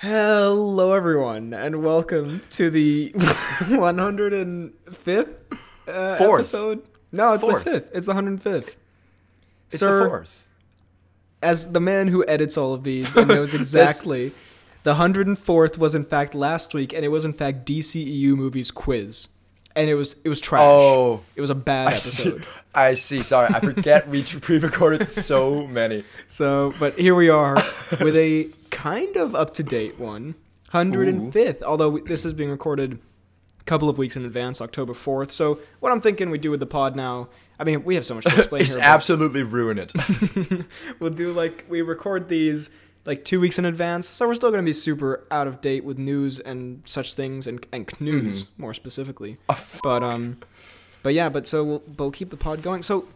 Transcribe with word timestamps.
Hello, 0.00 0.94
everyone, 0.94 1.52
and 1.52 1.84
welcome 1.84 2.40
to 2.52 2.70
the 2.70 3.10
105th 3.14 5.28
uh, 5.86 6.16
Fourth. 6.16 6.40
episode. 6.40 6.82
No, 7.12 7.34
it's 7.34 7.42
Fourth. 7.42 7.64
the 7.64 7.70
fifth. 7.72 7.90
It's 7.92 8.06
the 8.06 8.14
105th. 8.14 8.76
It's 9.68 9.78
Sir, 9.78 10.04
the 10.04 10.08
fourth. 10.08 10.46
as 11.42 11.72
the 11.72 11.80
man 11.80 12.08
who 12.08 12.24
edits 12.26 12.56
all 12.56 12.72
of 12.72 12.82
these 12.82 13.14
and 13.14 13.28
knows 13.28 13.52
exactly, 13.60 14.32
the 14.84 14.94
104th 14.94 15.76
was 15.76 15.94
in 15.94 16.04
fact 16.06 16.34
last 16.34 16.72
week, 16.72 16.94
and 16.94 17.04
it 17.04 17.08
was 17.08 17.26
in 17.26 17.34
fact 17.34 17.66
DCEU 17.66 18.34
movies 18.34 18.70
quiz, 18.70 19.28
and 19.76 19.88
it 19.90 19.94
was 19.94 20.16
it 20.24 20.28
was 20.28 20.40
trash. 20.40 20.62
Oh, 20.62 21.22
it 21.36 21.40
was 21.40 21.50
a 21.50 21.54
bad 21.54 21.88
I 21.88 21.96
see. 21.96 22.28
episode. 22.28 22.46
I 22.74 22.94
see. 22.94 23.22
Sorry, 23.22 23.52
I 23.52 23.60
forget 23.60 24.08
we 24.08 24.22
pre-recorded 24.40 25.06
so 25.06 25.66
many. 25.66 26.04
So, 26.26 26.72
but 26.78 26.98
here 26.98 27.14
we 27.14 27.28
are 27.28 27.54
with 28.00 28.16
a 28.16 28.44
kind 28.70 29.16
of 29.16 29.34
up 29.34 29.54
to 29.54 29.62
date 29.62 29.98
one. 29.98 30.34
105th, 30.72 31.62
although 31.64 31.98
this 31.98 32.24
is 32.24 32.32
being 32.32 32.48
recorded 32.50 33.00
a 33.60 33.64
couple 33.64 33.88
of 33.88 33.98
weeks 33.98 34.14
in 34.14 34.24
advance, 34.24 34.60
October 34.60 34.92
4th. 34.92 35.32
So, 35.32 35.58
what 35.80 35.90
I'm 35.90 36.00
thinking 36.00 36.30
we 36.30 36.38
do 36.38 36.50
with 36.52 36.60
the 36.60 36.66
pod 36.66 36.94
now, 36.94 37.28
I 37.58 37.64
mean, 37.64 37.82
we 37.82 37.96
have 37.96 38.04
so 38.04 38.14
much 38.14 38.24
to 38.24 38.34
explain 38.36 38.62
It's 38.62 38.74
here. 38.74 38.84
absolutely 38.84 39.42
ruin 39.42 39.78
it. 39.78 39.92
we'll 41.00 41.10
do 41.10 41.32
like, 41.32 41.64
we 41.68 41.82
record 41.82 42.28
these 42.28 42.70
like 43.04 43.24
two 43.24 43.40
weeks 43.40 43.58
in 43.58 43.64
advance, 43.64 44.06
so 44.08 44.26
we're 44.28 44.34
still 44.34 44.50
going 44.50 44.62
to 44.62 44.68
be 44.68 44.72
super 44.72 45.24
out 45.30 45.46
of 45.46 45.60
date 45.60 45.84
with 45.84 45.98
news 45.98 46.38
and 46.38 46.82
such 46.84 47.14
things, 47.14 47.46
and, 47.46 47.66
and 47.72 47.88
news 48.00 48.46
more 48.58 48.74
specifically. 48.74 49.38
But, 49.82 50.02
um, 50.02 50.38
but 51.02 51.14
yeah, 51.14 51.28
but 51.28 51.46
so 51.46 51.64
we'll, 51.64 51.78
but 51.80 52.04
we'll 52.04 52.10
keep 52.10 52.30
the 52.30 52.36
pod 52.36 52.62
going. 52.62 52.82
So, 52.82 53.06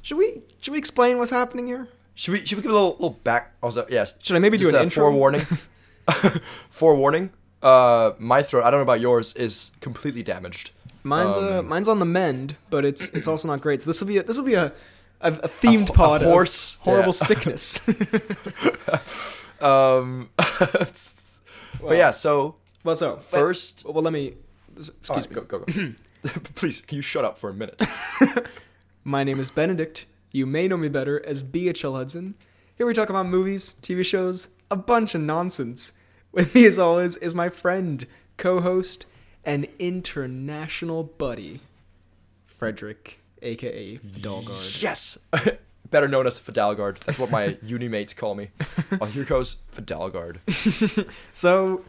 should 0.00 0.18
we, 0.18 0.42
should 0.60 0.72
we 0.72 0.78
explain 0.78 1.18
what's 1.18 1.30
happening 1.30 1.66
here? 1.66 1.88
Should 2.14 2.32
we? 2.32 2.44
Should 2.44 2.58
we 2.58 2.62
give 2.62 2.70
a 2.70 2.74
little, 2.74 2.92
little 2.92 3.10
back? 3.24 3.54
Also, 3.62 3.86
yes. 3.88 4.14
Should 4.22 4.36
I 4.36 4.38
maybe 4.38 4.58
do 4.58 4.68
an 4.68 4.74
a 4.74 4.82
intro? 4.82 5.04
Forewarning. 5.04 5.46
forewarning. 6.68 7.30
Uh, 7.62 8.12
my 8.18 8.42
throat. 8.42 8.64
I 8.64 8.70
don't 8.70 8.78
know 8.78 8.82
about 8.82 9.00
yours. 9.00 9.32
Is 9.34 9.70
completely 9.80 10.22
damaged. 10.22 10.72
Mine's 11.04 11.36
uh, 11.36 11.60
Um, 11.60 11.68
mine's 11.68 11.88
on 11.88 11.98
the 12.00 12.04
mend, 12.04 12.56
but 12.70 12.84
it's 12.84 13.08
it's 13.10 13.26
also 13.26 13.48
not 13.48 13.60
great. 13.60 13.82
So 13.82 13.86
this 13.90 14.00
will 14.00 14.08
be 14.08 14.18
a, 14.18 14.22
this 14.22 14.36
will 14.36 14.44
be 14.44 14.54
a 14.54 14.72
a, 15.22 15.32
a 15.32 15.48
themed 15.48 15.88
a 15.88 15.92
pod 15.92 16.22
of 16.22 16.28
horse- 16.28 16.76
horrible 16.80 17.06
yeah. 17.08 17.12
sickness. 17.26 17.80
Um, 19.62 20.30
but 20.36 21.38
yeah. 21.90 22.10
So 22.10 22.56
well, 22.84 22.96
so 22.96 23.16
first, 23.16 23.84
well, 23.86 24.02
let 24.02 24.12
me 24.12 24.34
excuse 24.76 25.10
Alright, 25.10 25.30
me. 25.30 25.34
Go 25.34 25.42
go 25.42 25.58
go. 25.60 25.92
Please, 26.54 26.80
can 26.80 26.96
you 26.96 27.02
shut 27.02 27.24
up 27.24 27.38
for 27.38 27.50
a 27.50 27.54
minute? 27.54 27.82
My 29.04 29.24
name 29.24 29.40
is 29.40 29.50
Benedict. 29.50 30.06
You 30.30 30.46
may 30.46 30.68
know 30.68 30.76
me 30.76 30.88
better 30.88 31.24
as 31.26 31.42
BHL 31.42 31.96
Hudson. 31.96 32.34
Here 32.76 32.86
we 32.86 32.94
talk 32.94 33.10
about 33.10 33.26
movies, 33.26 33.74
TV 33.82 34.04
shows, 34.04 34.48
a 34.70 34.76
bunch 34.76 35.14
of 35.14 35.20
nonsense. 35.20 35.92
With 36.30 36.54
me, 36.54 36.64
as 36.64 36.78
always, 36.78 37.16
is 37.16 37.34
my 37.34 37.48
friend, 37.48 38.06
co-host, 38.36 39.04
and 39.44 39.66
international 39.78 41.04
buddy, 41.04 41.60
Frederick, 42.46 43.20
aka 43.42 43.98
Fidalgard. 43.98 44.80
Yes. 44.80 45.18
Better 45.92 46.08
known 46.08 46.26
as 46.26 46.40
Fidalgard. 46.40 46.98
That's 47.00 47.18
what 47.20 47.30
my 47.30 47.56
uni 47.62 47.86
mates 47.86 48.12
call 48.14 48.34
me. 48.34 48.48
Oh, 49.00 49.04
here 49.04 49.24
goes 49.24 49.56
Fidalgard. 49.72 50.38
So, 51.32 51.84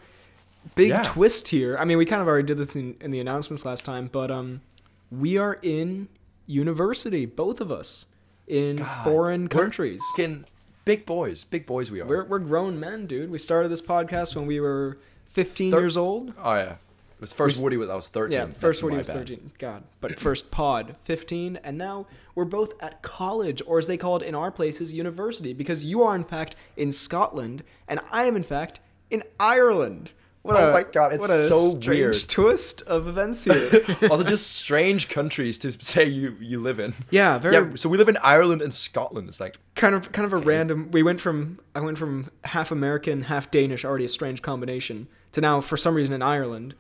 big 0.76 0.90
Yeah. 0.90 1.02
twist 1.04 1.48
here. 1.48 1.78
I 1.78 1.86
mean, 1.86 1.98
we 1.98 2.06
kind 2.06 2.22
of 2.22 2.28
already 2.28 2.46
did 2.46 2.58
this 2.58 2.76
in, 2.76 2.96
in 3.02 3.10
the 3.12 3.20
announcements 3.20 3.66
last 3.66 3.84
time, 3.86 4.10
but 4.12 4.30
um, 4.30 4.62
we 5.10 5.38
are 5.38 5.58
in 5.64 6.08
university, 6.46 7.26
both 7.26 7.60
of 7.62 7.72
us, 7.72 8.06
in 8.48 8.76
God, 8.78 9.04
foreign 9.04 9.48
countries. 9.48 10.02
Fucking 10.12 10.46
big 10.86 11.06
boys. 11.06 11.44
Big 11.46 11.66
boys 11.66 11.90
we 11.90 12.02
are. 12.02 12.06
We're, 12.06 12.26
we're 12.26 12.40
grown 12.40 12.80
men, 12.80 13.08
dude. 13.08 13.32
We 13.32 13.38
started 13.38 13.70
this 13.70 13.82
podcast 13.82 14.36
when 14.36 14.46
we 14.46 14.60
were 14.60 14.98
15 15.28 15.72
Thir- 15.72 15.80
years 15.80 15.98
old. 15.98 16.34
oh 16.44 16.56
yeah. 16.56 16.76
Was 17.24 17.32
first 17.34 17.60
We- 17.60 17.64
Woody 17.64 17.78
when 17.78 17.90
I 17.90 17.96
was 17.96 18.10
13. 18.10 18.38
Yeah, 18.38 18.46
That's 18.48 18.58
first 18.60 18.84
Woody 18.84 18.96
my 18.96 19.00
was 19.00 19.08
bad. 19.08 19.16
13. 19.30 19.52
God. 19.58 19.84
But 20.02 20.20
first 20.20 20.52
pod, 20.52 20.96
15. 21.04 21.58
And 21.64 21.78
now 21.78 22.06
we're 22.36 22.44
both 22.44 22.74
at 22.84 23.02
college, 23.02 23.62
or 23.66 23.80
as 23.80 23.88
they 23.88 23.96
call 23.98 24.18
it 24.18 24.24
in 24.24 24.36
our 24.36 24.52
places, 24.52 24.92
university, 24.92 25.54
because 25.54 25.86
you 25.86 26.04
are, 26.04 26.16
in 26.16 26.26
fact, 26.26 26.56
in 26.76 26.92
Scotland, 26.92 27.64
and 27.88 28.02
I 28.12 28.26
am, 28.26 28.36
in 28.36 28.44
fact, 28.44 28.82
in 29.10 29.24
Ireland. 29.40 30.12
What 30.42 30.58
Oh 30.58 30.70
a- 30.70 30.74
my 30.74 30.84
God, 30.84 31.14
it's 31.14 31.22
what 31.22 31.30
a 31.30 31.48
so 31.48 31.76
strange 31.80 31.88
weird. 31.88 32.26
twist 32.28 32.82
of 32.82 33.08
events 33.08 33.44
here. 33.46 33.70
also, 34.12 34.26
just 34.26 34.52
strange 34.52 35.08
countries 35.08 35.58
to 35.60 35.72
say 35.72 36.04
you 36.04 36.36
you 36.42 36.60
live 36.60 36.82
in. 36.82 36.94
yeah, 37.12 37.38
very 37.38 37.56
Yeah, 37.56 37.70
so 37.76 37.88
we 37.88 37.98
live 37.98 38.10
in 38.10 38.18
Ireland 38.22 38.62
and 38.62 38.74
Scotland. 38.74 39.30
It's 39.30 39.40
like 39.40 39.56
kind 39.76 39.96
of 39.96 40.12
kind 40.12 40.26
of 40.26 40.34
a 40.34 40.38
random. 40.46 40.92
We 40.92 41.02
went 41.02 41.22
from 41.22 41.60
I 41.74 41.80
went 41.80 41.98
from 41.98 42.30
half 42.44 42.72
American, 42.72 43.22
half 43.22 43.50
Danish, 43.52 43.86
already 43.86 44.04
a 44.04 44.10
strange 44.10 44.42
combination, 44.42 45.08
to 45.32 45.40
now 45.40 45.62
for 45.62 45.78
some 45.78 45.96
reason 45.96 46.14
in 46.14 46.22
Ireland, 46.22 46.76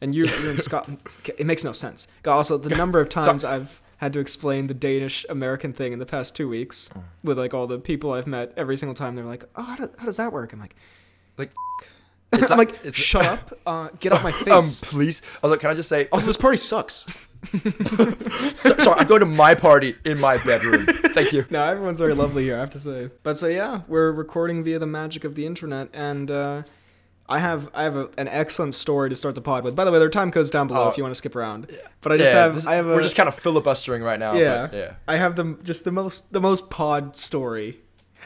and 0.00 0.14
you're, 0.14 0.26
you're 0.26 0.50
in 0.50 0.58
Scotland. 0.70 0.98
It 1.38 1.46
makes 1.46 1.64
no 1.64 1.72
sense. 1.72 2.08
Also, 2.26 2.56
the 2.58 2.74
number 2.82 3.00
of 3.00 3.08
times 3.08 3.44
I've 3.44 3.80
had 3.98 4.12
to 4.12 4.20
explain 4.20 4.68
the 4.68 4.74
Danish 4.74 5.26
American 5.28 5.72
thing 5.72 5.92
in 5.92 5.98
the 5.98 6.06
past 6.06 6.36
two 6.36 6.48
weeks 6.48 6.88
with 7.24 7.38
like 7.38 7.52
all 7.54 7.66
the 7.66 7.78
people 7.78 8.12
I've 8.12 8.26
met. 8.28 8.52
Every 8.56 8.76
single 8.76 8.94
time 8.94 9.16
they're 9.16 9.24
like, 9.24 9.44
"Oh, 9.56 9.62
how, 9.62 9.76
do, 9.76 9.90
how 9.98 10.04
does 10.06 10.16
that 10.18 10.32
work?" 10.32 10.52
I'm 10.52 10.60
like, 10.60 10.76
like. 11.36 11.50
I'm 12.32 12.40
that- 12.42 12.58
like, 12.58 12.94
"Shut 12.94 13.24
up! 13.24 13.52
Uh, 13.66 13.88
get 14.00 14.12
off 14.12 14.22
my 14.22 14.32
face." 14.32 14.48
Um, 14.48 14.64
please. 14.90 15.22
I 15.42 15.46
was 15.46 15.50
like, 15.50 15.60
can 15.60 15.70
I 15.70 15.74
just 15.74 15.88
say? 15.88 16.08
also, 16.12 16.26
this 16.26 16.36
party 16.36 16.58
sucks. 16.58 17.18
so, 18.58 18.76
sorry, 18.78 19.00
I'm 19.00 19.06
going 19.06 19.20
to 19.20 19.26
my 19.26 19.54
party 19.54 19.94
in 20.04 20.20
my 20.20 20.36
bedroom. 20.44 20.86
Thank 20.86 21.32
you. 21.32 21.46
no, 21.50 21.64
everyone's 21.64 21.98
very 22.00 22.14
lovely 22.14 22.42
here, 22.44 22.56
I 22.56 22.60
have 22.60 22.70
to 22.70 22.80
say. 22.80 23.10
But 23.22 23.36
so 23.38 23.46
yeah, 23.46 23.82
we're 23.88 24.10
recording 24.12 24.62
via 24.62 24.78
the 24.78 24.86
magic 24.86 25.24
of 25.24 25.36
the 25.36 25.46
internet, 25.46 25.88
and 25.92 26.30
uh, 26.30 26.62
I 27.28 27.38
have 27.40 27.68
I 27.74 27.82
have 27.84 27.96
a, 27.96 28.08
an 28.16 28.28
excellent 28.28 28.74
story 28.74 29.10
to 29.10 29.16
start 29.16 29.34
the 29.34 29.40
pod 29.42 29.62
with. 29.64 29.76
By 29.76 29.84
the 29.84 29.92
way, 29.92 29.98
there 29.98 30.08
are 30.08 30.10
time 30.10 30.30
codes 30.30 30.48
down 30.50 30.66
below 30.66 30.84
Oh. 30.84 30.88
if 30.88 30.96
you 30.96 31.02
want 31.02 31.10
to 31.10 31.18
skip 31.18 31.36
around. 31.36 31.66
But 32.00 32.12
I 32.12 32.16
just 32.16 32.32
yeah, 32.32 32.42
have 32.44 32.54
this- 32.54 32.66
I 32.66 32.74
have 32.76 32.86
a 32.86 32.94
we're 32.94 33.02
just 33.02 33.16
kind 33.16 33.28
of 33.28 33.34
filibustering 33.34 34.02
right 34.02 34.18
now. 34.18 34.32
yeah, 34.34 34.66
but 34.70 34.76
yeah. 34.76 34.94
I 35.06 35.16
have 35.16 35.36
the 35.36 35.58
just 35.62 35.84
the 35.84 35.92
most 35.92 36.32
the 36.32 36.40
most 36.40 36.70
pod 36.70 37.16
story. 37.16 37.80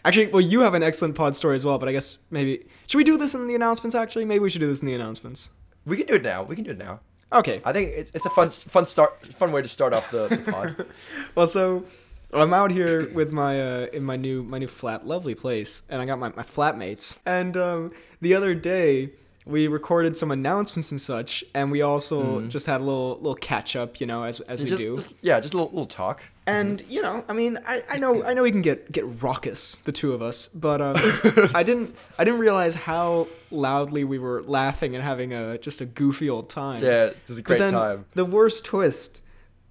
Actually, 0.04 0.28
well, 0.28 0.40
you 0.40 0.60
have 0.60 0.74
an 0.74 0.82
excellent 0.82 1.14
pod 1.14 1.34
story 1.36 1.54
as 1.56 1.64
well. 1.64 1.78
But 1.78 1.88
I 1.88 1.92
guess 1.92 2.18
maybe 2.30 2.64
should 2.86 2.98
we 2.98 3.04
do 3.04 3.16
this 3.16 3.34
in 3.34 3.46
the 3.48 3.54
announcements? 3.54 3.94
Actually, 3.94 4.24
maybe 4.24 4.40
we 4.40 4.50
should 4.50 4.60
do 4.60 4.68
this 4.68 4.82
in 4.82 4.86
the 4.86 4.94
announcements. 4.94 5.50
We 5.84 5.96
can 5.96 6.06
do 6.06 6.14
it 6.14 6.22
now. 6.22 6.42
We 6.44 6.54
can 6.54 6.64
do 6.64 6.70
it 6.70 6.78
now. 6.78 7.00
Okay. 7.32 7.60
I 7.64 7.72
think 7.72 7.92
it's, 7.96 8.10
it's 8.14 8.26
a 8.26 8.30
fun 8.30 8.50
fun 8.50 8.86
start 8.86 9.26
fun 9.34 9.50
way 9.52 9.62
to 9.62 9.68
start 9.68 9.92
off 9.92 10.10
the, 10.10 10.28
the 10.28 10.38
pod. 10.52 10.86
Well, 11.34 11.46
so 11.46 11.84
I'm 12.32 12.54
out 12.54 12.70
here 12.70 13.10
with 13.12 13.32
my 13.32 13.60
uh, 13.60 13.86
in 13.92 14.04
my 14.04 14.16
new 14.16 14.42
my 14.42 14.58
new 14.58 14.66
flat, 14.68 15.06
lovely 15.06 15.34
place, 15.34 15.82
and 15.88 16.00
I 16.00 16.06
got 16.06 16.18
my 16.18 16.28
my 16.30 16.42
flatmates. 16.42 17.18
And 17.26 17.56
um, 17.56 17.92
the 18.20 18.34
other 18.34 18.54
day 18.54 19.10
we 19.44 19.66
recorded 19.66 20.16
some 20.16 20.30
announcements 20.30 20.92
and 20.92 21.00
such, 21.00 21.42
and 21.52 21.70
we 21.70 21.82
also 21.82 22.46
just 22.46 22.66
had 22.66 22.80
a 22.80 22.84
little 22.84 23.16
little 23.16 23.34
catch 23.34 23.76
up, 23.76 24.00
you 24.00 24.06
know, 24.06 24.22
as 24.24 24.40
as 24.42 24.62
we 24.62 24.68
just, 24.68 24.80
do. 24.80 24.94
just- 24.94 25.14
yeah, 25.20 25.40
just 25.40 25.52
a 25.54 25.56
little, 25.56 25.70
little 25.70 25.86
talk. 25.86 26.22
And 26.44 26.82
you 26.88 27.02
know, 27.02 27.24
I 27.28 27.34
mean, 27.34 27.56
I, 27.68 27.82
I 27.88 27.98
know 27.98 28.24
I 28.24 28.34
know 28.34 28.42
we 28.42 28.50
can 28.50 28.62
get 28.62 28.90
get 28.90 29.04
raucous, 29.22 29.76
the 29.76 29.92
two 29.92 30.12
of 30.12 30.22
us, 30.22 30.48
but 30.48 30.80
um, 30.80 30.96
I 31.54 31.62
didn't 31.64 31.94
I 32.18 32.24
didn't 32.24 32.40
realize 32.40 32.74
how 32.74 33.28
loudly 33.52 34.02
we 34.04 34.18
were 34.18 34.42
laughing 34.44 34.94
and 34.96 35.04
having 35.04 35.32
a 35.34 35.58
just 35.58 35.80
a 35.80 35.84
goofy 35.84 36.28
old 36.30 36.48
time. 36.50 36.82
Yeah, 36.82 37.04
it 37.06 37.16
was 37.28 37.38
a 37.38 37.42
But 37.42 37.46
great 37.46 37.58
then 37.60 37.72
time. 37.72 38.04
The 38.14 38.24
worst 38.24 38.64
twist. 38.64 39.20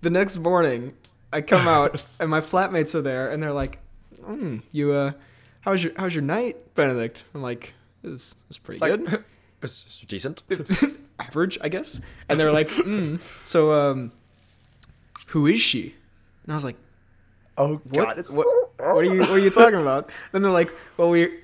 The 0.02 0.10
next 0.10 0.38
morning, 0.38 0.94
I 1.34 1.42
come 1.42 1.68
out 1.68 2.04
and 2.20 2.30
my 2.30 2.42
flatmates 2.42 2.96
are 2.96 3.02
there, 3.02 3.30
and 3.30 3.42
they're 3.42 3.54
like, 3.54 3.80
mm, 4.22 4.62
"You 4.72 4.94
uh, 4.94 5.12
how 5.62 5.72
was 5.72 5.84
your 5.84 5.94
how 5.98 6.06
was 6.06 6.16
your 6.16 6.24
night, 6.24 6.76
Benedict?" 6.76 7.26
I'm 7.34 7.42
like, 7.42 7.74
"It 8.04 8.10
was, 8.10 8.36
pretty 8.64 8.76
It's 8.76 8.82
like, 8.82 9.06
good, 9.06 9.24
it's 9.62 9.86
it's 9.86 10.00
decent. 10.02 10.44
average, 11.20 11.58
I 11.62 11.70
guess." 11.70 12.02
And 12.30 12.40
they're 12.40 12.52
like, 12.52 12.70
mm, 12.70 13.22
"So 13.44 13.74
um, 13.74 14.12
who 15.28 15.48
is 15.48 15.62
she?" 15.62 15.96
And 16.44 16.54
I 16.54 16.56
was 16.56 16.64
like, 16.64 16.78
Oh 17.58 17.82
"What? 17.90 18.16
God, 18.16 18.26
what? 18.32 18.48
What 18.78 19.06
are 19.06 19.14
you 19.14 19.20
What 19.20 19.30
are 19.32 19.40
you 19.40 19.50
talking 19.50 19.82
about?" 19.82 20.10
Then 20.32 20.42
they're 20.42 20.52
like, 20.52 20.74
"Well, 20.98 21.10
we." 21.10 21.40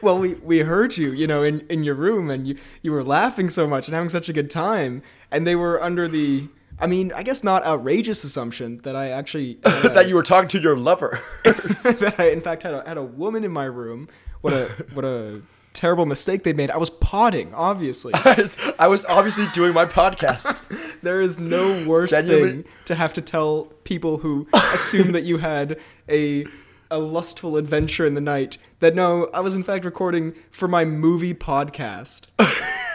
well, 0.00 0.18
we, 0.18 0.34
we 0.34 0.60
heard 0.60 0.96
you, 0.96 1.10
you 1.10 1.26
know, 1.26 1.42
in, 1.42 1.60
in 1.68 1.82
your 1.82 1.96
room, 1.96 2.30
and 2.30 2.46
you, 2.46 2.56
you 2.82 2.92
were 2.92 3.02
laughing 3.02 3.50
so 3.50 3.66
much 3.66 3.88
and 3.88 3.94
having 3.94 4.08
such 4.08 4.28
a 4.28 4.32
good 4.32 4.48
time, 4.48 5.02
and 5.30 5.44
they 5.44 5.56
were 5.56 5.82
under 5.82 6.06
the, 6.06 6.48
I 6.78 6.86
mean, 6.86 7.12
I 7.14 7.22
guess 7.22 7.44
not 7.44 7.64
outrageous 7.64 8.24
assumption 8.24 8.78
that 8.84 8.96
I 8.96 9.10
actually 9.10 9.58
a- 9.64 9.88
that 9.90 10.08
you 10.08 10.14
were 10.14 10.22
talking 10.22 10.48
to 10.48 10.58
your 10.58 10.76
lover. 10.76 11.18
that 11.44 12.14
I 12.18 12.30
in 12.30 12.40
fact 12.40 12.62
had 12.64 12.74
a, 12.74 12.86
had 12.86 12.96
a 12.96 13.02
woman 13.02 13.44
in 13.44 13.52
my 13.52 13.64
room. 13.64 14.08
What 14.40 14.52
a 14.52 14.64
what 14.94 15.04
a 15.04 15.42
terrible 15.74 16.04
mistake 16.06 16.42
they 16.42 16.52
made. 16.52 16.70
I 16.70 16.76
was 16.76 16.90
potting, 16.90 17.54
obviously. 17.54 18.12
I 18.14 18.88
was 18.88 19.06
obviously 19.06 19.46
doing 19.54 19.72
my 19.72 19.86
podcast. 19.86 21.00
There 21.00 21.22
is 21.22 21.38
no 21.38 21.86
worse 21.86 22.10
Genuinely- 22.10 22.62
thing 22.62 22.72
to 22.86 22.94
have 22.94 23.12
to 23.14 23.20
tell 23.22 23.64
people 23.84 24.18
who 24.18 24.46
assume 24.74 25.12
that 25.12 25.22
you 25.22 25.38
had 25.38 25.78
a 26.08 26.44
a 26.90 26.98
lustful 26.98 27.56
adventure 27.56 28.04
in 28.04 28.12
the 28.12 28.20
night 28.20 28.58
that 28.80 28.94
no, 28.94 29.30
I 29.32 29.40
was 29.40 29.54
in 29.56 29.62
fact 29.62 29.86
recording 29.86 30.34
for 30.50 30.68
my 30.68 30.84
movie 30.84 31.32
podcast. 31.32 32.22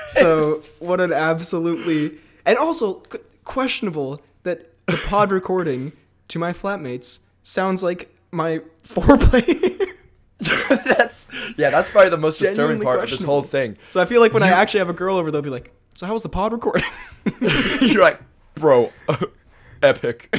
So 0.10 0.60
what 0.80 1.00
an 1.00 1.12
absolutely 1.12 2.18
and 2.46 2.58
also 2.60 3.02
questionable 3.48 4.22
that 4.44 4.72
the 4.86 4.98
pod 5.08 5.32
recording 5.40 5.92
to 6.28 6.38
my 6.40 6.54
flatmates 6.54 7.20
sounds 7.44 7.82
like 7.82 8.14
my 8.32 8.60
foreplay. 8.84 9.74
that's 10.86 11.28
yeah. 11.58 11.70
That's 11.72 11.90
probably 11.90 12.10
the 12.12 12.18
most 12.18 12.38
disturbing 12.40 12.78
Genuinely 12.80 12.86
part 12.86 13.04
of 13.04 13.10
this 13.10 13.24
whole 13.24 13.42
thing. 13.42 13.78
So 13.92 14.00
I 14.00 14.06
feel 14.06 14.22
like 14.22 14.34
when 14.34 14.44
I 14.44 14.50
You- 14.50 14.54
actually 14.54 14.80
have 14.80 14.90
a 14.90 14.94
girl 14.94 15.16
over, 15.18 15.32
they'll 15.32 15.42
be 15.42 15.50
like, 15.50 15.72
"So 15.96 16.06
how 16.06 16.14
was 16.14 16.22
the 16.24 16.30
pod 16.30 16.52
recording?" 16.52 16.84
You're 17.82 18.04
like, 18.04 18.20
bro, 18.56 18.92
epic. 19.82 20.30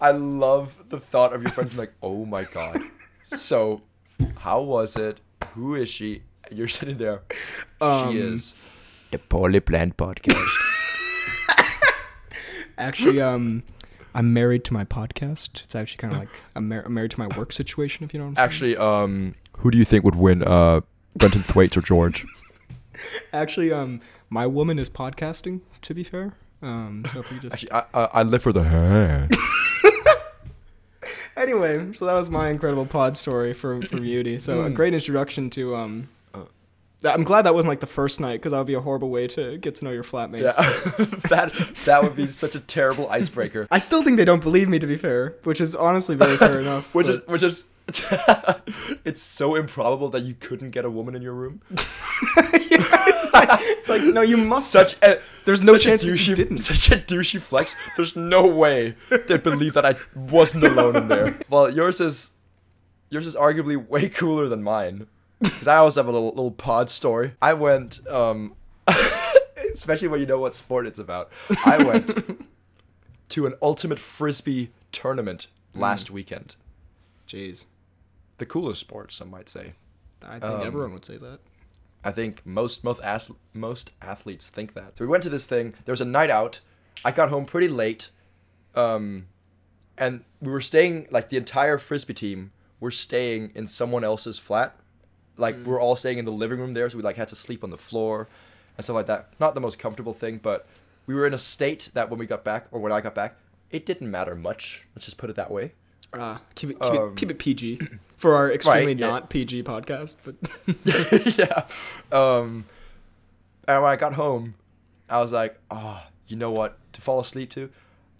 I 0.00 0.10
love 0.12 0.76
the 0.88 1.00
thought 1.00 1.32
of 1.32 1.42
your 1.42 1.50
friends 1.52 1.70
being 1.70 1.78
like, 1.80 1.92
oh 2.02 2.24
my 2.26 2.44
god. 2.44 2.78
So, 3.24 3.82
how 4.38 4.60
was 4.62 4.96
it? 4.96 5.20
Who 5.54 5.74
is 5.74 5.88
she? 5.90 6.22
You're 6.50 6.68
sitting 6.68 6.98
there. 6.98 7.22
Um, 7.80 8.12
she 8.12 8.18
is 8.18 8.54
the 9.10 9.18
Poorly 9.18 9.60
Planned 9.60 9.96
Podcast. 9.96 10.46
Actually, 12.80 13.20
um, 13.20 13.62
I'm 14.14 14.32
married 14.32 14.64
to 14.64 14.72
my 14.72 14.84
podcast. 14.84 15.62
It's 15.64 15.74
actually 15.74 15.98
kind 15.98 16.12
of 16.14 16.18
like 16.18 16.28
I'm, 16.56 16.68
mar- 16.68 16.82
I'm 16.84 16.94
married 16.94 17.10
to 17.12 17.18
my 17.20 17.28
work 17.36 17.52
situation, 17.52 18.04
if 18.04 18.12
you 18.12 18.18
know 18.20 18.26
what 18.26 18.30
I'm 18.30 18.36
saying. 18.36 18.44
Actually, 18.44 18.76
um, 18.76 19.34
who 19.58 19.70
do 19.70 19.78
you 19.78 19.84
think 19.84 20.04
would 20.04 20.16
win, 20.16 20.42
uh, 20.42 20.80
Brenton 21.16 21.42
Thwaites 21.42 21.76
or 21.76 21.82
George? 21.82 22.26
Actually, 23.32 23.72
um, 23.72 24.00
my 24.28 24.46
woman 24.46 24.78
is 24.78 24.88
podcasting. 24.90 25.60
To 25.82 25.94
be 25.94 26.04
fair, 26.04 26.34
um, 26.62 27.04
so 27.12 27.20
if 27.20 27.30
we 27.32 27.38
just 27.38 27.54
Actually, 27.54 27.72
I, 27.72 27.84
I, 27.94 28.04
I 28.14 28.22
live 28.22 28.42
for 28.42 28.52
the 28.52 28.64
hand. 28.64 29.34
anyway, 31.36 31.92
so 31.94 32.04
that 32.06 32.12
was 32.14 32.28
my 32.28 32.48
incredible 32.50 32.86
pod 32.86 33.16
story 33.16 33.52
for 33.52 33.80
from 33.82 34.02
Beauty. 34.02 34.38
So 34.38 34.60
a 34.62 34.70
Mm. 34.70 34.74
great 34.74 34.94
introduction 34.94 35.50
to 35.50 35.74
um. 35.76 36.08
I'm 37.04 37.24
glad 37.24 37.42
that 37.42 37.54
wasn't 37.54 37.70
like 37.70 37.80
the 37.80 37.86
first 37.86 38.20
night 38.20 38.34
because 38.34 38.52
that 38.52 38.58
would 38.58 38.66
be 38.66 38.74
a 38.74 38.80
horrible 38.80 39.08
way 39.10 39.26
to 39.28 39.56
get 39.58 39.76
to 39.76 39.84
know 39.84 39.90
your 39.90 40.04
flatmates. 40.04 40.42
Yeah, 40.42 41.04
that 41.28 41.52
that 41.86 42.02
would 42.02 42.14
be 42.16 42.26
such 42.28 42.54
a 42.54 42.60
terrible 42.60 43.08
icebreaker. 43.08 43.66
I 43.70 43.78
still 43.78 44.02
think 44.02 44.16
they 44.18 44.24
don't 44.24 44.42
believe 44.42 44.68
me 44.68 44.78
to 44.78 44.86
be 44.86 44.96
fair, 44.96 45.36
which 45.44 45.60
is 45.60 45.74
honestly 45.74 46.14
very 46.16 46.36
fair 46.36 46.60
enough. 46.64 46.94
Which 46.94 47.06
but- 47.06 47.14
is 47.16 47.26
which 47.26 47.42
is 47.42 47.64
it's 49.04 49.20
so 49.22 49.56
improbable 49.56 50.10
that 50.10 50.22
you 50.22 50.34
couldn't 50.34 50.70
get 50.70 50.84
a 50.84 50.90
woman 50.90 51.14
in 51.16 51.22
your 51.22 51.32
room. 51.34 51.60
it's 52.36 53.88
like 53.88 54.02
no, 54.02 54.20
you 54.22 54.36
must. 54.36 54.70
Such 54.70 54.96
a 55.02 55.20
There's 55.44 55.62
no 55.62 55.76
chance 55.78 56.02
that 56.02 56.16
you 56.28 56.34
didn't. 56.34 56.58
Such 56.58 56.90
a 56.96 57.00
douchey 57.02 57.40
flex. 57.40 57.74
There's 57.96 58.14
no 58.16 58.46
way 58.46 58.94
they 59.26 59.38
believe 59.38 59.74
that 59.74 59.84
I 59.84 59.96
wasn't 60.14 60.64
alone 60.64 60.96
in 60.96 61.08
there. 61.08 61.38
Well, 61.48 61.72
yours 61.74 62.00
is 62.00 62.30
yours 63.08 63.26
is 63.26 63.34
arguably 63.34 63.76
way 63.88 64.08
cooler 64.08 64.48
than 64.48 64.62
mine. 64.62 65.06
Because 65.40 65.66
I 65.68 65.76
also 65.76 66.00
have 66.00 66.08
a 66.08 66.12
little 66.12 66.28
little 66.28 66.50
pod 66.50 66.90
story. 66.90 67.32
I 67.40 67.54
went, 67.54 68.06
um, 68.08 68.54
especially 69.72 70.08
when 70.08 70.20
you 70.20 70.26
know 70.26 70.38
what 70.38 70.54
sport 70.54 70.86
it's 70.86 70.98
about. 70.98 71.30
I 71.64 71.82
went 71.82 72.46
to 73.30 73.46
an 73.46 73.54
ultimate 73.62 73.98
frisbee 73.98 74.70
tournament 74.92 75.46
Hmm. 75.74 75.80
last 75.82 76.10
weekend. 76.10 76.56
Jeez, 77.28 77.66
The 78.38 78.46
coolest 78.46 78.80
sport, 78.80 79.12
some 79.12 79.30
might 79.30 79.48
say. 79.48 79.74
I 80.26 80.32
think 80.40 80.44
Um, 80.44 80.62
everyone 80.66 80.92
would 80.94 81.06
say 81.06 81.16
that. 81.16 81.38
I 82.02 82.10
think 82.12 82.44
most 82.44 82.82
most 82.82 83.00
as- 83.02 83.30
most 83.54 83.92
athletes 84.02 84.50
think 84.50 84.72
that. 84.74 84.98
So 84.98 85.04
we 85.04 85.08
went 85.08 85.22
to 85.22 85.30
this 85.30 85.46
thing. 85.46 85.74
There 85.84 85.92
was 85.92 86.00
a 86.00 86.04
night 86.06 86.30
out. 86.30 86.60
I 87.04 87.12
got 87.12 87.28
home 87.30 87.44
pretty 87.46 87.68
late, 87.68 88.10
um, 88.74 89.26
and 89.96 90.24
we 90.40 90.50
were 90.50 90.60
staying 90.60 91.06
like 91.10 91.28
the 91.28 91.36
entire 91.36 91.78
frisbee 91.78 92.14
team. 92.14 92.52
were 92.80 92.90
staying 92.90 93.52
in 93.54 93.66
someone 93.66 94.02
else's 94.02 94.38
flat. 94.38 94.74
Like 95.40 95.56
we 95.56 95.62
we're 95.64 95.80
all 95.80 95.96
staying 95.96 96.18
in 96.18 96.24
the 96.24 96.32
living 96.32 96.58
room 96.58 96.74
there, 96.74 96.88
so 96.90 96.96
we 96.96 97.02
like 97.02 97.16
had 97.16 97.28
to 97.28 97.36
sleep 97.36 97.64
on 97.64 97.70
the 97.70 97.78
floor 97.78 98.28
and 98.76 98.84
stuff 98.84 98.94
like 98.94 99.06
that. 99.06 99.32
Not 99.40 99.54
the 99.54 99.60
most 99.60 99.78
comfortable 99.78 100.12
thing, 100.12 100.38
but 100.42 100.66
we 101.06 101.14
were 101.14 101.26
in 101.26 101.34
a 101.34 101.38
state 101.38 101.90
that 101.94 102.10
when 102.10 102.18
we 102.18 102.26
got 102.26 102.44
back, 102.44 102.66
or 102.70 102.80
when 102.80 102.92
I 102.92 103.00
got 103.00 103.14
back, 103.14 103.36
it 103.70 103.86
didn't 103.86 104.10
matter 104.10 104.34
much. 104.34 104.86
Let's 104.94 105.04
just 105.04 105.16
put 105.16 105.30
it 105.30 105.36
that 105.36 105.50
way. 105.50 105.72
Uh, 106.12 106.38
keep 106.54 106.70
it 106.70 106.80
keep, 106.80 106.92
Um, 106.92 107.12
it 107.12 107.16
keep 107.16 107.30
it 107.30 107.38
PG 107.38 107.80
for 108.16 108.34
our 108.34 108.50
extremely 108.52 108.94
yeah. 108.94 109.08
not 109.08 109.30
PG 109.30 109.62
podcast. 109.62 110.16
But 110.24 110.36
yeah. 111.38 111.64
Um, 112.10 112.64
and 113.66 113.82
when 113.82 113.92
I 113.92 113.96
got 113.96 114.14
home, 114.14 114.54
I 115.08 115.18
was 115.18 115.32
like, 115.32 115.58
oh, 115.70 116.02
you 116.26 116.36
know 116.36 116.50
what? 116.50 116.78
To 116.94 117.00
fall 117.00 117.20
asleep 117.20 117.50
to, 117.50 117.70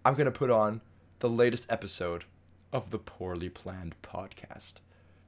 I'm 0.04 0.14
gonna 0.14 0.30
put 0.30 0.50
on 0.50 0.80
the 1.18 1.28
latest 1.28 1.70
episode 1.70 2.24
of 2.72 2.90
the 2.90 2.98
Poorly 2.98 3.48
Planned 3.48 3.94
podcast, 4.02 4.74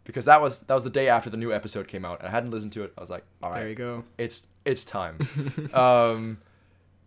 because 0.05 0.25
that 0.27 0.41
was 0.43 0.61
that 0.63 0.75
was 0.75 0.85
the 0.85 0.91
day 0.91 1.09
after 1.09 1.31
the 1.31 1.37
new 1.37 1.53
episode 1.53 1.89
came 1.89 2.05
out, 2.05 2.19
and 2.21 2.29
I 2.29 2.31
hadn't 2.31 2.51
listened 2.51 2.73
to 2.73 2.83
it. 2.85 2.93
I 2.97 3.01
was 3.01 3.11
like, 3.11 3.25
all 3.43 3.51
right, 3.51 3.61
there 3.61 3.69
you 3.69 3.75
go. 3.75 4.05
it's 4.19 4.47
it's 4.65 4.85
time. 4.85 5.19
um, 5.75 6.39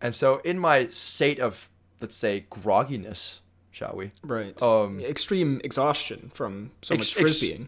and 0.01 0.13
so 0.13 0.38
in 0.44 0.59
my 0.59 0.88
state 0.88 1.39
of 1.39 1.69
let's 2.01 2.15
say 2.15 2.45
grogginess, 2.51 3.39
shall 3.71 3.95
we? 3.95 4.12
Right. 4.24 4.59
Um, 4.62 5.00
Extreme 5.00 5.62
exhaustion 5.63 6.31
from 6.33 6.71
so 6.81 6.94
Ex- 6.95 7.15
much 7.15 7.24
ex- 7.24 7.39
frisbeeing. 7.39 7.68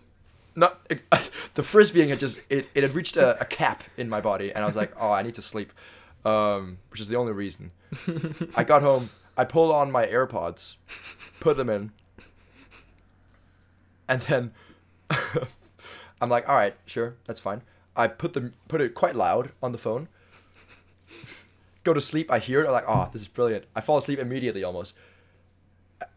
not 0.56 0.86
the 1.54 1.62
frisbeeing 1.62 2.10
had 2.10 2.20
just 2.20 2.40
it, 2.50 2.68
it 2.76 2.84
had 2.84 2.94
reached 2.94 3.16
a, 3.18 3.40
a 3.42 3.46
cap 3.46 3.84
in 3.96 4.10
my 4.10 4.20
body 4.22 4.52
and 4.54 4.64
i 4.64 4.68
was 4.68 4.76
like 4.76 4.92
oh 5.00 5.12
i 5.12 5.22
need 5.22 5.36
to 5.36 5.42
sleep 5.42 5.72
um, 6.26 6.78
which 6.90 7.00
is 7.00 7.08
the 7.08 7.16
only 7.16 7.32
reason 7.32 7.72
i 8.56 8.64
got 8.64 8.82
home 8.82 9.10
i 9.38 9.44
pulled 9.46 9.72
on 9.72 9.92
my 9.92 10.06
airpods 10.08 10.76
put 11.40 11.56
them 11.58 11.70
in 11.70 11.92
and 14.08 14.22
then 14.24 14.52
i'm 16.22 16.30
like 16.30 16.48
all 16.50 16.56
right 16.56 16.76
sure 16.86 17.16
that's 17.26 17.40
fine. 17.40 17.62
I 17.96 18.08
put 18.08 18.34
them 18.34 18.54
put 18.68 18.82
it 18.82 18.94
quite 18.94 19.16
loud 19.16 19.52
on 19.62 19.72
the 19.72 19.78
phone. 19.78 20.08
Go 21.84 21.94
to 21.94 22.02
sleep 22.02 22.30
i 22.30 22.40
hear 22.40 22.62
it 22.62 22.68
i'm 22.68 22.74
like 22.74 22.86
oh 22.88 23.10
this 23.12 23.22
is 23.22 23.28
brilliant. 23.28 23.66
I 23.76 23.82
fall 23.82 23.98
asleep 23.98 24.20
immediately 24.20 24.64
almost. 24.64 24.94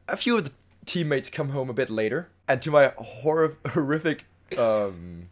A 0.09 0.17
few 0.17 0.37
of 0.37 0.45
the 0.45 0.53
teammates 0.85 1.31
come 1.31 1.51
home 1.51 1.71
a 1.71 1.73
bit 1.73 1.89
later, 1.89 2.29
and 2.49 2.61
to 2.63 2.71
my 2.71 2.93
hor- 2.99 3.57
horrific 3.69 4.25
um, 4.59 5.29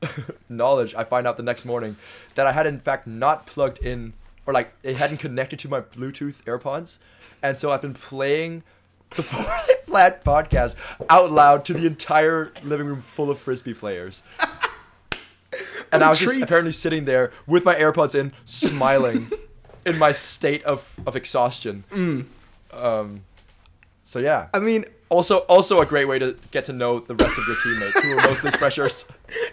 knowledge, 0.48 0.94
I 0.94 1.04
find 1.04 1.26
out 1.26 1.36
the 1.36 1.42
next 1.42 1.64
morning 1.64 1.96
that 2.34 2.46
I 2.46 2.52
had 2.52 2.66
in 2.66 2.80
fact 2.80 3.06
not 3.06 3.46
plugged 3.46 3.78
in, 3.78 4.14
or 4.46 4.54
like 4.54 4.74
it 4.82 4.96
hadn't 4.96 5.18
connected 5.18 5.58
to 5.60 5.68
my 5.68 5.80
Bluetooth 5.80 6.42
AirPods, 6.44 6.98
and 7.42 7.58
so 7.58 7.70
I've 7.70 7.82
been 7.82 7.94
playing 7.94 8.62
the 9.14 9.22
Flat 9.94 10.24
podcast 10.24 10.74
out 11.08 11.30
loud 11.30 11.64
to 11.66 11.72
the 11.72 11.86
entire 11.86 12.50
living 12.64 12.88
room 12.88 13.00
full 13.00 13.30
of 13.30 13.38
frisbee 13.38 13.74
players. 13.74 14.24
And 15.92 16.02
I 16.02 16.08
was 16.10 16.18
just 16.18 16.40
apparently 16.40 16.72
sitting 16.72 17.04
there 17.04 17.30
with 17.46 17.64
my 17.64 17.76
AirPods 17.76 18.16
in, 18.16 18.32
smiling, 18.44 19.30
in 19.86 19.96
my 19.96 20.10
state 20.10 20.64
of, 20.64 20.98
of 21.06 21.14
exhaustion. 21.14 21.84
Mm. 21.92 22.24
Um, 22.72 23.20
so 24.02 24.18
yeah. 24.18 24.48
I 24.52 24.58
mean, 24.58 24.84
Also, 25.10 25.38
also 25.46 25.80
a 25.80 25.86
great 25.86 26.06
way 26.06 26.18
to 26.18 26.36
get 26.50 26.64
to 26.64 26.72
know 26.72 26.98
the 26.98 27.14
rest 27.14 27.38
of 27.38 27.46
your 27.46 27.56
teammates 27.62 28.00
who 28.00 28.18
are 28.18 28.28
mostly 28.28 28.50
freshers. 28.58 29.06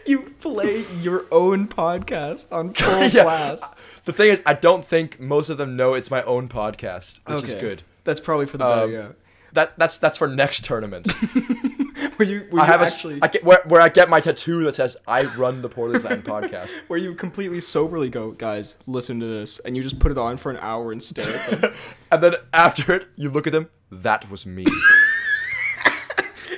you 0.07 0.21
play 0.39 0.83
your 1.01 1.25
own 1.31 1.67
podcast 1.67 2.51
on 2.51 2.73
full 2.73 3.03
Yeah. 3.03 3.21
blast. 3.21 3.83
The 4.05 4.13
thing 4.13 4.31
is, 4.31 4.41
I 4.47 4.53
don't 4.55 4.83
think 4.83 5.19
most 5.19 5.51
of 5.51 5.59
them 5.59 5.75
know 5.75 5.93
it's 5.93 6.09
my 6.09 6.23
own 6.23 6.49
podcast, 6.49 7.19
which 7.31 7.43
is 7.43 7.51
Okay. 7.51 7.61
good. 7.61 7.83
That's 8.05 8.19
probably 8.19 8.47
for 8.47 8.57
the 8.57 8.65
better. 8.65 8.81
Um, 8.85 8.91
yeah. 8.91 9.07
That 9.53 9.77
that's 9.77 9.97
that's 9.97 10.17
for 10.17 10.27
next 10.27 10.63
tournament. 10.63 11.11
Where 12.15 12.27
you 12.27 12.47
I 12.51 12.55
you 12.55 12.59
have 12.59 12.81
actually 12.81 13.19
I 13.21 13.27
get 13.27 13.43
where, 13.43 13.61
where 13.65 13.81
I 13.81 13.89
get 13.89 14.09
my 14.09 14.19
tattoo 14.19 14.63
that 14.63 14.75
says 14.75 14.97
I 15.07 15.23
run 15.23 15.61
the 15.61 15.69
poorly 15.69 15.99
planned 15.99 16.23
podcast. 16.23 16.71
where 16.87 16.99
you 16.99 17.13
completely 17.15 17.59
soberly 17.61 18.09
go, 18.09 18.31
guys, 18.31 18.77
listen 18.87 19.19
to 19.19 19.25
this, 19.25 19.59
and 19.59 19.75
you 19.75 19.83
just 19.83 19.99
put 19.99 20.11
it 20.11 20.17
on 20.17 20.37
for 20.37 20.51
an 20.51 20.57
hour 20.61 20.91
and 20.91 21.01
stare 21.01 21.35
at 21.35 21.61
them. 21.61 21.73
And 22.11 22.21
then 22.21 22.35
after 22.53 22.93
it, 22.93 23.07
you 23.15 23.29
look 23.29 23.47
at 23.47 23.53
them. 23.53 23.69
That 23.89 24.29
was 24.29 24.45
me. 24.45 24.65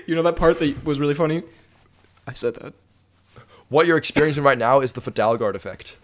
you 0.07 0.15
know 0.15 0.23
that 0.23 0.35
part 0.35 0.57
that 0.59 0.83
was 0.83 0.99
really 0.99 1.13
funny? 1.13 1.43
I 2.27 2.33
said 2.33 2.55
that. 2.55 2.73
what 3.69 3.85
you're 3.85 3.97
experiencing 3.97 4.43
right 4.43 4.57
now 4.57 4.79
is 4.79 4.93
the 4.93 5.01
Fidalgard 5.01 5.53
effect. 5.53 5.97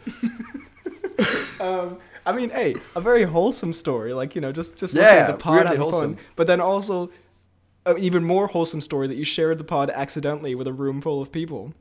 Um, 1.59 1.97
I 2.29 2.35
mean, 2.35 2.49
hey, 2.49 2.75
a 2.95 3.01
very 3.01 3.23
wholesome 3.23 3.73
story. 3.73 4.13
Like 4.13 4.35
you 4.35 4.41
know, 4.41 4.51
just 4.51 4.77
just 4.77 4.93
Yeah, 4.95 5.01
listening 5.03 5.25
to 5.27 5.31
the 5.33 5.37
pod 5.37 5.65
having 5.65 5.81
wholesome. 5.81 6.15
fun. 6.15 6.25
But 6.35 6.47
then 6.47 6.61
also, 6.61 7.09
an 7.85 7.97
even 7.99 8.23
more 8.23 8.47
wholesome 8.47 8.81
story 8.81 9.07
that 9.07 9.15
you 9.15 9.25
shared 9.25 9.57
the 9.57 9.63
pod 9.63 9.89
accidentally 9.89 10.55
with 10.55 10.67
a 10.67 10.73
room 10.73 11.01
full 11.01 11.21
of 11.21 11.31
people 11.31 11.73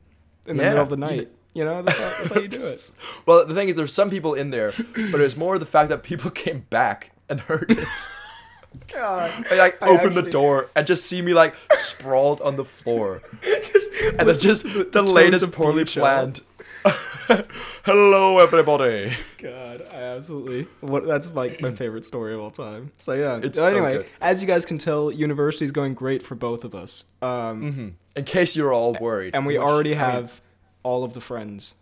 in 0.45 0.57
the 0.57 0.63
Yeah, 0.63 0.69
middle 0.69 0.83
of 0.83 0.89
the 0.89 0.97
night. 0.97 1.29
You 1.53 1.65
know, 1.65 1.81
that's 1.81 1.97
how, 1.97 2.09
that's 2.23 2.33
how 2.33 2.39
you 2.41 2.47
do 2.47 2.57
it. 2.57 2.91
Well, 3.25 3.45
the 3.45 3.55
thing 3.55 3.69
is, 3.69 3.75
there's 3.75 3.93
some 3.93 4.09
people 4.09 4.33
in 4.35 4.51
there, 4.51 4.71
but 5.11 5.19
it's 5.19 5.35
more 5.35 5.57
the 5.57 5.65
fact 5.65 5.89
that 5.89 6.03
people 6.03 6.29
came 6.45 6.65
back 6.69 7.11
and 7.27 7.39
heard 7.41 7.69
it. 7.71 7.87
God, 8.93 9.31
They 9.49 9.57
like 9.57 9.81
I 9.81 9.89
open 9.89 10.13
the 10.13 10.21
door 10.21 10.69
and 10.75 10.85
just 10.85 11.05
see 11.07 11.23
me 11.23 11.33
like 11.33 11.55
sprawled 11.71 12.39
on 12.41 12.55
the 12.55 12.63
floor, 12.65 13.23
just 13.41 13.91
and 14.17 14.27
listen 14.27 14.43
just 14.47 14.61
to 14.67 14.83
the, 14.83 15.01
latest 15.01 15.51
poorly 15.51 15.85
planned. 15.85 16.41
Hello, 17.83 18.39
everybody. 18.39 19.11
God, 19.37 19.81
I 19.91 19.95
absolutely. 19.95 20.67
What 20.81 21.05
that's 21.05 21.29
like 21.31 21.61
my 21.61 21.71
favorite 21.73 22.05
story 22.05 22.33
of 22.33 22.39
all 22.39 22.51
time. 22.51 22.91
So 22.97 23.13
yeah. 23.13 23.39
It's 23.41 23.57
So 23.57 23.67
so 23.69 23.75
anyway, 23.75 23.97
good. 23.97 24.05
as 24.21 24.41
you 24.41 24.47
guys 24.47 24.65
can 24.65 24.77
tell, 24.77 25.11
university 25.11 25.65
is 25.65 25.71
going 25.71 25.93
great 25.93 26.23
for 26.23 26.35
both 26.35 26.63
of 26.63 26.73
us. 26.75 27.05
Um, 27.21 27.71
hmm 27.73 27.87
In 28.15 28.25
case 28.25 28.55
you're 28.55 28.73
all 28.73 28.93
worried, 28.99 29.35
and 29.35 29.45
we 29.45 29.53
which, 29.57 29.61
already 29.63 29.95
I 29.95 29.99
mean, 30.13 30.21
have 30.23 30.41
all 30.83 31.03
of 31.03 31.13
the 31.13 31.21
friends 31.21 31.75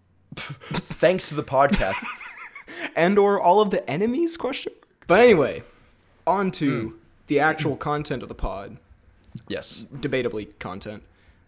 thanks 0.36 1.28
to 1.30 1.34
the 1.34 1.44
podcast. 1.44 1.96
and 2.96 3.18
or 3.18 3.40
all 3.40 3.60
of 3.60 3.70
the 3.70 3.88
enemies 3.90 4.36
question. 4.36 4.72
But 5.06 5.20
anyway, 5.20 5.62
on 6.26 6.50
to 6.52 6.88
Hmm. 6.90 6.96
the 7.26 7.40
actual 7.40 7.76
content 7.76 8.22
of 8.22 8.28
the 8.28 8.34
pod. 8.34 8.76
yes. 9.48 9.84
Debatably 9.92 10.58
content. 10.58 11.02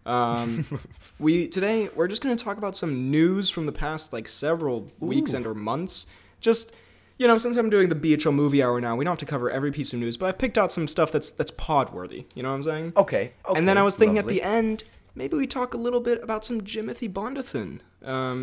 Um, 0.06 0.64
we 1.18 1.48
today 1.48 1.90
we're 1.94 2.08
just 2.08 2.22
gonna 2.22 2.36
talk 2.36 2.56
about 2.58 2.76
some 2.76 3.10
news 3.10 3.50
from 3.50 3.66
the 3.66 3.72
past 3.72 4.12
like 4.12 4.28
several 4.28 4.90
weeks 5.00 5.32
and 5.34 5.46
or 5.46 5.54
months. 5.54 6.06
Just 6.40 6.74
you 7.18 7.26
know, 7.26 7.38
since 7.38 7.56
I'm 7.56 7.70
doing 7.70 7.88
the 7.88 7.94
BHL 7.94 8.34
movie 8.34 8.62
hour 8.62 8.80
now, 8.80 8.94
we 8.94 9.04
don't 9.04 9.12
have 9.12 9.18
to 9.20 9.26
cover 9.26 9.50
every 9.50 9.72
piece 9.72 9.92
of 9.94 9.98
news, 9.98 10.16
but 10.16 10.26
I've 10.26 10.38
picked 10.38 10.58
out 10.58 10.70
some 10.70 10.86
stuff 10.86 11.10
that's 11.10 11.30
that's 11.30 11.50
pod 11.50 11.92
worthy. 11.92 12.26
You 12.34 12.42
know 12.42 12.50
what 12.50 12.56
I'm 12.56 12.62
saying? 12.62 12.92
Okay. 12.96 13.32
okay 13.48 13.58
and 13.58 13.68
then 13.68 13.78
I 13.78 13.82
was 13.82 13.96
thinking 13.96 14.16
lovely. 14.16 14.40
at 14.40 14.44
the 14.44 14.56
end, 14.56 14.84
maybe 15.14 15.36
we 15.36 15.46
talk 15.46 15.74
a 15.74 15.78
little 15.78 16.00
bit 16.00 16.22
about 16.22 16.44
some 16.44 16.60
Jimothy 16.60 17.10
Bondathan, 17.12 17.80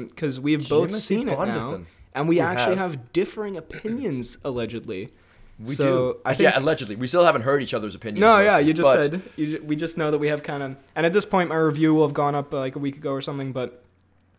because 0.10 0.40
we 0.40 0.54
have 0.54 0.68
both 0.68 0.90
Jimothy 0.90 0.94
seen 0.94 1.30
it 1.30 1.38
now, 1.38 1.82
and 2.14 2.28
we 2.28 2.36
We 2.36 2.42
actually 2.42 2.76
have. 2.78 2.92
have. 2.92 3.14
differing 3.14 3.58
opinions 3.58 4.38
allegedly. 4.44 5.14
We 5.60 5.76
so 5.76 6.14
do. 6.14 6.20
I 6.26 6.34
think 6.34 6.50
yeah, 6.52 6.60
allegedly. 6.60 6.96
We 6.96 7.08
still 7.08 7.24
haven't 7.24 7.44
heard 7.44 7.62
each 7.62 7.74
other's 7.74 7.96
opinions. 7.96 8.22
no, 8.22 8.40
yeah, 8.40 8.58
you 8.60 8.74
just 8.74 8.92
said 8.92 9.22
you, 9.36 9.62
we 9.66 9.76
just 9.76 9.98
know 9.98 10.12
that 10.12 10.18
we 10.18 10.28
have 10.28 10.44
kind 10.44 10.64
of, 10.64 10.76
and 10.96 11.06
at 11.06 11.14
this 11.14 11.26
point, 11.26 11.50
my 11.50 11.56
review 11.56 11.94
will 11.94 12.08
have 12.08 12.14
gone 12.14 12.36
up 12.36 12.54
uh, 12.54 12.60
like 12.60 12.76
a 12.76 12.80
week 12.80 12.98
ago 12.98 13.12
or 13.12 13.22
something. 13.22 13.52
But 13.52 13.84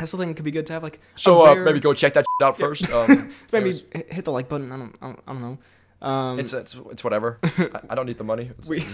I 0.00 0.06
still 0.06 0.18
think 0.18 0.32
it 0.32 0.34
could 0.34 0.44
be 0.44 0.50
good 0.50 0.66
to 0.66 0.72
have 0.72 0.82
like 0.82 1.00
So 1.14 1.46
uh, 1.46 1.54
maybe 1.54 1.80
go 1.80 1.94
check 1.94 2.14
that 2.14 2.24
out 2.42 2.58
first. 2.58 2.88
Um, 2.92 3.32
maybe 3.52 3.70
anyways, 3.70 3.82
hit 4.10 4.24
the 4.24 4.32
like 4.32 4.48
button. 4.48 4.70
I 4.72 4.76
don't, 4.76 4.96
I 5.00 5.06
don't, 5.06 5.20
I 5.26 5.32
don't 5.32 5.42
know. 5.42 5.58
Um, 6.06 6.38
it's 6.38 6.52
it's 6.52 6.76
it's 6.90 7.02
whatever. 7.02 7.38
I, 7.44 7.80
I 7.90 7.94
don't 7.94 8.04
need 8.06 8.18
the 8.18 8.24
money. 8.24 8.50
It's- 8.58 8.66
we 8.68 8.84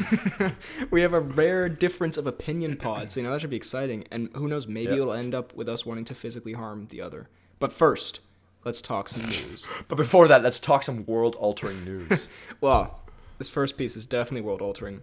we 0.91 1.01
have 1.03 1.13
a 1.13 1.21
rare 1.21 1.69
difference 1.69 2.17
of 2.17 2.27
opinion 2.27 2.77
pod, 2.77 3.11
so 3.11 3.19
you 3.21 3.27
know 3.27 3.33
that 3.33 3.41
should 3.41 3.51
be 3.51 3.57
exciting. 3.57 4.05
And 4.13 4.29
who 4.35 4.47
knows, 4.47 4.67
maybe 4.69 4.91
Yeah. 4.93 5.01
it'll 5.03 5.13
end 5.15 5.35
up 5.35 5.55
with 5.55 5.69
us 5.69 5.85
wanting 5.85 6.05
to 6.05 6.15
physically 6.15 6.53
harm 6.53 6.87
the 6.91 7.01
other. 7.01 7.29
But 7.59 7.73
first, 7.73 8.21
let's 8.65 8.81
talk 8.81 9.09
some 9.09 9.23
news. 9.29 9.69
But 9.89 9.97
before 9.97 10.29
that, 10.29 10.43
let's 10.43 10.61
talk 10.61 10.83
some 10.83 11.05
world-altering 11.07 11.85
news. 11.85 12.29
well, 12.61 13.01
this 13.39 13.49
first 13.49 13.77
piece 13.77 13.97
is 13.97 14.07
definitely 14.07 14.43
world 14.43 14.63
altering. 14.63 15.01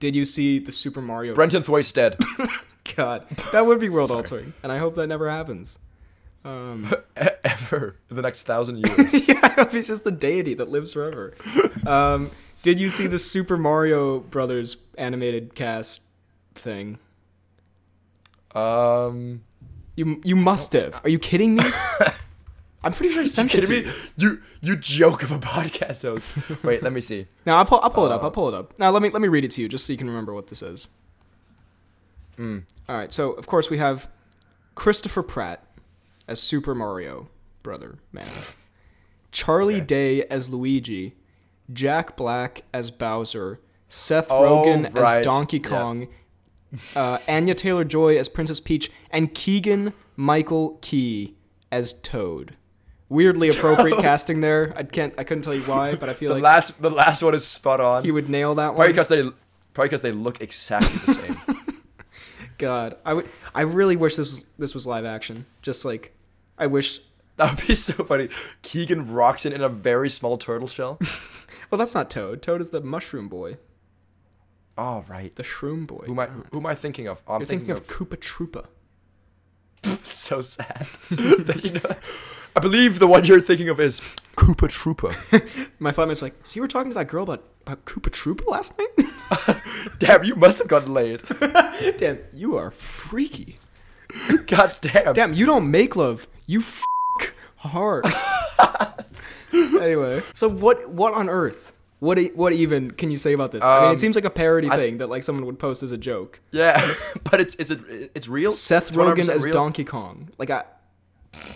Did 0.00 0.14
you 0.14 0.24
see 0.24 0.58
the 0.58 0.70
Super 0.72 1.02
Mario? 1.02 1.34
Brenton 1.34 1.62
Thwaites 1.62 1.90
dead. 1.92 2.16
God, 2.96 3.28
that 3.52 3.66
would 3.66 3.80
be 3.80 3.88
world 3.88 4.10
altering, 4.12 4.54
and 4.62 4.70
I 4.72 4.78
hope 4.78 4.94
that 4.94 5.06
never 5.08 5.28
happens. 5.28 5.78
Um, 6.44 6.94
Ever 7.44 7.96
in 8.08 8.16
the 8.16 8.22
next 8.22 8.44
thousand 8.44 8.78
years. 8.78 9.28
yeah, 9.28 9.40
I 9.42 9.48
hope 9.48 9.72
he's 9.72 9.88
just 9.88 10.06
a 10.06 10.10
deity 10.12 10.54
that 10.54 10.68
lives 10.70 10.92
forever. 10.94 11.34
Um, 11.84 12.26
did 12.62 12.78
you 12.80 12.88
see 12.90 13.06
the 13.08 13.18
Super 13.18 13.58
Mario 13.58 14.20
Brothers 14.20 14.76
animated 14.96 15.54
cast 15.56 16.02
thing? 16.54 16.98
Um, 18.54 19.42
You 19.96 20.20
you 20.24 20.36
must 20.36 20.72
have. 20.74 21.00
Are 21.04 21.10
you 21.10 21.18
kidding 21.18 21.56
me? 21.56 21.64
I'm 22.82 22.92
pretty 22.92 23.12
sure 23.12 23.22
I 23.22 23.26
sent 23.26 23.54
it 23.54 23.62
to 23.64 23.66
kidding 23.66 23.86
me? 23.88 23.92
you. 24.16 24.30
You 24.30 24.40
you 24.60 24.76
joke 24.76 25.22
of 25.24 25.32
a 25.32 25.38
podcast 25.40 26.02
host. 26.02 26.34
Wait, 26.62 26.82
let 26.82 26.92
me 26.92 27.00
see. 27.00 27.26
Now 27.44 27.56
I'll 27.56 27.64
pull, 27.64 27.80
I'll 27.82 27.90
pull 27.90 28.06
it 28.06 28.12
up. 28.12 28.22
Uh, 28.22 28.26
I'll 28.26 28.30
pull 28.30 28.48
it 28.48 28.54
up. 28.54 28.78
Now 28.78 28.90
let 28.90 29.02
me 29.02 29.10
let 29.10 29.20
me 29.22 29.28
read 29.28 29.44
it 29.44 29.50
to 29.52 29.62
you 29.62 29.68
just 29.68 29.84
so 29.86 29.92
you 29.92 29.96
can 29.98 30.06
remember 30.08 30.32
what 30.32 30.46
this 30.46 30.62
is. 30.62 30.88
Mm. 32.38 32.62
All 32.88 32.96
right. 32.96 33.12
So 33.12 33.32
of 33.32 33.46
course 33.46 33.68
we 33.70 33.78
have 33.78 34.08
Christopher 34.74 35.22
Pratt 35.22 35.64
as 36.28 36.40
Super 36.40 36.74
Mario 36.74 37.28
brother 37.62 37.98
man, 38.12 38.28
Charlie 39.32 39.76
Okay. 39.76 39.84
Day 39.84 40.22
as 40.24 40.48
Luigi, 40.50 41.14
Jack 41.72 42.16
Black 42.16 42.62
as 42.72 42.90
Bowser, 42.90 43.60
Seth 43.88 44.30
Oh, 44.30 44.42
Rogen 44.64 44.86
as 44.86 44.92
right. 44.94 45.24
Donkey 45.24 45.56
Yeah. 45.58 45.68
Kong, 45.68 46.08
uh, 46.94 47.18
Anya 47.26 47.54
Taylor 47.54 47.84
Joy 47.84 48.16
as 48.18 48.28
Princess 48.28 48.60
Peach, 48.60 48.90
and 49.10 49.34
Keegan 49.34 49.92
Michael 50.16 50.78
Key 50.80 51.34
as 51.72 51.92
Toad. 51.94 52.54
Weirdly 53.08 53.48
appropriate 53.54 54.00
casting 54.00 54.40
there. 54.40 54.72
I 54.76 54.82
can't. 54.82 55.14
I 55.16 55.24
couldn't 55.24 55.42
tell 55.42 55.54
you 55.54 55.62
why, 55.62 55.94
but 55.94 56.08
I 56.08 56.14
feel 56.14 56.28
The 56.28 56.34
like 56.36 56.42
last 56.42 56.80
the 56.82 56.90
last 56.90 57.22
one 57.22 57.34
is 57.34 57.46
spot 57.46 57.80
on. 57.80 58.04
he 58.04 58.10
would 58.10 58.28
nail 58.28 58.54
that 58.56 58.66
Probably 58.74 58.80
one. 58.84 58.88
because 58.92 59.08
they 59.08 59.22
probably 59.22 59.86
because 59.88 60.02
they 60.02 60.12
look 60.12 60.40
exactly 60.40 60.98
the 61.06 61.14
same. 61.14 61.36
God, 62.58 62.96
I 63.04 63.14
would. 63.14 63.28
I 63.54 63.62
really 63.62 63.96
wish 63.96 64.16
this 64.16 64.26
was 64.36 64.44
this 64.58 64.74
was 64.74 64.86
live 64.86 65.04
action. 65.04 65.46
Just 65.62 65.84
like, 65.84 66.14
I 66.58 66.66
wish. 66.66 67.00
that 67.36 67.56
would 67.56 67.66
be 67.66 67.74
so 67.76 67.92
funny. 68.04 68.28
Keegan 68.62 69.12
rocks 69.12 69.46
in 69.46 69.60
a 69.62 69.68
very 69.68 70.10
small 70.10 70.36
turtle 70.38 70.66
shell. 70.68 70.98
Well, 71.70 71.78
that's 71.78 71.94
not 71.94 72.10
Toad. 72.10 72.42
Toad 72.42 72.60
is 72.60 72.70
the 72.70 72.80
mushroom 72.80 73.28
boy, 73.28 73.58
Oh 74.76 75.04
right. 75.08 75.34
the 75.34 75.42
shroom 75.44 75.86
boy. 75.86 76.02
Who 76.06 76.12
am 76.12 76.18
I 76.18 76.26
who 76.50 76.58
am 76.58 76.66
I 76.66 76.74
thinking 76.74 77.06
of? 77.06 77.22
I'm 77.28 77.40
You're 77.40 77.46
thinking, 77.46 77.74
thinking 77.74 77.84
of 77.84 78.08
Koopa 78.08 78.16
Troopa. 78.18 78.66
so 80.02 80.40
sad. 80.40 80.86
that 81.10 81.60
you 81.64 81.70
know, 81.72 81.96
I 82.58 82.60
believe 82.60 82.98
the 82.98 83.06
one 83.06 83.24
you're 83.24 83.40
thinking 83.40 83.68
of 83.68 83.78
is 83.78 84.00
Koopa 84.36 84.66
Troopa. 84.68 85.70
My 85.78 85.92
flatmate's 85.92 86.22
like, 86.22 86.34
so 86.44 86.56
you 86.56 86.62
were 86.62 86.66
talking 86.66 86.90
to 86.90 86.94
that 86.96 87.06
girl 87.06 87.22
about 87.22 87.44
about 87.64 87.84
Koopa 87.84 88.10
Troopa 88.10 88.44
last 88.48 88.76
night? 88.76 89.62
damn, 90.00 90.24
you 90.24 90.34
must 90.34 90.58
have 90.58 90.66
gotten 90.66 90.92
laid. 90.92 91.22
damn, 91.98 92.18
you 92.34 92.56
are 92.56 92.72
freaky. 92.72 93.58
God 94.48 94.76
damn. 94.80 95.12
Damn, 95.14 95.34
you 95.34 95.46
don't 95.46 95.70
make 95.70 95.94
love. 95.94 96.26
You 96.48 96.60
f- 96.62 96.82
hard. 97.58 98.06
anyway, 99.54 100.20
so 100.34 100.48
what? 100.48 100.90
What 100.90 101.14
on 101.14 101.28
earth? 101.28 101.72
What? 102.00 102.18
e- 102.18 102.32
What 102.34 102.52
even 102.54 102.90
can 102.90 103.10
you 103.12 103.18
say 103.18 103.34
about 103.34 103.52
this? 103.52 103.62
I 103.62 103.82
mean, 103.82 103.90
it 103.90 103.92
Um, 103.92 103.98
seems 103.98 104.16
like 104.16 104.24
a 104.24 104.30
parody 104.30 104.68
I- 104.68 104.74
thing 104.76 104.98
that 104.98 105.08
like 105.08 105.22
someone 105.22 105.46
would 105.46 105.60
post 105.60 105.84
as 105.84 105.92
a 105.92 105.98
joke. 105.98 106.40
Yeah, 106.50 106.92
but 107.30 107.40
it's 107.40 107.54
is 107.54 107.70
it 107.70 108.10
it's 108.16 108.26
real. 108.26 108.50
Seth 108.50 108.88
It's 108.88 108.96
Rogen 108.96 109.28
as 109.28 109.44
real? 109.44 109.52
Donkey 109.52 109.84
Kong. 109.84 110.30
Like 110.38 110.50
I. 110.50 110.64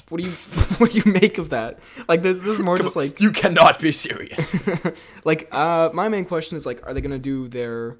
What 0.08 0.20
do 0.20 0.28
you 0.28 0.34
what 0.78 0.92
do 0.92 1.00
you 1.04 1.12
make 1.12 1.38
of 1.38 1.50
that? 1.50 1.78
Like 2.08 2.22
this, 2.22 2.40
this 2.40 2.54
is 2.54 2.60
more 2.60 2.76
Come 2.76 2.86
just 2.86 2.96
on, 2.96 3.04
like 3.04 3.20
you 3.20 3.30
cannot 3.30 3.78
be 3.80 3.92
serious. 3.92 4.54
like 5.24 5.48
uh 5.52 5.90
my 5.92 6.08
main 6.08 6.24
question 6.24 6.56
is 6.56 6.66
like 6.66 6.86
are 6.86 6.92
they 6.94 7.00
gonna 7.00 7.18
do 7.18 7.48
their 7.48 7.96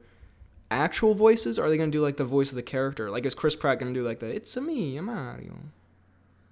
actual 0.70 1.14
voices 1.14 1.58
or 1.58 1.64
are 1.64 1.68
they 1.68 1.76
gonna 1.76 1.90
do 1.90 2.00
like 2.00 2.16
the 2.16 2.24
voice 2.24 2.50
of 2.50 2.56
the 2.56 2.62
character 2.62 3.10
like 3.10 3.26
is 3.26 3.34
chris 3.34 3.54
pratt 3.54 3.78
gonna 3.78 3.92
do 3.92 4.02
like 4.02 4.20
the 4.20 4.26
it's 4.34 4.56
a 4.56 4.60
me 4.60 4.96
i'm 4.96 5.04
mario 5.04 5.52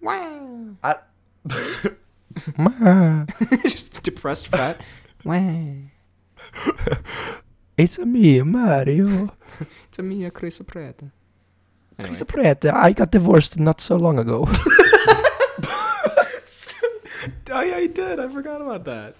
wow 0.02 0.76
I, 0.84 0.96
just 3.62 4.02
depressed 4.02 4.50
pratt 4.50 4.78
wow 5.24 5.72
It's 7.78 7.96
a 7.96 8.04
me, 8.04 8.42
Mario. 8.42 9.30
it's 9.88 9.98
a 9.98 10.02
me 10.02 10.28
chris 10.28 10.60
pratt 10.60 11.02
anyway. 11.98 12.16
Chris 12.16 12.22
Pratt, 12.26 12.64
I 12.66 12.92
got 12.92 13.10
divorced 13.10 13.58
not 13.58 13.80
so 13.80 13.96
long 13.96 14.18
ago. 14.18 14.48
Oh 17.50 17.60
yeah 17.62 17.80
he 17.80 17.88
did 17.88 18.20
i 18.20 18.28
forgot 18.28 18.60
about 18.60 18.84
that 18.84 19.14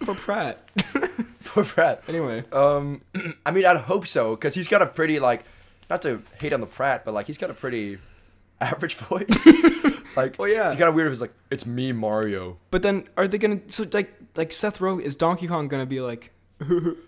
poor 0.00 0.14
pratt 0.14 0.58
poor 1.44 1.64
Pratt. 1.64 2.02
anyway 2.08 2.44
Um, 2.52 3.02
I 3.46 3.50
mean, 3.50 3.64
I'd 3.66 3.76
hope 3.76 4.06
so 4.06 4.30
because 4.36 4.54
he's 4.54 4.68
got 4.68 4.82
a 4.82 4.86
pretty 4.86 5.18
like, 5.20 5.44
not 5.90 6.02
to 6.02 6.22
hate 6.40 6.52
on 6.52 6.60
the 6.60 6.66
Pratt, 6.66 7.04
but 7.04 7.12
like 7.12 7.26
he's 7.26 7.38
got 7.38 7.50
a 7.50 7.54
pretty 7.54 7.98
average 8.60 8.94
voice. 8.94 9.26
like, 10.16 10.38
Well, 10.38 10.48
yeah. 10.48 10.70
he 10.72 10.78
kind 10.78 10.88
of 10.88 10.94
weird. 10.94 11.08
If 11.08 11.12
it's 11.12 11.20
like, 11.20 11.34
it's 11.50 11.66
me, 11.66 11.92
Mario. 11.92 12.56
but 12.70 12.82
then 12.82 13.08
are 13.16 13.28
they 13.28 13.38
gonna 13.38 13.60
so 13.68 13.84
like 13.92 14.12
like 14.34 14.52
seth 14.52 14.78
rogen 14.78 15.02
is 15.02 15.14
donkey 15.16 15.46
kong 15.46 15.68
gonna 15.68 15.86
be 15.86 16.00
like 16.00 16.30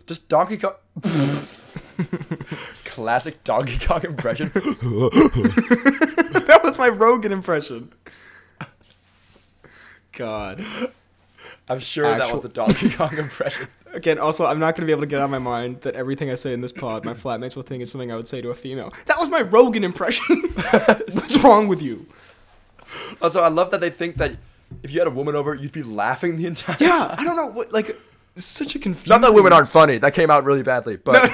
Just 0.07 0.28
Donkey 0.28 0.59
Kong. 0.59 0.75
Classic 2.85 3.43
Donkey 3.45 3.78
Kong 3.85 4.04
impression. 4.04 4.50
that 4.54 6.61
was 6.62 6.78
my 6.78 6.90
rogen 6.90 7.31
impression 7.31 7.90
god 10.16 10.64
I'm 11.68 11.78
sure 11.78 12.04
that 12.04 12.33
was 12.33 12.42
the 12.42 12.49
Donkey 12.49 12.90
Kong 12.90 13.16
impression. 13.16 13.68
Again, 13.94 14.18
also, 14.18 14.44
I'm 14.44 14.59
not 14.59 14.75
going 14.75 14.83
to 14.83 14.87
be 14.87 14.92
able 14.92 15.02
to 15.02 15.06
get 15.06 15.21
out 15.21 15.26
of 15.26 15.30
my 15.30 15.38
mind 15.38 15.80
that 15.83 15.94
everything 15.94 16.30
I 16.30 16.35
say 16.35 16.52
in 16.52 16.61
this 16.61 16.73
pod, 16.73 17.04
my 17.04 17.14
flatmates 17.14 17.56
will 17.56 17.62
think 17.62 17.83
is 17.83 17.90
something 17.90 18.11
I 18.12 18.16
would 18.16 18.28
say 18.28 18.42
to 18.42 18.50
a 18.50 18.54
female. 18.54 18.92
That 19.06 19.18
was 19.18 19.28
my 19.28 19.42
Rogen 19.42 19.83
impression. 19.83 20.42
What's 20.52 21.37
wrong 21.44 21.68
with 21.68 21.80
you? 21.80 22.06
Also, 23.23 23.40
I 23.40 23.49
love 23.49 23.71
that 23.71 23.80
they 23.80 23.90
think 23.90 24.16
that 24.16 24.33
if 24.83 24.90
you 24.90 24.99
had 24.99 25.06
a 25.06 25.12
woman 25.12 25.37
over, 25.37 25.54
you'd 25.54 25.73
be 25.73 25.83
laughing 25.85 26.37
the 26.37 26.47
entire 26.47 26.76
Yeah, 26.80 26.88
time. 27.09 27.16
I 27.21 27.25
don't 27.25 27.37
know 27.37 27.47
what 27.47 27.73
like. 27.73 27.97
It's 28.37 28.44
such 28.44 28.75
a 28.75 28.78
confusing. 28.78 29.11
Not 29.11 29.23
that 29.26 29.33
women 29.33 29.52
aren't 29.52 29.68
funny. 29.68 29.99
That 29.99 30.12
came 30.12 30.30
out 30.30 30.44
really 30.44 30.64
badly, 30.64 30.97
but 30.97 31.30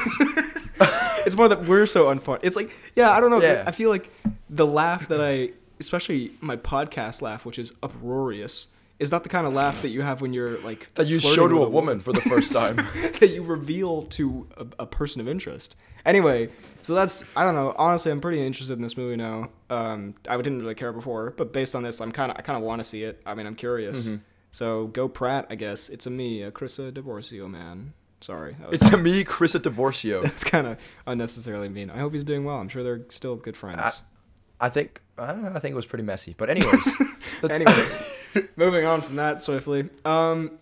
It's 1.27 1.37
more 1.37 1.49
that 1.49 1.65
we're 1.65 1.87
so 1.87 2.07
unfunny. 2.15 2.41
It's 2.43 2.57
like, 2.57 2.71
yeah, 2.97 3.11
I 3.11 3.21
don't 3.21 3.31
know. 3.31 3.41
Yeah. 3.41 3.65
I 3.67 3.73
feel 3.73 3.91
like 3.91 4.11
the 4.49 4.67
laugh 4.67 5.09
that 5.09 5.21
I, 5.21 5.51
especially 5.81 6.33
my 6.41 6.57
podcast 6.57 7.23
laugh, 7.23 7.45
which 7.45 7.59
is 7.59 7.73
uproarious, 7.83 8.69
is 8.99 9.11
not 9.11 9.23
the 9.23 9.29
kind 9.29 9.47
of 9.47 9.55
laugh 9.55 9.83
that 9.83 9.89
you 9.89 10.03
have 10.03 10.21
when 10.21 10.35
you're 10.35 10.59
like 10.61 10.89
that 10.95 11.07
you 11.07 11.19
show 11.19 11.49
to 11.49 11.55
with 11.55 11.69
a 11.69 11.71
woman 11.71 11.99
for 12.01 12.13
the 12.13 12.21
first 12.29 12.53
time. 12.53 12.77
that 12.77 13.31
you 13.31 13.43
reveal 13.43 14.03
to 14.03 14.47
a, 14.57 14.67
a 14.81 14.87
person 14.87 15.21
of 15.21 15.29
interest. 15.29 15.75
Anyway, 16.05 16.51
so 16.83 16.95
that's 16.95 17.25
I 17.37 17.43
don't 17.45 17.55
know. 17.55 17.75
Honestly, 17.77 18.13
I'm 18.13 18.21
pretty 18.21 18.45
interested 18.45 18.75
in 18.75 18.83
this 18.83 18.97
movie 18.97 19.17
now. 19.17 19.51
Um, 19.71 20.15
I 20.29 20.37
didn't 20.37 20.61
really 20.61 20.75
care 20.75 20.93
before, 20.93 21.33
but 21.37 21.53
based 21.53 21.75
on 21.75 21.83
this, 21.83 22.01
I'm 22.01 22.13
kind 22.13 22.31
of 22.31 22.39
I 22.39 22.43
kind 22.43 22.57
of 22.57 22.63
want 22.63 22.81
to 22.81 22.85
see 22.85 23.03
it. 23.03 23.21
I 23.25 23.35
mean, 23.35 23.47
I'm 23.47 23.57
curious. 23.57 24.07
Mm-hmm. 24.07 24.17
So 24.53 24.89
go 24.89 25.09
Pratt, 25.09 25.47
I 25.49 25.55
guess. 25.55 25.89
It's 25.89 26.07
a 26.07 26.11
me, 26.11 26.43
a 26.43 26.51
Chris 26.51 26.79
Chrisa 26.79 26.93
Divorcio 26.93 27.51
man. 27.51 27.95
Sorry, 28.21 28.55
it's 28.71 28.93
a 28.93 28.99
me, 28.99 29.25
Chris 29.25 29.55
at 29.55 29.63
Divorcio. 29.63 30.23
that's 30.25 30.45
kind 30.45 30.67
of 30.67 30.79
unnecessarily 31.07 31.71
mean. 31.71 31.89
I 31.89 32.01
hope 32.01 32.13
he's 32.13 32.25
doing 32.25 32.45
well. 32.45 32.59
I'm 32.59 32.69
sure 32.69 32.83
they're 32.83 33.01
still 33.09 33.37
good 33.37 33.57
friends. 33.57 33.81
I 33.81 33.93
think 34.69 35.01
uh, 35.19 35.51
I 35.55 35.59
think 35.59 35.73
it 35.73 35.77
was 35.77 35.87
pretty 35.87 36.05
messy, 36.05 36.35
but 36.37 36.51
anyways, 36.51 36.87
let's- 37.43 37.57
anyway, 37.57 38.49
moving 38.57 38.85
on 38.85 39.01
from 39.01 39.17
that 39.17 39.41
swiftly. 39.41 39.89
Um, 40.05 40.53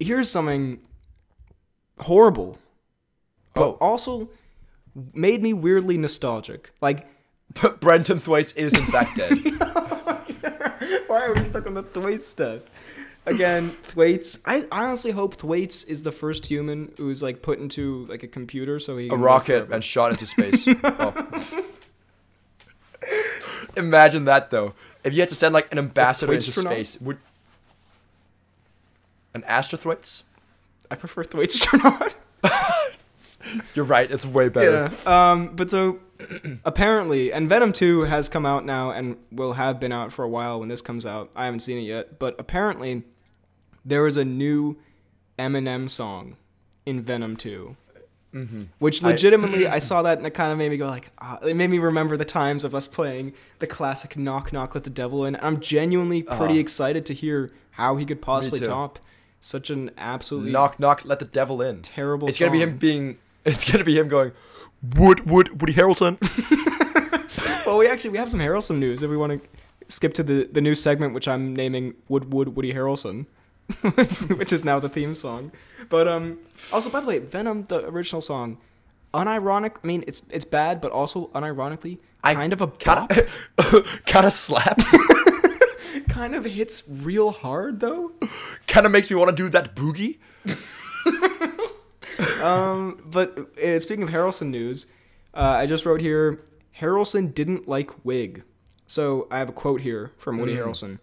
here's 0.00 0.30
something 0.30 0.80
horrible, 2.00 2.58
but 3.54 3.62
Oh. 3.68 3.78
also 3.80 4.30
made 5.14 5.42
me 5.42 5.52
weirdly 5.52 5.96
nostalgic. 5.98 6.72
Like, 6.80 7.06
Brenton 7.80 8.18
Thwaites 8.18 8.52
is 8.52 8.76
in 8.78 8.86
fact 8.86 9.16
dead. 9.16 9.38
why 11.06 11.26
are 11.26 11.34
we 11.34 11.44
stuck 11.44 11.66
on 11.66 11.74
the 11.74 11.82
Thwaites 11.82 12.26
stuff? 12.26 12.62
Again, 13.24 13.68
Thwaites. 13.68 14.38
I, 14.46 14.62
I 14.72 14.84
honestly 14.86 15.12
hope 15.12 15.36
Thwaites 15.36 15.84
is 15.84 16.02
the 16.02 16.10
first 16.10 16.46
human 16.46 16.92
who's 16.96 17.22
like 17.22 17.40
put 17.40 17.60
into 17.60 18.06
like 18.06 18.22
a 18.24 18.26
computer 18.28 18.78
so 18.80 18.96
he 18.96 19.08
a 19.08 19.14
rocket 19.14 19.70
and 19.70 19.84
shot 19.84 20.10
into 20.10 20.26
space. 20.26 20.66
Oh. 20.84 21.66
Imagine 23.76 24.24
that 24.24 24.50
though. 24.50 24.74
If 25.04 25.14
you 25.14 25.20
had 25.20 25.28
to 25.30 25.34
send 25.34 25.52
like 25.52 25.70
an 25.72 25.78
ambassador 25.78 26.32
into 26.32 26.52
space, 26.52 27.00
would 27.00 27.18
an 29.34 29.42
Astrothwaites? 29.42 30.22
I 30.90 30.94
prefer 30.94 31.24
not. 31.82 32.16
You're 33.74 33.84
right. 33.84 34.10
It's 34.10 34.26
way 34.26 34.48
better. 34.48 34.90
Yeah. 35.04 35.30
Um, 35.32 35.56
but 35.56 35.70
so 35.70 36.00
apparently, 36.64 37.32
and 37.32 37.48
Venom 37.48 37.72
2 37.72 38.02
has 38.02 38.28
come 38.28 38.46
out 38.46 38.64
now 38.64 38.90
and 38.90 39.16
will 39.30 39.54
have 39.54 39.80
been 39.80 39.92
out 39.92 40.12
for 40.12 40.24
a 40.24 40.28
while 40.28 40.60
when 40.60 40.68
this 40.68 40.80
comes 40.80 41.06
out. 41.06 41.30
I 41.34 41.46
haven't 41.46 41.60
seen 41.60 41.78
it 41.78 41.82
yet, 41.82 42.18
but 42.18 42.34
apparently 42.38 43.04
there 43.84 44.06
is 44.06 44.16
a 44.16 44.24
new 44.24 44.76
Eminem 45.38 45.88
song 45.88 46.36
in 46.86 47.02
Venom 47.02 47.36
2. 47.36 47.76
Mm-hmm. 48.34 48.62
Which 48.78 49.02
legitimately, 49.02 49.66
I, 49.66 49.78
saw 49.78 50.00
that 50.02 50.16
and 50.18 50.26
it 50.26 50.30
kind 50.32 50.50
of 50.52 50.56
made 50.58 50.70
me 50.70 50.78
go 50.78 50.86
like, 50.86 51.10
ah, 51.18 51.38
it 51.42 51.54
made 51.54 51.68
me 51.68 51.78
remember 51.78 52.16
the 52.16 52.24
times 52.24 52.64
of 52.64 52.74
us 52.74 52.86
playing 52.86 53.34
the 53.58 53.66
classic 53.66 54.16
"Knock 54.16 54.52
Knock 54.52 54.74
Let 54.74 54.84
the 54.84 54.90
Devil 54.90 55.26
In." 55.26 55.34
And 55.34 55.44
I'm 55.44 55.60
genuinely 55.60 56.22
pretty 56.22 56.44
Uh-huh. 56.54 56.60
excited 56.60 57.04
to 57.06 57.14
hear 57.14 57.50
how 57.72 57.96
he 57.96 58.04
could 58.06 58.22
possibly 58.22 58.60
top 58.60 58.98
such 59.40 59.68
an 59.70 59.90
absolutely 59.98 60.52
Knock 60.52 60.78
knock. 60.80 61.04
Let 61.04 61.18
the 61.18 61.24
devil 61.26 61.60
in. 61.60 61.82
terrible. 61.82 62.28
It's 62.28 62.38
gonna 62.38 62.52
be 62.52 62.62
him 62.62 62.78
being. 62.78 63.18
It's 63.44 63.70
gonna 63.70 63.84
be 63.84 63.98
him 63.98 64.08
going. 64.08 64.32
Wood 64.96 65.28
Wood 65.28 65.60
Woody 65.60 65.74
Harrelson. 65.74 66.16
Well, 67.66 67.78
we 67.78 67.86
actually 67.86 68.10
we 68.10 68.18
have 68.18 68.30
some 68.30 68.40
Harrelson 68.40 68.78
news 68.78 69.02
if 69.02 69.10
we 69.10 69.16
want 69.16 69.40
to 69.40 69.48
skip 69.88 70.14
to 70.14 70.22
the 70.22 70.48
the 70.50 70.60
new 70.60 70.74
segment 70.74 71.14
which 71.14 71.28
I'm 71.28 71.54
naming 71.54 71.94
Wood 72.08 72.32
Wood 72.32 72.56
Woody 72.56 72.72
Harrelson, 72.74 73.26
which 74.36 74.52
is 74.52 74.64
now 74.64 74.78
the 74.78 74.88
theme 74.88 75.14
song. 75.14 75.52
But 75.88 76.06
um 76.08 76.38
also 76.72 76.90
by 76.90 77.00
the 77.00 77.06
way, 77.06 77.18
Venom 77.18 77.64
the 77.64 77.86
original 77.88 78.20
song, 78.22 78.58
unironic. 79.14 79.76
I 79.82 79.86
mean 79.86 80.04
it's 80.06 80.22
it's 80.30 80.44
bad, 80.44 80.80
but 80.80 80.92
also 80.92 81.28
unironically 81.34 81.98
I 82.24 82.34
kind 82.34 82.52
of 82.52 82.60
a 82.60 82.66
bop. 82.68 83.10
Kinda, 83.10 83.28
kinda 84.06 84.30
slaps. 84.30 84.86
kind 86.08 86.34
of 86.34 86.44
hits 86.44 86.82
real 86.88 87.30
hard 87.32 87.80
though. 87.80 88.12
kinda 88.66 88.88
makes 88.88 89.10
me 89.10 89.16
want 89.16 89.30
to 89.30 89.36
do 89.36 89.48
that 89.50 89.74
boogie. 89.74 90.18
Um, 92.42 93.00
but 93.06 93.56
uh, 93.62 93.78
speaking 93.80 94.02
of 94.02 94.10
Harrelson 94.10 94.48
news, 94.50 94.86
uh, 95.34 95.56
I 95.60 95.66
just 95.66 95.86
wrote 95.86 96.00
here 96.00 96.40
Harrelson 96.80 97.32
didn't 97.32 97.68
like 97.68 98.04
wig. 98.04 98.42
So 98.86 99.26
I 99.30 99.38
have 99.38 99.48
a 99.48 99.52
quote 99.52 99.80
here 99.80 100.10
from 100.18 100.38
Woody 100.38 100.54
Mm. 100.54 100.58
Harrelson 100.66 100.98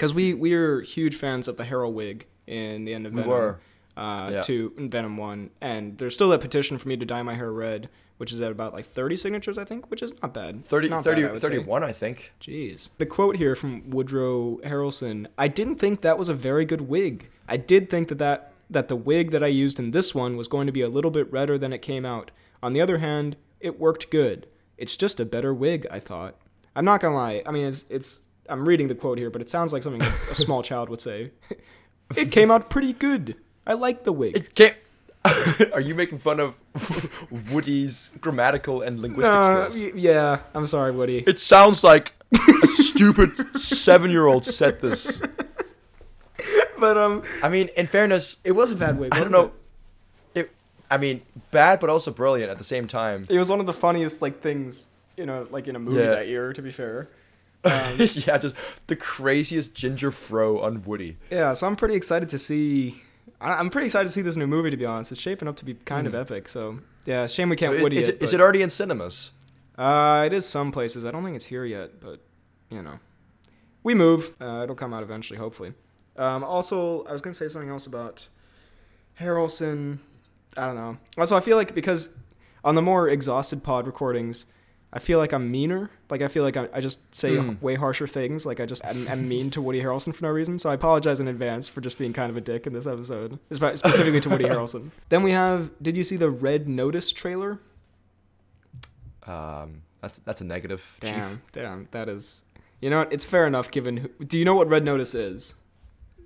because 0.00 0.14
we 0.14 0.32
we 0.32 0.54
are 0.54 0.80
huge 0.80 1.14
fans 1.14 1.46
of 1.46 1.58
the 1.58 1.64
Harrel 1.64 1.92
wig 1.92 2.26
in 2.46 2.86
the 2.86 2.94
end 2.94 3.06
of 3.06 3.12
We 3.12 3.20
Venom. 3.20 3.30
were. 3.30 3.60
Uh, 3.98 4.30
Yeah. 4.48 4.56
in 4.78 4.88
Venom 4.88 5.18
one, 5.18 5.50
and 5.60 5.98
there's 5.98 6.14
still 6.14 6.30
that 6.30 6.40
petition 6.40 6.78
for 6.78 6.88
me 6.88 6.96
to 6.96 7.04
dye 7.04 7.22
my 7.22 7.34
hair 7.34 7.52
red, 7.52 7.90
which 8.16 8.32
is 8.32 8.40
at 8.40 8.50
about 8.50 8.72
like 8.72 8.86
30 8.86 9.14
signatures, 9.18 9.58
I 9.58 9.64
think, 9.64 9.90
which 9.90 10.00
is 10.00 10.14
not 10.22 10.32
bad. 10.32 10.64
30, 10.64 10.88
Not 10.88 11.04
30 11.04 11.22
bad, 11.22 11.28
I 11.28 11.32
would 11.34 11.42
say. 11.42 11.48
31, 11.48 11.84
I 11.84 11.92
think. 11.92 12.32
Jeez. 12.40 12.88
The 12.96 13.04
quote 13.04 13.36
here 13.36 13.54
from 13.54 13.90
Woodrow 13.90 14.56
Harrelson 14.64 15.26
I 15.36 15.48
didn't 15.48 15.76
think 15.76 16.00
that 16.00 16.16
was 16.18 16.30
a 16.30 16.34
very 16.34 16.64
good 16.64 16.82
wig. 16.82 17.28
I 17.46 17.58
did 17.58 17.90
think 17.90 18.08
that, 18.08 18.18
that, 18.18 18.52
that 18.70 18.88
the 18.88 18.96
wig 18.96 19.32
that 19.32 19.44
I 19.44 19.48
used 19.48 19.78
in 19.78 19.90
this 19.90 20.14
one 20.14 20.34
was 20.38 20.48
going 20.48 20.66
to 20.66 20.72
be 20.72 20.80
a 20.82 20.88
little 20.88 21.10
bit 21.10 21.30
redder 21.30 21.58
than 21.58 21.74
it 21.74 21.82
came 21.82 22.06
out. 22.06 22.30
On 22.62 22.72
the 22.72 22.80
other 22.80 22.98
hand, 22.98 23.36
it 23.58 23.78
worked 23.78 24.08
good. 24.10 24.46
It's 24.78 24.96
just 24.96 25.20
a 25.20 25.26
better 25.26 25.52
wig, 25.52 25.86
I 25.90 25.98
thought. 25.98 26.36
I'm 26.74 26.86
not 26.86 27.00
gonna 27.02 27.16
lie. 27.16 27.42
I 27.44 27.50
mean, 27.50 27.66
it's, 27.66 27.84
it's 27.90 28.20
I'm 28.50 28.66
reading 28.68 28.88
the 28.88 28.94
quote 28.94 29.18
here, 29.18 29.30
but 29.30 29.40
it 29.40 29.48
sounds 29.50 29.72
like 29.72 29.82
something 29.82 30.02
a 30.02 30.34
small 30.34 30.62
child 30.62 30.88
would 30.88 31.00
say. 31.00 31.30
it 32.16 32.32
came 32.32 32.50
out 32.50 32.68
pretty 32.70 32.92
good. 32.92 33.36
I 33.66 33.74
like 33.74 34.04
the 34.04 34.12
wig. 34.12 34.36
It 34.36 34.54
can't. 34.54 34.76
Are 35.74 35.80
you 35.80 35.94
making 35.94 36.18
fun 36.18 36.40
of 36.40 36.54
Woody's 37.52 38.10
grammatical 38.20 38.82
and 38.82 39.00
linguistic 39.00 39.32
Uh, 39.34 39.68
skills? 39.70 39.92
y- 39.94 40.00
yeah, 40.00 40.38
I'm 40.54 40.66
sorry, 40.66 40.92
Woody. 40.92 41.18
It 41.26 41.38
sounds 41.40 41.84
like 41.84 42.14
a 42.34 42.66
stupid 42.66 43.30
seven-year-old 43.56 44.44
said 44.46 44.80
this. 44.80 45.20
But 46.78 46.96
um, 46.96 47.22
I 47.42 47.50
mean, 47.50 47.68
in 47.76 47.86
fairness, 47.86 48.38
it 48.44 48.52
was 48.52 48.72
a 48.72 48.76
bad 48.76 48.98
wig. 48.98 49.12
I 49.14 49.20
don't 49.20 49.30
know. 49.30 49.52
It. 50.34 50.50
I 50.90 50.96
mean, 50.96 51.20
bad 51.50 51.78
but 51.80 51.90
also 51.90 52.10
brilliant 52.10 52.50
at 52.50 52.56
the 52.56 52.64
same 52.64 52.86
time. 52.88 53.24
It 53.28 53.38
was 53.38 53.50
one 53.50 53.60
of 53.60 53.66
the 53.66 53.74
funniest 53.74 54.22
like 54.22 54.40
things, 54.40 54.86
you 55.18 55.26
know, 55.26 55.46
like 55.50 55.68
in 55.68 55.76
a 55.76 55.78
movie 55.78 56.00
Yeah. 56.00 56.10
that 56.12 56.28
year. 56.28 56.54
To 56.54 56.62
be 56.62 56.70
fair, 56.70 57.10
um, 57.64 57.72
yeah, 57.98 58.38
just 58.38 58.54
the 58.86 58.96
craziest 58.96 59.74
ginger 59.74 60.10
fro 60.10 60.60
on 60.60 60.82
Woody. 60.84 61.16
yeah. 61.30 61.52
So 61.52 61.66
I'm 61.66 61.76
pretty 61.76 61.94
excited 61.94 62.28
to 62.30 62.38
see. 62.38 63.02
I- 63.40 63.54
I'm 63.54 63.70
pretty 63.70 63.86
excited 63.86 64.06
to 64.06 64.12
see 64.12 64.22
this 64.22 64.36
new 64.36 64.46
movie. 64.46 64.70
To 64.70 64.76
be 64.76 64.86
honest, 64.86 65.12
it's 65.12 65.20
shaping 65.20 65.48
up 65.48 65.56
to 65.56 65.64
be 65.64 65.74
kind 65.74 66.06
of 66.06 66.12
Mhm. 66.14 66.20
epic. 66.20 66.48
So 66.48 66.78
yeah, 67.06 67.26
shame 67.26 67.48
we 67.48 67.56
can't 67.56 67.76
So 67.76 67.82
Woody 67.82 67.98
is, 67.98 68.08
it. 68.08 68.16
it, 68.16 68.22
is 68.22 68.30
but- 68.30 68.40
it 68.40 68.42
already 68.42 68.62
in 68.62 68.70
cinemas? 68.70 69.30
Uh, 69.78 70.24
it 70.26 70.32
is 70.32 70.46
some 70.46 70.72
places. 70.72 71.04
I 71.04 71.10
don't 71.10 71.24
think 71.24 71.36
it's 71.36 71.46
here 71.46 71.64
yet, 71.64 72.00
but 72.00 72.20
you 72.70 72.82
know, 72.82 72.98
we 73.82 73.94
move. 73.94 74.34
Uh, 74.40 74.60
it'll 74.64 74.74
come 74.76 74.92
out 74.92 75.02
eventually, 75.02 75.38
hopefully. 75.38 75.72
Um, 76.16 76.44
also, 76.44 77.04
I 77.04 77.12
was 77.12 77.22
gonna 77.22 77.34
say 77.34 77.48
something 77.48 77.70
else 77.70 77.86
about 77.86 78.28
Harrelson. 79.20 79.98
I 80.56 80.66
don't 80.66 80.76
know. 80.76 80.98
Also, 81.18 81.36
I 81.36 81.40
feel 81.40 81.56
like 81.56 81.74
because 81.74 82.10
on 82.64 82.74
the 82.74 82.82
more 82.82 83.08
exhausted 83.08 83.62
pod 83.62 83.86
recordings, 83.86 84.46
I 84.92 84.98
feel 84.98 85.18
like 85.18 85.32
I'm 85.32 85.50
meaner. 85.50 85.88
Like 86.08 86.20
I 86.22 86.28
feel 86.28 86.42
like 86.42 86.56
I, 86.56 86.68
I 86.74 86.80
just 86.80 86.98
say 87.14 87.36
Hmm. 87.36 87.52
way 87.60 87.76
harsher 87.76 88.08
things. 88.08 88.44
Like 88.44 88.58
I 88.58 88.66
just 88.66 88.84
am, 88.84 89.06
am 89.06 89.28
mean 89.28 89.50
to 89.50 89.62
Woody 89.62 89.80
Harrelson 89.80 90.12
for 90.14 90.24
no 90.24 90.30
reason. 90.30 90.58
So 90.58 90.68
I 90.68 90.74
apologize 90.74 91.20
in 91.20 91.28
advance 91.28 91.68
for 91.68 91.80
just 91.80 91.96
being 91.98 92.12
kind 92.12 92.28
of 92.28 92.36
a 92.36 92.40
dick 92.40 92.66
in 92.66 92.72
this 92.72 92.86
episode, 92.88 93.38
specifically 93.52 94.20
to 94.20 94.28
Woody 94.28 94.44
Harrelson. 94.52 94.90
Then 95.08 95.22
we 95.22 95.30
have. 95.30 95.70
Did 95.80 95.96
you 95.96 96.02
see 96.04 96.16
the 96.16 96.30
Red 96.30 96.68
Notice 96.68 97.12
trailer? 97.12 97.60
Um, 99.26 99.82
that's 100.00 100.18
that's 100.18 100.40
a 100.40 100.44
negative. 100.44 100.96
Chief. 101.00 101.10
Damn, 101.12 101.42
damn, 101.52 101.88
that 101.92 102.08
is. 102.08 102.44
You 102.80 102.90
know 102.90 102.98
what? 103.00 103.12
It's 103.12 103.24
fair 103.26 103.46
enough 103.46 103.70
given. 103.70 103.98
Who, 103.98 104.08
do 104.24 104.38
you 104.38 104.44
know 104.44 104.54
what 104.54 104.68
Red 104.68 104.84
Notice 104.84 105.14
is? 105.14 105.54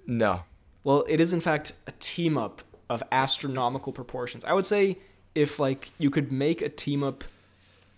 No. 0.06 0.44
Well, 0.84 1.04
it 1.08 1.20
is 1.20 1.32
in 1.32 1.40
fact 1.40 1.72
a 1.86 1.92
team 1.92 2.38
up 2.38 2.62
of 2.88 3.02
astronomical 3.10 3.92
proportions. 3.92 4.44
I 4.44 4.52
would 4.52 4.66
say 4.66 4.98
if 5.34 5.58
like 5.58 5.90
you 5.98 6.10
could 6.10 6.30
make 6.30 6.62
a 6.62 6.68
team 6.68 7.02
up, 7.02 7.24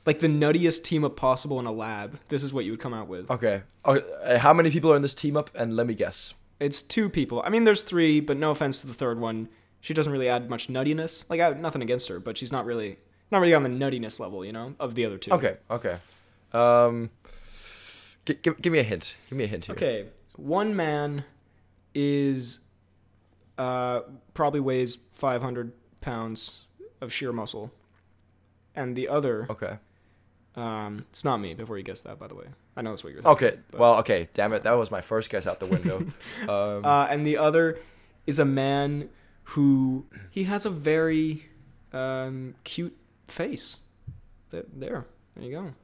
like 0.06 0.20
the 0.20 0.28
nuttiest 0.28 0.84
team 0.84 1.04
up 1.04 1.16
possible 1.16 1.58
in 1.60 1.66
a 1.66 1.72
lab, 1.72 2.18
this 2.28 2.42
is 2.42 2.54
what 2.54 2.64
you 2.64 2.70
would 2.72 2.80
come 2.80 2.94
out 2.94 3.08
with. 3.08 3.30
Okay. 3.30 3.62
okay. 3.84 4.06
uh, 4.24 4.38
How 4.38 4.52
many 4.54 4.70
people 4.70 4.92
are 4.92 4.96
in 4.96 5.02
this 5.02 5.14
team 5.14 5.36
up? 5.36 5.50
And 5.54 5.76
let 5.76 5.86
me 5.86 5.94
guess. 5.94 6.32
It's 6.60 6.80
two 6.80 7.08
people. 7.10 7.42
I 7.44 7.50
mean, 7.50 7.64
there's 7.64 7.82
three, 7.82 8.20
but 8.20 8.36
no 8.36 8.50
offense 8.52 8.80
to 8.80 8.86
the 8.86 8.94
third 8.94 9.18
one. 9.20 9.48
She 9.80 9.92
doesn't 9.92 10.12
really 10.12 10.28
add 10.28 10.48
much 10.48 10.68
nuttiness. 10.68 11.28
Like 11.28 11.40
I 11.40 11.44
have 11.44 11.58
nothing 11.58 11.82
against 11.82 12.08
her, 12.08 12.18
but 12.18 12.38
she's 12.38 12.50
not 12.52 12.64
really 12.64 12.98
not 13.30 13.40
really 13.40 13.54
on 13.54 13.62
the 13.64 13.68
nuttiness 13.68 14.18
level, 14.20 14.44
you 14.44 14.52
know, 14.52 14.74
of 14.80 14.94
the 14.94 15.04
other 15.04 15.18
two. 15.18 15.32
Okay. 15.32 15.56
Okay. 15.70 15.96
Um, 16.52 17.10
gi- 18.24 18.38
give 18.42 18.60
give 18.62 18.72
me 18.72 18.78
a 18.78 18.84
hint. 18.84 19.14
Give 19.28 19.36
me 19.36 19.44
a 19.44 19.48
hint 19.48 19.66
here. 19.66 19.74
Okay, 19.74 20.06
one 20.36 20.74
man 20.74 21.24
is 21.94 22.60
uh, 23.58 24.00
probably 24.34 24.60
weighs 24.60 24.96
500 24.96 25.72
pounds 26.00 26.62
of 27.00 27.12
sheer 27.12 27.32
muscle, 27.32 27.72
and 28.74 28.96
the 28.96 29.08
other, 29.08 29.46
Okay. 29.50 29.78
Um, 30.56 31.04
it's 31.10 31.24
not 31.24 31.36
me. 31.38 31.54
Before 31.54 31.76
you 31.78 31.84
guess 31.84 32.00
that, 32.02 32.18
by 32.18 32.26
the 32.26 32.34
way, 32.34 32.46
I 32.76 32.82
know 32.82 32.90
that's 32.90 33.04
what 33.04 33.12
you're 33.12 33.22
thinking. 33.22 33.48
Okay. 33.48 33.58
but- 33.70 33.80
Well. 33.80 33.98
Okay. 33.98 34.28
Damn 34.34 34.52
it. 34.52 34.62
That 34.62 34.72
was 34.72 34.90
my 34.90 35.00
first 35.00 35.30
guess 35.30 35.46
out 35.46 35.60
the 35.60 35.66
window. 35.66 35.98
um, 36.48 36.84
uh, 36.84 37.06
and 37.10 37.26
the 37.26 37.36
other 37.38 37.78
is 38.26 38.38
a 38.38 38.44
man 38.44 39.08
who 39.50 40.06
he 40.30 40.44
has 40.44 40.64
a 40.66 40.70
very 40.70 41.46
um, 41.92 42.54
cute 42.64 42.96
face. 43.28 43.76
There, 44.50 44.64
there 44.74 45.04
you 45.38 45.54
go. 45.54 45.74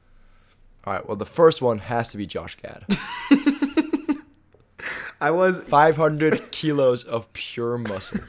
all 0.85 0.93
right. 0.93 1.05
Well, 1.07 1.17
the 1.17 1.25
first 1.25 1.61
one 1.61 1.77
has 1.79 2.07
to 2.09 2.17
be 2.17 2.25
Josh 2.25 2.57
Gad. 2.57 2.85
I 5.21 5.31
was 5.31 5.59
Five 5.61 5.95
hundred 5.95 6.51
kilos 6.51 7.03
of 7.03 7.31
pure 7.33 7.77
muscle. 7.77 8.19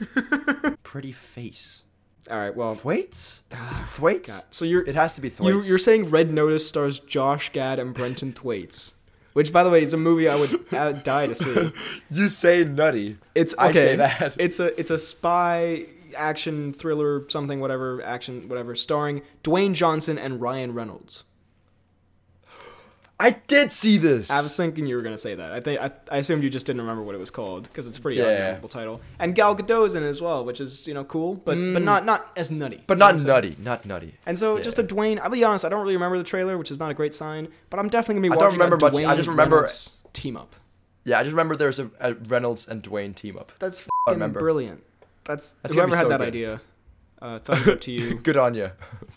Pretty 0.84 1.10
face. 1.12 1.82
All 2.30 2.38
right. 2.38 2.54
Well, 2.54 2.74
Thwaites? 2.74 3.42
Is 3.70 3.80
it 3.80 3.86
Thwaites? 3.86 4.30
God. 4.30 4.44
so 4.50 4.64
you're 4.64 4.82
It 4.82 4.94
has 4.94 5.14
to 5.14 5.20
be 5.20 5.28
Thwaites. 5.28 5.68
you're 5.68 5.78
saying 5.78 6.10
Red 6.10 6.32
Notice 6.32 6.66
stars 6.68 7.00
Josh 7.00 7.52
Gad 7.52 7.78
and 7.78 7.92
Brenton 7.94 8.32
Thwaites, 8.32 8.94
which, 9.34 9.52
by 9.52 9.62
the 9.62 9.70
way, 9.70 9.82
is 9.82 9.92
a 9.92 9.96
movie 9.96 10.28
I 10.28 10.36
would 10.36 10.72
uh, 10.72 10.92
die 10.92 11.26
to 11.26 11.34
see. 11.34 11.72
You 12.10 12.28
say 12.28 12.64
nutty. 12.64 13.18
It's 13.34 13.54
I 13.58 13.68
okay. 13.68 13.74
say 13.82 13.96
that. 13.96 14.36
It's 14.38 14.60
a 14.60 14.78
it's 14.78 14.90
a 14.90 14.98
spy 14.98 15.86
action 16.16 16.72
thriller 16.72 17.28
something 17.28 17.58
whatever 17.60 18.00
action 18.02 18.48
whatever 18.48 18.74
starring 18.76 19.22
Dwayne 19.42 19.74
Johnson 19.74 20.16
and 20.18 20.40
Ryan 20.40 20.72
Reynolds. 20.74 21.24
I 23.20 23.30
did 23.46 23.70
see 23.70 23.96
this. 23.96 24.28
I 24.30 24.40
was 24.42 24.56
thinking 24.56 24.86
you 24.86 24.96
were 24.96 25.02
gonna 25.02 25.16
say 25.16 25.36
that. 25.36 25.52
I 25.52 25.60
think 25.60 25.80
I, 25.80 25.92
I 26.10 26.18
assumed 26.18 26.42
you 26.42 26.50
just 26.50 26.66
didn't 26.66 26.80
remember 26.82 27.02
what 27.02 27.14
it 27.14 27.18
was 27.18 27.30
called 27.30 27.62
because 27.64 27.86
it's 27.86 27.96
a 27.96 28.00
pretty 28.00 28.18
Yeah. 28.18 28.56
unmemorable 28.60 28.68
title. 28.70 29.00
And 29.20 29.34
Gal 29.36 29.54
Gadot's 29.54 29.94
in 29.94 30.02
it 30.02 30.08
as 30.08 30.20
well, 30.20 30.44
which 30.44 30.60
is 30.60 30.86
you 30.88 30.94
know 30.94 31.04
cool, 31.04 31.34
but 31.34 31.52
but 31.54 31.56
Mm. 31.56 31.84
not 31.84 32.04
not 32.04 32.32
as 32.36 32.50
nutty. 32.50 32.82
but 32.86 32.98
not 32.98 33.14
what 33.14 33.20
saying? 33.22 33.28
nutty, 33.28 33.56
not 33.60 33.86
nutty. 33.86 34.14
And 34.26 34.36
so 34.38 34.56
Yeah. 34.56 34.62
just 34.62 34.78
a 34.80 34.82
Dwayne. 34.84 35.20
I'll 35.20 35.30
be 35.30 35.44
honest, 35.44 35.64
I 35.64 35.68
don't 35.68 35.80
really 35.80 35.94
remember 35.94 36.18
the 36.18 36.24
trailer, 36.24 36.58
which 36.58 36.70
is 36.72 36.78
not 36.80 36.90
a 36.90 36.94
great 36.94 37.14
sign. 37.14 37.48
But 37.70 37.78
I'm 37.78 37.88
definitely 37.88 38.16
gonna 38.28 38.34
be 38.34 38.38
I 38.38 38.40
don't 38.40 38.44
watching 38.48 38.58
remember 38.60 38.76
much- 38.84 39.04
I 39.04 39.16
just 39.16 39.28
remember- 39.28 39.56
Reynolds 39.56 39.92
team 40.12 40.36
up. 40.36 40.56
Yeah, 41.04 41.18
I 41.18 41.22
just 41.22 41.32
remember 41.32 41.54
there's 41.54 41.78
a, 41.78 41.90
a 42.00 42.14
Reynolds 42.14 42.66
and 42.66 42.82
Dwayne 42.82 43.14
team 43.14 43.36
up. 43.38 43.52
That's 43.60 43.86
I 44.08 44.12
remember. 44.12 44.40
brilliant. 44.40 44.82
That's, 45.24 45.52
That's 45.62 45.74
gonna 45.74 45.86
whoever 45.88 45.90
be 45.92 45.96
had 45.96 46.02
so 46.02 46.08
that 46.08 46.18
good. 46.18 46.28
idea. 46.28 46.60
Uh, 47.22 47.38
thumbs 47.44 47.68
up 47.68 47.80
to 47.82 47.90
you. 47.92 48.14
Good 48.16 48.36
on 48.36 48.54
you. 48.54 48.70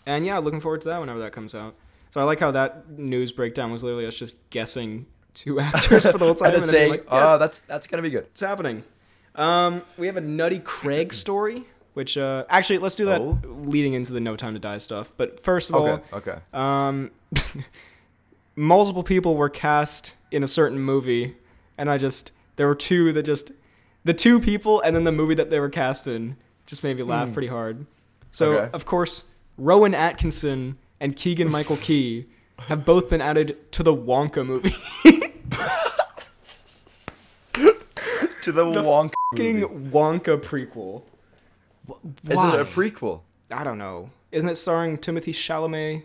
And 0.06 0.24
yeah, 0.24 0.38
looking 0.38 0.60
forward 0.60 0.82
to 0.82 0.88
that 0.88 1.00
whenever 1.00 1.18
that 1.18 1.32
comes 1.32 1.54
out. 1.54 1.74
So 2.10 2.20
I 2.20 2.24
like 2.24 2.40
how 2.40 2.50
that 2.52 2.88
news 2.90 3.32
breakdown 3.32 3.70
was 3.70 3.82
literally 3.82 4.06
us 4.06 4.16
just 4.16 4.36
guessing 4.50 5.06
two 5.34 5.60
actors 5.60 6.06
for 6.06 6.18
the 6.18 6.24
whole 6.24 6.34
time 6.34 6.54
and 6.54 6.62
then 6.62 6.68
saying, 6.68 6.90
like, 6.90 7.04
yeah, 7.04 7.34
"Oh, 7.34 7.38
that's 7.38 7.60
that's 7.60 7.86
gonna 7.86 8.02
be 8.02 8.10
good." 8.10 8.24
it's 8.30 8.40
happening. 8.40 8.82
Um, 9.34 9.82
we 9.96 10.06
have 10.06 10.16
a 10.16 10.20
Nutty 10.20 10.58
Craig 10.60 11.12
story, 11.24 11.64
which 11.94 12.16
uh, 12.18 12.44
actually 12.48 12.78
let's 12.78 12.96
do 12.96 13.04
that 13.06 13.20
Oh. 13.20 13.38
leading 13.44 13.92
into 13.94 14.12
the 14.12 14.20
No 14.20 14.34
Time 14.36 14.54
to 14.54 14.58
Die 14.58 14.78
stuff. 14.78 15.12
But 15.16 15.40
first 15.44 15.70
of 15.70 15.76
Okay, 15.76 16.02
okay. 16.12 16.38
all, 16.52 16.60
um, 16.60 17.10
multiple 18.56 19.02
people 19.02 19.36
were 19.36 19.48
cast 19.48 20.14
in 20.30 20.42
a 20.42 20.48
certain 20.48 20.80
movie, 20.80 21.36
and 21.76 21.90
I 21.90 21.98
just 21.98 22.32
there 22.56 22.66
were 22.66 22.74
two 22.74 23.12
that 23.12 23.22
just 23.22 23.52
the 24.04 24.14
two 24.14 24.40
people 24.40 24.80
and 24.80 24.94
then 24.96 25.04
the 25.04 25.12
movie 25.12 25.34
that 25.34 25.50
they 25.50 25.60
were 25.60 25.68
cast 25.68 26.06
in 26.06 26.36
just 26.66 26.82
made 26.82 26.96
me 26.96 27.02
laugh 27.02 27.28
Hmm. 27.28 27.34
pretty 27.34 27.48
hard. 27.48 27.86
So 28.30 28.52
Okay. 28.58 28.70
of 28.72 28.84
course, 28.84 29.24
Rowan 29.56 29.94
Atkinson 29.94 30.76
and 31.00 31.14
Keegan 31.16 31.50
Michael 31.50 31.76
Key 31.88 32.26
have 32.68 32.84
both 32.84 33.08
been 33.10 33.20
added 33.20 33.70
to 33.72 33.82
the 33.82 33.94
Wonka 33.94 34.44
movie. 34.46 34.72
To 38.42 38.52
the, 38.52 38.70
The 38.70 38.82
Wonka 38.82 39.12
Fucking. 39.34 39.90
Wonka 39.90 40.38
prequel. 40.40 41.02
Wh- 41.86 42.30
Is 42.30 42.36
Why? 42.36 42.54
it 42.54 42.60
a 42.60 42.64
prequel? 42.64 43.20
I 43.50 43.62
don't 43.64 43.76
know. 43.78 44.10
Isn't 44.32 44.48
it 44.48 44.54
starring 44.56 44.96
Timothée 44.96 45.34
Chalamet? 45.34 46.04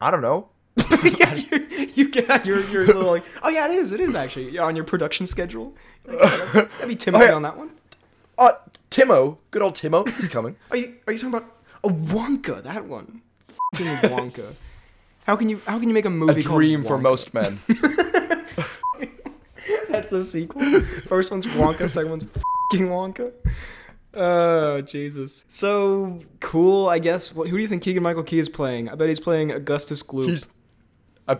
I 0.00 0.10
don't 0.10 0.20
know. 0.20 0.48
yeah, 1.18 1.34
you, 1.34 1.86
you 1.94 2.10
get 2.10 2.44
you're 2.44 2.60
you're 2.70 2.82
a 2.82 2.86
little 2.86 3.04
like, 3.10 3.24
oh 3.42 3.48
yeah, 3.48 3.66
it 3.68 3.72
is. 3.76 3.92
It 3.92 4.00
is 4.00 4.14
actually 4.14 4.50
yeah, 4.50 4.62
on 4.64 4.76
your 4.76 4.84
production 4.84 5.26
schedule. 5.26 5.74
Like, 6.04 6.18
yeah, 6.20 6.46
that'd- 6.68 6.88
be 6.88 6.96
Timothée 6.96 7.20
Oh, 7.20 7.24
yeah. 7.24 7.32
on 7.34 7.42
that 7.42 7.56
one. 7.56 7.70
Uh, 8.36 8.50
Timo, 8.90 9.38
good 9.52 9.62
old 9.62 9.74
Timo, 9.74 10.06
he's 10.16 10.28
coming. 10.28 10.56
Are 10.70 10.76
you 10.76 10.96
are 11.06 11.12
you 11.12 11.18
talking 11.18 11.34
about 11.34 11.54
a 11.84 11.88
Wonka? 11.88 12.62
That 12.62 12.84
one, 12.86 13.22
Wonka. 13.74 14.76
How 15.26 15.36
can 15.36 15.48
you 15.48 15.60
how 15.66 15.78
can 15.78 15.88
you 15.88 15.94
make 15.94 16.06
a 16.06 16.08
a 16.08 16.10
movie? 16.10 16.42
called 16.42 16.56
dream 16.56 16.82
for 16.82 16.98
most 16.98 17.34
men. 17.34 17.60
That's 19.88 20.08
the 20.08 20.22
sequel. 20.22 20.80
First 21.06 21.30
one's 21.30 21.46
Wonka. 21.46 21.88
Second 21.88 22.10
one's 22.10 22.24
fucking 22.24 22.88
Wonka. 22.88 23.32
Oh 24.14 24.80
Jesus! 24.80 25.44
So 25.46 26.20
cool, 26.40 26.88
I 26.88 26.98
guess. 26.98 27.32
What, 27.32 27.48
who 27.48 27.56
do 27.56 27.62
you 27.62 27.68
think 27.68 27.82
Keegan 27.82 28.02
Michael 28.02 28.24
Key 28.24 28.40
is 28.40 28.48
playing? 28.48 28.88
I 28.88 28.96
bet 28.96 29.08
he's 29.08 29.20
playing 29.20 29.52
Augustus 29.52 30.02
Gloop. 30.02 30.30
He's. 30.30 30.48
I, 31.28 31.38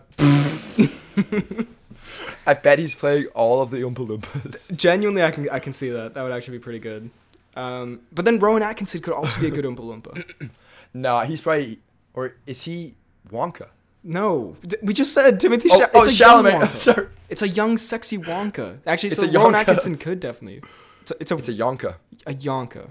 I 2.46 2.54
bet 2.54 2.78
he's 2.78 2.94
playing 2.94 3.26
all 3.28 3.60
of 3.60 3.70
the 3.70 3.78
Oompa 3.78 4.06
Loompas. 4.06 4.76
Genuinely, 4.76 5.24
I 5.24 5.32
can 5.32 5.48
I 5.50 5.58
can 5.58 5.72
see 5.72 5.90
that. 5.90 6.14
That 6.14 6.22
would 6.22 6.32
actually 6.32 6.58
be 6.58 6.62
pretty 6.62 6.78
good. 6.78 7.10
Um, 7.56 8.02
but 8.12 8.24
then 8.24 8.38
Rowan 8.38 8.62
Atkinson 8.62 9.00
could 9.00 9.14
also 9.14 9.40
be 9.40 9.48
a 9.48 9.50
good 9.50 9.64
Oompa 9.64 9.80
Loompa. 9.80 10.50
nah, 10.94 11.24
he's 11.24 11.40
probably. 11.40 11.80
Or 12.14 12.34
is 12.46 12.64
he 12.64 12.94
Wonka? 13.30 13.68
No, 14.02 14.56
we 14.82 14.94
just 14.94 15.12
said 15.12 15.38
Timothée. 15.38 15.68
Oh, 15.70 15.86
oh 15.94 16.02
it's 16.02 16.20
a 16.20 16.24
young 16.24 16.44
Chalamet. 16.44 16.60
Wonka. 16.60 16.76
Sorry. 16.76 17.06
It's 17.30 17.42
a 17.42 17.48
young, 17.48 17.76
sexy 17.76 18.18
Wonka. 18.18 18.80
Actually, 18.84 19.10
It's 19.10 19.20
so 19.20 19.26
a 19.26 19.30
Rowan 19.30 19.54
Yonka. 19.54 19.58
Atkinson 19.58 19.96
could 19.96 20.18
definitely. 20.18 20.62
It's 21.02 21.12
a, 21.12 21.16
it's 21.20 21.30
a, 21.30 21.36
It's 21.36 21.48
a 21.48 21.54
Yonka. 21.54 21.94
a 22.26 22.34
Yonka. 22.34 22.90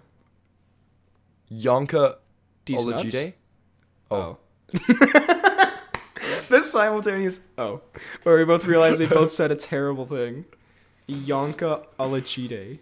Yonka 1.52 2.16
These? 2.66 2.86
Olajide? 2.86 3.34
Oh. 4.10 4.38
oh. 4.38 4.38
this 6.50 6.72
simultaneous 6.72 7.42
oh, 7.58 7.82
where 8.24 8.38
we 8.38 8.46
both 8.46 8.66
realized 8.66 9.00
we 9.00 9.08
both 9.08 9.32
said 9.32 9.52
a 9.52 9.56
terrible 9.56 10.06
thing. 10.06 10.46
Yonka 11.10 11.86
Alachide. 12.00 12.80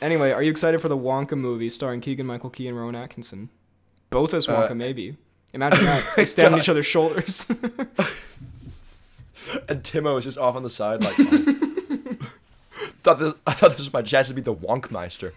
anyway, 0.00 0.30
are 0.30 0.42
you 0.42 0.50
excited 0.52 0.80
for 0.80 0.88
the 0.88 0.96
Wonka 0.96 1.36
movie 1.36 1.68
starring 1.68 2.00
Keegan 2.00 2.26
Michael 2.26 2.50
Key 2.50 2.68
and 2.68 2.76
Rowan 2.76 2.94
Atkinson? 2.94 3.48
Both 4.10 4.34
as 4.34 4.46
Wonka, 4.46 4.70
Uh, 4.70 4.74
maybe. 4.74 5.16
Imagine 5.52 5.84
that. 5.84 6.12
They 6.16 6.24
stand 6.24 6.54
on 6.54 6.60
each 6.60 6.68
other's 6.68 6.86
shoulders. 6.86 7.46
And 9.66 9.82
Timo 9.82 10.14
was 10.14 10.24
just 10.24 10.36
off 10.36 10.56
on 10.56 10.62
the 10.62 10.68
side, 10.68 11.02
like. 11.02 11.14
oh. 11.18 12.16
thought 13.02 13.18
this, 13.18 13.32
I 13.46 13.52
thought 13.54 13.70
this 13.70 13.78
was 13.78 13.92
my 13.94 14.02
chance 14.02 14.28
to 14.28 14.34
be 14.34 14.42
the 14.42 14.54
Wonkmeister. 14.54 15.32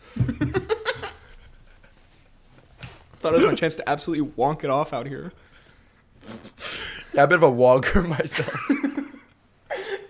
Thought 3.21 3.33
it 3.33 3.37
was 3.37 3.45
my 3.45 3.55
chance 3.55 3.77
to 3.77 3.87
absolutely 3.89 4.27
wonk 4.33 4.65
it 4.65 4.69
off 4.69 4.91
out 4.91 5.07
here. 5.07 5.31
Yeah, 7.13 7.23
a 7.23 7.27
bit 7.27 7.35
of 7.35 7.43
a 7.43 7.49
wonker 7.49 8.05
myself. 8.05 8.53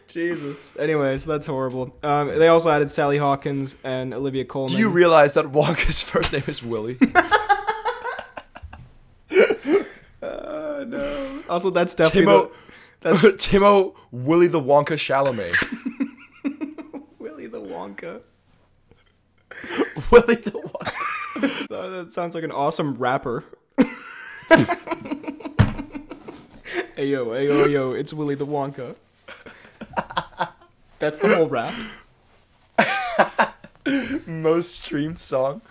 Jesus. 0.08 0.76
Anyways, 0.78 1.24
that's 1.26 1.46
horrible. 1.46 1.96
Um, 2.02 2.28
they 2.30 2.48
also 2.48 2.72
added 2.72 2.90
Sally 2.90 3.18
Hawkins 3.20 3.78
and 3.84 4.16
Olivia 4.16 4.46
Colman. 4.46 4.74
Do 4.74 4.80
you 4.80 4.90
realize 4.90 5.36
that 5.36 5.46
Wonka's 5.46 6.02
first 6.02 6.34
name 6.34 6.44
is 6.48 6.64
Willie? 6.64 6.98
Uh, 10.22 10.86
no. 10.88 11.41
Also, 11.52 11.70
that's 11.70 11.94
definitely 11.96 12.32
Timo, 12.32 12.50
the, 13.02 13.12
Timo 13.38 13.94
Willie 14.12 14.48
the 14.48 14.62
Wonka 14.62 14.96
Chalamet. 14.96 15.54
Willy 17.20 17.48
the 17.48 17.60
Wonka. 17.60 18.22
Willy 20.12 20.36
the 20.36 20.52
Wonka. 20.52 21.68
That 21.68 22.14
sounds 22.14 22.36
like 22.36 22.46
an 22.46 22.54
awesome 22.54 22.96
rapper. 22.96 23.44
hey 26.96 27.08
yo, 27.08 27.34
hey 27.34 27.48
yo, 27.48 27.66
yo, 27.66 27.92
it's 27.92 28.14
Willy 28.14 28.36
the 28.36 28.46
Wonka. 28.46 28.96
That's 31.00 31.20
the 31.20 31.36
whole 31.36 31.50
rap. 31.50 31.74
Most 34.26 34.76
streamed 34.76 35.20
song. 35.20 35.62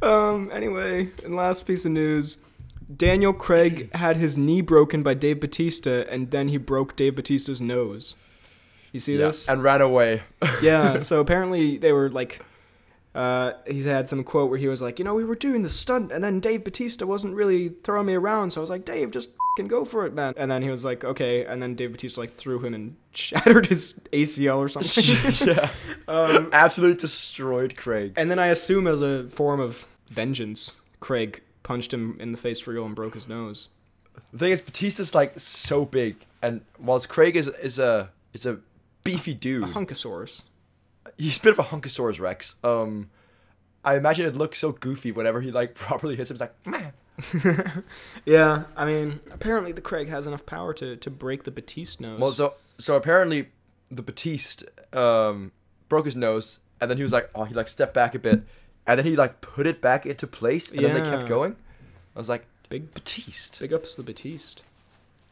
Um, 0.00 0.50
anyway, 0.50 1.10
and 1.26 1.36
last 1.36 1.66
piece 1.66 1.84
of 1.84 1.92
news. 1.92 2.38
Daniel 2.94 3.32
Craig 3.32 3.94
had 3.94 4.16
his 4.16 4.36
knee 4.36 4.60
broken 4.60 5.02
by 5.02 5.14
Dave 5.14 5.40
Bautista, 5.40 6.10
and 6.12 6.30
then 6.30 6.48
he 6.48 6.56
broke 6.56 6.96
Dave 6.96 7.16
Bautista's 7.16 7.60
nose. 7.60 8.16
You 8.92 9.00
see 9.00 9.14
Yeah, 9.16 9.26
this? 9.28 9.48
and 9.48 9.62
ran 9.62 9.80
away. 9.80 10.22
yeah, 10.62 11.00
so 11.00 11.20
apparently 11.20 11.78
they 11.78 11.92
were 11.92 12.10
like, 12.10 12.44
uh, 13.14 13.52
he 13.66 13.82
had 13.82 14.08
some 14.08 14.24
quote 14.24 14.50
where 14.50 14.58
he 14.58 14.68
was 14.68 14.80
like, 14.82 14.98
you 14.98 15.04
know, 15.04 15.14
we 15.14 15.24
were 15.24 15.34
doing 15.36 15.62
the 15.62 15.70
stunt, 15.70 16.10
and 16.12 16.22
then 16.22 16.40
Dave 16.40 16.64
Bautista 16.64 17.06
wasn't 17.06 17.34
really 17.34 17.68
throwing 17.84 18.06
me 18.06 18.14
around, 18.14 18.50
so 18.50 18.60
I 18.60 18.62
was 18.62 18.70
like, 18.70 18.84
Dave, 18.84 19.10
just 19.10 19.30
can 19.56 19.66
go 19.68 19.84
for 19.84 20.06
it, 20.06 20.14
man. 20.14 20.32
And 20.36 20.48
then 20.50 20.62
he 20.62 20.70
was 20.70 20.84
like, 20.84 21.04
okay, 21.04 21.44
and 21.44 21.60
then 21.62 21.74
Dave 21.74 21.90
Bautista 21.92 22.20
like 22.20 22.36
threw 22.36 22.60
him 22.60 22.72
and 22.74 22.96
shattered 23.14 23.66
his 23.66 23.94
ACL 24.12 24.58
or 24.58 24.68
something. 24.68 25.48
yeah. 25.48 25.68
um, 26.08 26.50
Absolutely 26.52 26.96
destroyed 27.00 27.76
Craig. 27.76 28.14
and 28.16 28.30
then 28.30 28.38
I 28.38 28.46
assume 28.46 28.86
as 28.86 29.02
a 29.02 29.28
form 29.28 29.60
of 29.60 29.86
vengeance, 30.08 30.80
Craig 31.00 31.42
punched 31.62 31.92
him 31.92 32.16
in 32.20 32.32
the 32.32 32.38
face 32.38 32.60
for 32.60 32.72
real 32.72 32.86
and 32.86 32.94
broke 32.94 33.14
his 33.14 33.28
nose. 33.28 33.68
The 34.32 34.38
thing 34.38 34.52
is, 34.52 34.60
Bautista's 34.60 35.14
like 35.14 35.38
so 35.38 35.84
big, 35.84 36.16
and 36.42 36.62
whilst 36.78 37.08
Craig 37.08 37.36
is 37.36 37.48
is 37.62 37.78
a 37.78 38.10
is 38.32 38.44
a 38.46 38.58
beefy 39.04 39.32
A 39.32 39.34
dude, 39.34 39.64
hunkosaurus. 39.64 40.44
he's 41.16 41.38
a 41.38 41.42
bit 41.42 41.52
of 41.52 41.58
a 41.58 41.62
hunkosaurus 41.64 42.20
rex. 42.20 42.56
Um, 42.62 43.10
I 43.84 43.96
imagine 43.96 44.26
it 44.26 44.36
looks 44.36 44.58
so 44.58 44.72
goofy 44.72 45.10
whenever 45.12 45.40
he 45.40 45.50
like 45.50 45.74
properly 45.86 46.16
hits 46.16 46.30
him. 46.30 46.34
It's 46.34 46.40
like, 46.40 46.66
man. 46.66 46.92
Yeah, 48.24 48.64
I 48.76 48.84
mean, 48.84 49.20
apparently 49.32 49.72
the 49.72 49.80
Craig 49.80 50.08
has 50.08 50.26
enough 50.26 50.46
power 50.46 50.72
to, 50.74 50.96
to 50.96 51.10
break 51.10 51.44
the 51.44 51.50
Batiste 51.50 52.00
nose. 52.00 52.20
Well, 52.20 52.30
so 52.30 52.54
so 52.78 52.96
apparently, 52.96 53.48
the 53.90 54.02
Batiste 54.02 54.64
um 54.92 55.52
broke 55.88 56.06
his 56.06 56.16
nose, 56.16 56.60
and 56.80 56.90
then 56.90 56.96
he 56.96 57.02
was 57.02 57.12
like, 57.12 57.30
oh, 57.34 57.44
he 57.44 57.54
like 57.54 57.68
stepped 57.68 57.94
back 57.94 58.14
a 58.14 58.18
bit, 58.18 58.42
and 58.86 58.98
then 58.98 59.06
he 59.06 59.16
like 59.16 59.40
put 59.40 59.66
it 59.66 59.80
back 59.80 60.06
into 60.06 60.26
place, 60.26 60.70
and 60.70 60.80
then 60.84 60.94
they 60.94 61.08
kept 61.08 61.26
going. 61.28 61.56
I 62.14 62.18
was 62.18 62.28
like, 62.28 62.46
Big 62.68 62.92
Batiste. 62.94 63.58
Big 63.60 63.72
ups 63.72 63.94
to 63.94 64.02
Batiste. 64.02 64.62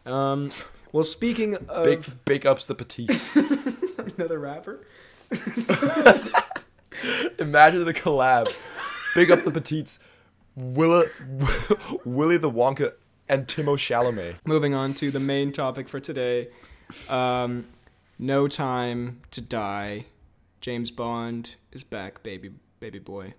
Um, 0.06 0.50
well, 0.92 1.04
speaking 1.04 1.54
of 1.68 1.84
Big 1.84 2.04
big 2.24 2.46
ups 2.46 2.66
the 2.66 2.74
Batiste. 2.74 3.36
another 4.16 4.38
rapper, 4.38 4.80
Imagine 7.38 7.84
the 7.84 7.94
collab. 7.94 8.52
Big 9.14 9.30
up 9.30 9.44
the 9.44 9.50
Batists. 9.50 10.00
Willa, 10.56 11.04
Willie 12.04 12.36
the 12.38 12.50
Wonka 12.50 12.94
and 13.28 13.46
Timo 13.46 13.76
Chalamet. 13.76 14.34
moving 14.44 14.74
on 14.74 14.92
to 14.94 15.10
the 15.12 15.20
main 15.20 15.52
topic 15.52 15.88
for 15.88 16.00
today. 16.00 16.48
Um, 17.08 17.66
no 18.18 18.48
time 18.48 19.20
to 19.30 19.40
die. 19.40 20.06
James 20.60 20.90
Bond 20.90 21.54
is 21.70 21.84
back, 21.84 22.22
baby, 22.24 22.50
baby 22.80 22.98
boy. 22.98 23.34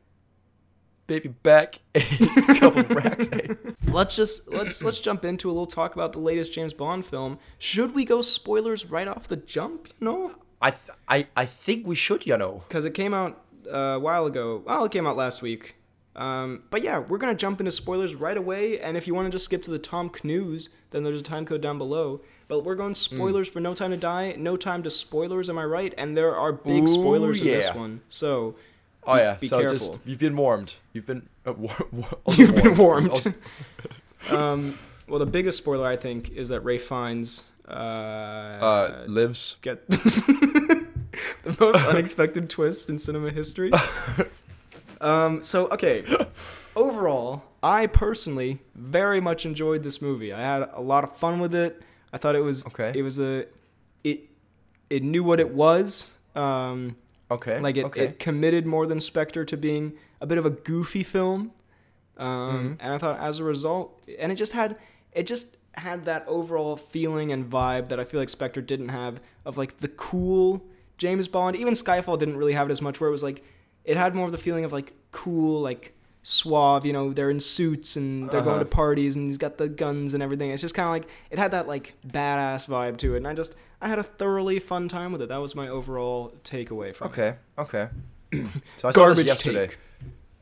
baby 1.08 1.30
back 1.30 1.80
a 1.96 2.00
couple 2.60 2.84
racks. 2.96 3.30
eh? 3.32 3.56
let's 3.88 4.16
just 4.16 4.48
let's 4.52 4.84
let's 4.84 5.00
jump 5.00 5.26
into 5.26 5.48
a 5.50 5.52
little 5.54 5.66
talk 5.68 5.96
about 5.96 6.14
the 6.14 6.20
latest 6.20 6.54
James 6.54 6.74
Bond 6.74 7.06
film. 7.06 7.40
Should 7.58 7.96
we 7.96 8.06
go 8.06 8.22
spoilers 8.22 8.86
right 8.86 9.08
off 9.08 9.28
the 9.28 9.38
jump? 9.38 9.88
You 10.00 10.06
know, 10.06 10.36
I, 10.62 10.72
th- 10.72 10.98
I, 11.08 11.28
I 11.36 11.46
think 11.46 11.88
we 11.88 11.96
should, 11.96 12.26
you 12.28 12.38
know. 12.38 12.64
because 12.68 12.86
it 12.86 12.94
came 12.94 13.14
out 13.14 13.42
uh, 13.72 13.78
a 13.78 14.00
while 14.00 14.26
ago. 14.26 14.62
Well, 14.66 14.86
it 14.86 14.92
came 14.92 15.08
out 15.08 15.16
last 15.16 15.42
week. 15.42 15.76
Um, 16.16 16.64
but 16.70 16.82
yeah, 16.84 17.00
we're 17.00 17.18
gonna 17.18 17.34
jump 17.36 17.60
into 17.62 17.72
spoilers 17.72 18.14
right 18.14 18.36
away. 18.36 18.80
And 18.80 18.98
if 18.98 19.08
you 19.08 19.16
want 19.16 19.28
to 19.28 19.32
just 19.32 19.46
skip 19.46 19.64
to 19.64 19.72
the 19.72 19.80
Tom 19.80 20.10
Cruise, 20.10 20.70
then 20.92 21.04
there's 21.04 21.20
a 21.22 21.24
time 21.24 21.46
code 21.46 21.62
down 21.62 21.78
below. 21.78 22.22
But 22.50 22.66
we're 22.66 22.76
going 22.76 22.96
spoilers 22.96 23.48
for 23.48 23.60
No 23.60 23.76
Time 23.76 23.92
to 23.92 23.98
Die, 23.98 24.34
No 24.38 24.58
Time 24.58 24.82
to 24.84 24.90
Spoilers. 24.90 25.50
Am 25.50 25.58
I 25.60 25.64
right? 25.66 25.94
And 26.00 26.18
there 26.18 26.36
are 26.36 26.52
big 26.52 26.84
Ooh, 26.84 26.88
spoilers 26.88 27.42
in 27.42 27.48
this 27.48 27.74
one. 27.76 28.02
So 28.10 28.56
Oh 29.12 29.16
yeah, 29.18 29.36
be 29.40 29.48
so 29.48 29.60
careful. 29.60 29.78
just 29.78 30.00
you've 30.06 30.20
been 30.20 30.38
warmed. 30.38 30.76
You've 30.94 31.06
been 31.08 31.28
uh, 31.46 31.54
war- 31.54 31.88
war- 31.92 32.18
You've 32.38 32.56
been 32.56 32.76
warmed. 32.76 33.10
warmed. 33.10 33.36
um, 34.32 34.78
well, 35.08 35.20
the 35.20 35.26
biggest 35.26 35.58
spoiler 35.58 35.88
I 35.88 35.96
think 35.96 36.30
is 36.32 36.50
that 36.50 36.62
Ray 36.62 36.78
finds 36.78 37.50
uh, 37.68 37.72
uh, 37.72 39.04
lives. 39.08 39.58
get 39.62 39.88
the 39.90 41.56
most 41.60 41.86
unexpected 41.88 42.50
twist 42.50 42.90
in 42.90 43.00
cinema 43.00 43.32
history. 43.32 43.72
um, 45.02 45.42
so 45.44 45.68
okay, 45.70 46.04
overall, 46.76 47.44
I 47.64 47.88
personally 47.88 48.60
very 48.76 49.20
much 49.22 49.46
enjoyed 49.46 49.84
this 49.84 50.02
movie. 50.02 50.34
I 50.34 50.42
had 50.42 50.70
a 50.74 50.82
lot 50.82 51.04
of 51.04 51.16
fun 51.18 51.40
with 51.40 51.54
it. 51.56 51.82
I 52.14 52.18
thought 52.18 52.36
it 52.36 52.42
was 52.42 52.66
Okay. 52.68 52.92
It 52.96 53.02
was 53.04 53.20
a 53.20 53.46
it 54.04 54.22
it 54.90 55.04
knew 55.04 55.24
what 55.24 55.40
it 55.40 55.50
was. 55.54 56.14
Um, 56.36 56.96
Okay. 57.32 57.60
like 57.60 57.78
it, 57.78 57.86
okay. 57.86 58.06
it 58.06 58.20
committed 58.20 58.66
more 58.66 58.86
than 58.88 59.00
Spectre 59.00 59.46
to 59.46 59.56
being 59.58 59.94
a 60.22 60.26
bit 60.26 60.38
of 60.38 60.46
a 60.46 60.50
goofy 60.50 61.04
film, 61.04 61.52
um, 62.18 62.28
Mhm. 62.28 62.78
and 62.80 62.94
I 62.94 62.98
thought 62.98 63.20
as 63.20 63.40
a 63.40 63.44
result, 63.44 64.00
and 64.18 64.32
it 64.32 64.36
just 64.36 64.54
had 64.54 64.78
it 65.14 65.24
just 65.28 65.58
had 65.74 66.06
that 66.06 66.24
overall 66.28 66.76
feeling 66.76 67.32
and 67.32 67.50
vibe 67.50 67.88
that 67.90 68.00
I 68.00 68.04
feel 68.04 68.20
like 68.20 68.30
Spectre 68.30 68.62
didn't 68.62 68.90
have 68.90 69.20
of 69.46 69.58
like 69.58 69.78
the 69.80 69.88
cool 69.88 70.66
James 70.98 71.28
Bond. 71.28 71.56
Even 71.56 71.74
Skyfall 71.74 72.18
didn't 72.20 72.38
really 72.38 72.54
have 72.54 72.68
it 72.70 72.72
as 72.72 72.82
much, 72.82 73.00
where 73.00 73.08
it 73.08 73.12
was 73.12 73.24
like 73.24 73.44
it 73.86 73.96
had 73.98 74.14
more 74.16 74.26
of 74.26 74.32
the 74.32 74.38
feeling 74.38 74.66
of 74.66 74.72
like 74.74 74.94
cool, 75.12 75.62
like 75.62 75.94
suave. 76.22 76.86
You 76.86 76.94
know, 76.94 77.14
they're 77.14 77.30
in 77.32 77.40
suits 77.40 77.96
and 77.96 78.30
they're 78.30 78.42
going 78.42 78.56
Uh-huh. 78.56 78.64
to 78.66 78.70
parties, 78.70 79.16
and 79.16 79.28
he's 79.28 79.38
got 79.38 79.58
the 79.58 79.70
guns 79.70 80.14
and 80.14 80.22
everything. 80.22 80.52
It's 80.52 80.62
just 80.62 80.76
kind 80.76 80.88
of 80.88 80.92
like 80.92 81.08
it 81.32 81.40
had 81.40 81.52
that 81.52 81.68
like 81.68 81.94
badass 82.08 82.68
vibe 82.68 82.98
to 82.98 83.14
it, 83.14 83.18
and 83.18 83.28
I 83.28 83.34
just 83.34 83.56
I 83.82 83.88
had 83.88 84.00
a 84.00 84.04
thoroughly 84.04 84.60
fun 84.60 84.88
time 84.88 85.12
with 85.12 85.22
it. 85.22 85.30
That 85.30 85.38
was 85.38 85.56
my 85.56 85.68
overall 85.68 86.34
takeaway 86.44 86.94
from 86.94 87.08
it. 87.08 87.12
Okay. 87.12 87.36
Okay. 87.58 87.90
so 88.78 88.88
I 88.88 88.92
saw 88.92 89.06
Garbage 89.06 89.28
this 89.28 89.46
yesterday. 89.46 89.70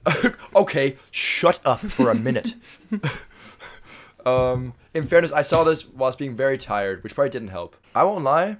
okay, 0.55 0.97
shut 1.11 1.59
up 1.65 1.81
for 1.81 2.09
a 2.09 2.15
minute. 2.15 2.55
um, 4.25 4.73
in 4.93 5.05
fairness, 5.05 5.31
I 5.31 5.41
saw 5.41 5.63
this 5.63 5.85
whilst 5.85 6.17
being 6.17 6.35
very 6.35 6.57
tired, 6.57 7.03
which 7.03 7.13
probably 7.13 7.29
didn't 7.29 7.49
help. 7.49 7.75
I 7.93 8.03
won't 8.03 8.23
lie, 8.23 8.57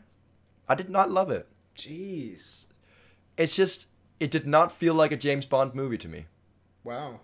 I 0.68 0.76
did 0.76 0.90
not 0.90 1.10
love 1.10 1.32
it. 1.32 1.48
Jeez. 1.76 2.66
It's 3.38 3.56
just 3.56 3.88
it 4.20 4.32
did 4.32 4.48
not 4.48 4.72
feel 4.72 4.94
like 4.94 5.12
a 5.12 5.18
James 5.18 5.46
Bond 5.46 5.74
movie 5.74 5.98
to 6.00 6.08
me. 6.08 6.26
Wow. 6.84 7.20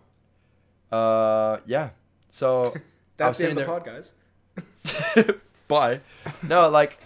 Uh, 0.92 1.58
yeah. 1.66 1.90
So 2.30 2.74
That's 3.18 3.38
the 3.38 3.50
end 3.50 3.60
of 3.60 3.66
the 3.68 3.72
pod, 3.72 3.86
guys. 3.86 4.14
Bye. 5.68 6.02
No, 6.42 6.70
like 6.70 7.00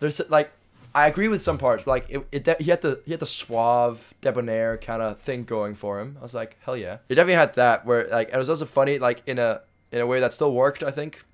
there's 0.00 0.20
like 0.28 0.50
I 0.94 1.06
agree 1.06 1.28
with 1.28 1.40
some 1.40 1.56
parts. 1.56 1.84
But, 1.84 1.90
like 1.92 2.06
it, 2.08 2.26
it 2.32 2.44
de- 2.44 2.56
he 2.58 2.70
had 2.70 2.80
the 2.82 3.00
he 3.04 3.12
had 3.12 3.20
the 3.20 3.26
suave 3.26 4.12
debonair 4.20 4.76
kind 4.76 5.00
of 5.02 5.20
thing 5.20 5.44
going 5.44 5.74
for 5.76 6.00
him. 6.00 6.16
I 6.18 6.22
was 6.22 6.34
like, 6.34 6.56
hell 6.64 6.76
yeah. 6.76 6.98
It 7.08 7.14
definitely 7.14 7.34
had 7.34 7.54
that 7.54 7.86
where 7.86 8.08
like 8.08 8.30
it 8.32 8.36
was 8.36 8.50
also 8.50 8.64
funny 8.66 8.98
like 8.98 9.22
in 9.26 9.38
a 9.38 9.60
in 9.92 10.00
a 10.00 10.06
way 10.06 10.18
that 10.20 10.32
still 10.32 10.52
worked. 10.52 10.82
I 10.82 10.90
think. 10.90 11.24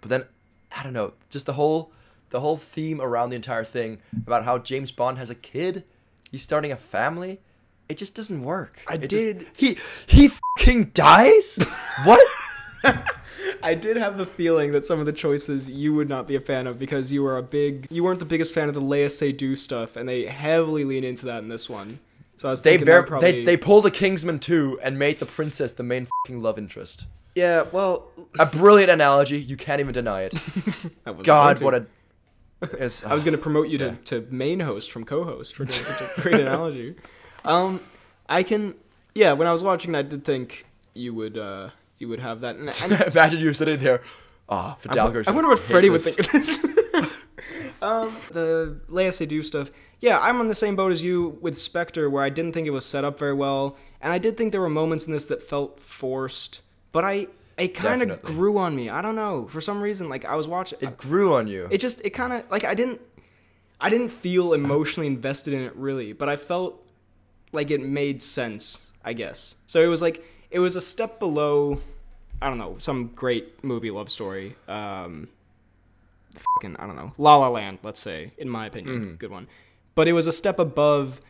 But 0.00 0.10
then 0.10 0.24
I 0.76 0.82
don't 0.82 0.92
know, 0.92 1.14
just 1.30 1.46
the 1.46 1.54
whole 1.54 1.90
the 2.30 2.40
whole 2.40 2.56
theme 2.56 3.00
around 3.00 3.30
the 3.30 3.36
entire 3.36 3.64
thing 3.64 3.98
about 4.26 4.44
how 4.44 4.58
James 4.58 4.92
Bond 4.92 5.16
has 5.18 5.30
a 5.30 5.34
kid, 5.34 5.84
he's 6.30 6.42
starting 6.42 6.70
a 6.72 6.76
family. 6.76 7.40
It 7.88 7.98
just 7.98 8.14
doesn't 8.16 8.42
work. 8.42 8.80
I 8.88 8.94
It 8.94 9.08
just- 9.08 9.24
did- 9.24 9.46
he 9.56 9.78
he 10.06 10.28
fucking 10.58 10.86
dies. 10.92 11.58
what? 12.04 12.20
I 13.62 13.74
did 13.74 13.96
have 13.96 14.18
the 14.18 14.26
feeling 14.26 14.72
that 14.72 14.84
some 14.84 15.00
of 15.00 15.06
the 15.06 15.12
choices 15.12 15.68
you 15.68 15.94
would 15.94 16.08
not 16.08 16.26
be 16.26 16.36
a 16.36 16.40
fan 16.40 16.66
of 16.66 16.78
because 16.78 17.10
you 17.12 17.22
were 17.22 17.36
a 17.38 17.42
big, 17.42 17.86
you 17.90 18.04
weren't 18.04 18.18
the 18.18 18.24
biggest 18.24 18.54
fan 18.54 18.68
of 18.68 18.74
the 18.74 18.80
Leia 18.82 19.36
Do 19.36 19.56
stuff, 19.56 19.96
and 19.96 20.08
they 20.08 20.26
heavily 20.26 20.84
lean 20.84 21.04
into 21.04 21.26
that 21.26 21.42
in 21.42 21.48
this 21.48 21.68
one. 21.68 21.98
So 22.36 22.48
I 22.48 22.50
was 22.50 22.62
They 22.62 22.72
thinking 22.72 22.86
ver- 22.86 23.02
probably, 23.04 23.32
they 23.32 23.44
they 23.44 23.56
pulled 23.56 23.86
a 23.86 23.90
Kingsman 23.90 24.38
2 24.38 24.80
and 24.82 24.98
made 24.98 25.18
the 25.20 25.26
princess 25.26 25.72
the 25.72 25.82
main 25.82 26.06
fucking 26.26 26.42
love 26.42 26.58
interest. 26.58 27.06
yeah. 27.34 27.64
Well, 27.72 28.08
A 28.38 28.44
brilliant 28.46 28.90
analogy. 28.90 29.38
You 29.38 29.56
can't 29.56 29.80
even 29.80 29.94
deny 29.94 30.22
it. 30.22 30.34
God, 31.22 31.62
what 31.62 31.74
a. 31.74 31.86
It's, 32.78 33.04
I 33.04 33.12
was 33.14 33.22
going 33.24 33.32
to 33.36 33.38
promote 33.42 33.68
you 33.68 33.78
to, 33.78 33.84
Yeah. 33.86 33.94
to 34.06 34.26
main 34.30 34.60
host 34.60 34.90
from 34.90 35.04
co-host 35.04 35.54
for 35.56 35.64
doing 35.66 35.84
such 35.84 36.18
a 36.18 36.20
great 36.20 36.40
analogy. 36.40 36.94
Um, 37.44 37.78
I 38.28 38.42
can, 38.42 38.74
yeah. 39.14 39.32
When 39.34 39.46
I 39.46 39.52
was 39.52 39.62
watching, 39.62 39.94
I 39.94 40.02
did 40.02 40.24
think 40.24 40.66
you 40.94 41.14
would, 41.14 41.38
uh, 41.38 41.70
you 41.98 42.08
would 42.08 42.20
have 42.20 42.40
that. 42.42 42.56
And, 42.56 42.68
and 42.82 42.92
Imagine 43.12 43.40
you're 43.40 43.54
sitting 43.54 43.78
there. 43.78 44.02
Ah, 44.48 44.76
I, 44.76 44.80
Fidalgo. 44.80 45.18
wo- 45.20 45.24
I 45.26 45.30
wonder 45.32 45.50
what 45.50 45.58
Freddie 45.58 45.90
would 45.90 46.02
think 46.02 46.20
of 46.20 46.30
this. 46.32 46.58
um, 47.82 48.16
the 48.30 48.80
Léa 48.88 49.10
Seydoux 49.10 49.44
stuff. 49.44 49.70
Yeah, 50.00 50.18
I'm 50.20 50.40
on 50.40 50.46
the 50.46 50.54
same 50.54 50.76
boat 50.76 50.92
as 50.92 51.02
you 51.02 51.38
with 51.40 51.56
Spectre, 51.56 52.08
where 52.10 52.22
I 52.22 52.28
didn't 52.28 52.52
think 52.52 52.66
it 52.66 52.70
was 52.70 52.84
set 52.84 53.04
up 53.04 53.18
very 53.18 53.32
well, 53.34 53.76
and 54.00 54.12
I 54.12 54.18
did 54.18 54.36
think 54.36 54.52
there 54.52 54.60
were 54.60 54.68
moments 54.68 55.06
in 55.06 55.12
this 55.12 55.24
that 55.26 55.42
felt 55.42 55.80
forced. 55.80 56.60
But 56.92 57.04
I, 57.04 57.28
it 57.58 57.68
kind 57.74 58.02
of 58.02 58.22
grew 58.22 58.58
on 58.58 58.76
me. 58.76 58.88
I 58.90 59.00
don't 59.02 59.16
know 59.16 59.48
for 59.48 59.60
some 59.60 59.80
reason. 59.80 60.08
Like 60.08 60.24
I 60.24 60.34
was 60.34 60.46
watching, 60.46 60.78
It 60.82 60.96
grew 60.96 61.34
on 61.34 61.46
you. 61.48 61.66
it 61.70 61.78
just 61.78 62.04
it 62.04 62.10
kind 62.10 62.32
of 62.32 62.48
like 62.50 62.64
I 62.64 62.74
didn't, 62.74 63.00
I 63.80 63.88
didn't 63.90 64.10
feel 64.10 64.52
emotionally 64.52 65.06
invested 65.06 65.54
in 65.54 65.62
it 65.62 65.74
really, 65.76 66.12
but 66.12 66.28
I 66.28 66.36
felt 66.36 66.82
like 67.52 67.70
it 67.70 67.80
made 67.82 68.22
sense. 68.22 68.82
I 69.04 69.12
guess 69.12 69.56
so. 69.66 69.82
It 69.82 69.86
was 69.88 70.02
like 70.02 70.22
it 70.50 70.58
was 70.58 70.76
a 70.76 70.80
step 70.80 71.18
below. 71.18 71.80
I 72.40 72.48
don't 72.48 72.58
know 72.58 72.76
some 72.78 73.08
great 73.14 73.62
movie 73.64 73.90
love 73.90 74.10
story. 74.10 74.56
Um, 74.68 75.28
fucking 76.34 76.76
I 76.76 76.86
don't 76.86 76.96
know 76.96 77.12
La 77.18 77.36
La 77.36 77.48
Land. 77.48 77.78
Let's 77.82 78.00
say 78.00 78.32
in 78.38 78.48
my 78.48 78.66
opinion, 78.66 79.00
Mhm. 79.14 79.18
good 79.18 79.30
one. 79.30 79.48
But 79.94 80.08
it 80.08 80.12
was 80.12 80.26
a 80.26 80.32
step 80.32 80.58
above 80.58 81.20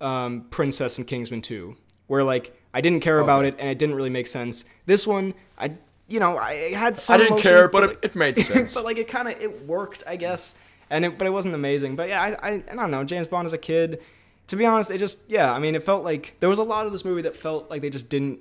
um, 0.00 0.42
Princess 0.50 0.98
and 0.98 1.06
Kingsman 1.06 1.42
2, 1.42 1.76
where 2.06 2.22
like 2.24 2.52
I 2.74 2.80
didn't 2.80 3.00
care 3.00 3.20
about 3.20 3.44
it 3.44 3.56
and 3.58 3.68
it 3.68 3.78
didn't 3.78 3.94
really 3.94 4.10
make 4.10 4.26
sense. 4.26 4.64
This 4.86 5.06
one, 5.06 5.34
I 5.58 5.72
you 6.08 6.20
know 6.20 6.36
I 6.38 6.72
had 6.74 6.98
some. 6.98 7.14
I 7.14 7.16
didn't 7.18 7.32
emotion, 7.34 7.50
care, 7.50 7.68
but 7.68 7.82
like- 7.82 7.98
it, 8.02 8.10
it 8.10 8.16
made 8.16 8.38
sense. 8.38 8.74
but 8.74 8.84
like 8.84 8.98
it 8.98 9.08
kind 9.16 9.28
of 9.28 9.40
it 9.40 9.66
worked, 9.66 10.02
I 10.06 10.16
guess. 10.16 10.54
And 10.90 11.04
it, 11.04 11.18
but 11.18 11.26
it 11.26 11.30
wasn't 11.30 11.54
amazing. 11.54 11.96
But 11.96 12.08
yeah, 12.08 12.22
I, 12.22 12.50
I 12.50 12.52
I 12.70 12.74
don't 12.74 12.90
know. 12.90 13.04
James 13.04 13.26
Bond 13.28 13.44
as 13.46 13.52
a 13.52 13.58
kid, 13.58 14.00
to 14.46 14.56
be 14.56 14.64
honest, 14.64 14.90
it 14.90 14.98
just 14.98 15.28
yeah. 15.30 15.52
I 15.52 15.58
mean, 15.58 15.74
it 15.74 15.82
felt 15.82 16.02
like 16.02 16.34
there 16.40 16.48
was 16.48 16.58
a 16.58 16.62
lot 16.64 16.86
of 16.86 16.92
this 16.92 17.04
movie 17.04 17.22
that 17.22 17.36
felt 17.36 17.68
like 17.70 17.82
they 17.82 17.90
just 17.90 18.08
didn't 18.08 18.38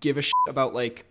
give 0.00 0.16
a 0.16 0.22
shit 0.22 0.32
about 0.48 0.74
like 0.74 1.04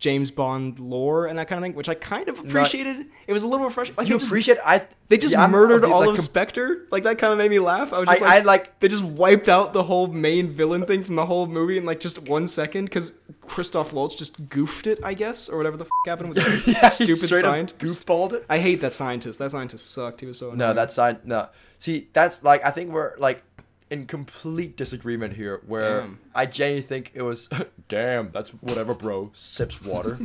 James 0.00 0.30
Bond 0.30 0.80
lore 0.80 1.26
and 1.26 1.38
that 1.38 1.46
kind 1.46 1.58
of 1.58 1.62
thing, 1.62 1.74
which 1.74 1.88
I 1.88 1.94
kind 1.94 2.28
of 2.28 2.38
appreciated. 2.38 3.06
it 3.26 3.32
was 3.32 3.44
a 3.44 3.48
little 3.48 3.66
refreshing. 3.66 3.94
Like 3.96 4.08
you 4.08 4.16
just, 4.18 4.30
appreciate? 4.30 4.56
I 4.64 4.86
they 5.08 5.18
just 5.18 5.34
yeah, 5.34 5.46
murdered 5.46 5.84
all 5.84 6.00
like, 6.00 6.08
of 6.10 6.18
Spectre. 6.18 6.86
Like 6.90 7.02
that 7.02 7.18
kind 7.18 7.32
of 7.32 7.38
made 7.38 7.50
me 7.50 7.58
laugh. 7.58 7.92
I 7.92 8.00
was 8.00 8.08
I, 8.08 8.14
just 8.14 8.24
I 8.24 8.36
like, 8.38 8.46
like. 8.46 8.80
they 8.80 8.88
just 8.88 9.04
wiped 9.04 9.50
out 9.50 9.74
the 9.74 9.82
whole 9.82 10.06
main 10.06 10.48
villain 10.48 10.86
thing 10.86 11.04
from 11.04 11.16
the 11.16 11.26
whole 11.26 11.46
movie 11.46 11.76
in 11.76 11.84
like 11.84 12.00
just 12.00 12.28
one 12.28 12.46
second 12.46 12.86
because 12.86 13.12
Christoph 13.42 13.92
Waltz 13.92 14.14
just 14.14 14.48
goofed 14.48 14.86
it, 14.86 14.98
I 15.04 15.12
guess, 15.12 15.50
or 15.50 15.58
whatever 15.58 15.76
the 15.76 15.84
f- 15.84 15.90
happened 16.06 16.30
with 16.30 16.38
that 16.64 16.66
yeah, 16.66 16.88
stupid 16.88 17.28
scientist. 17.28 17.78
goofballed 17.78 18.32
it. 18.32 18.46
I 18.48 18.58
hate 18.58 18.80
that 18.80 18.94
scientist. 18.94 19.38
That 19.38 19.50
scientist 19.50 19.90
sucked. 19.92 20.22
He 20.22 20.26
was 20.26 20.38
so 20.38 20.46
annoying. 20.46 20.58
No, 20.58 20.72
that 20.72 20.92
side. 20.92 21.26
No, 21.26 21.48
see, 21.78 22.08
that's 22.14 22.42
like 22.42 22.64
I 22.64 22.70
think 22.70 22.90
we're 22.90 23.18
like 23.18 23.42
in 23.90 24.06
complete 24.06 24.76
disagreement 24.76 25.34
here. 25.34 25.60
Where 25.66 26.00
Damn. 26.00 26.18
I 26.34 26.46
genuinely 26.46 26.82
think 26.82 27.10
it 27.14 27.22
was. 27.22 27.48
Damn, 27.88 28.30
that's 28.30 28.50
whatever, 28.50 28.94
bro. 28.94 29.30
Sips 29.32 29.82
water. 29.82 30.18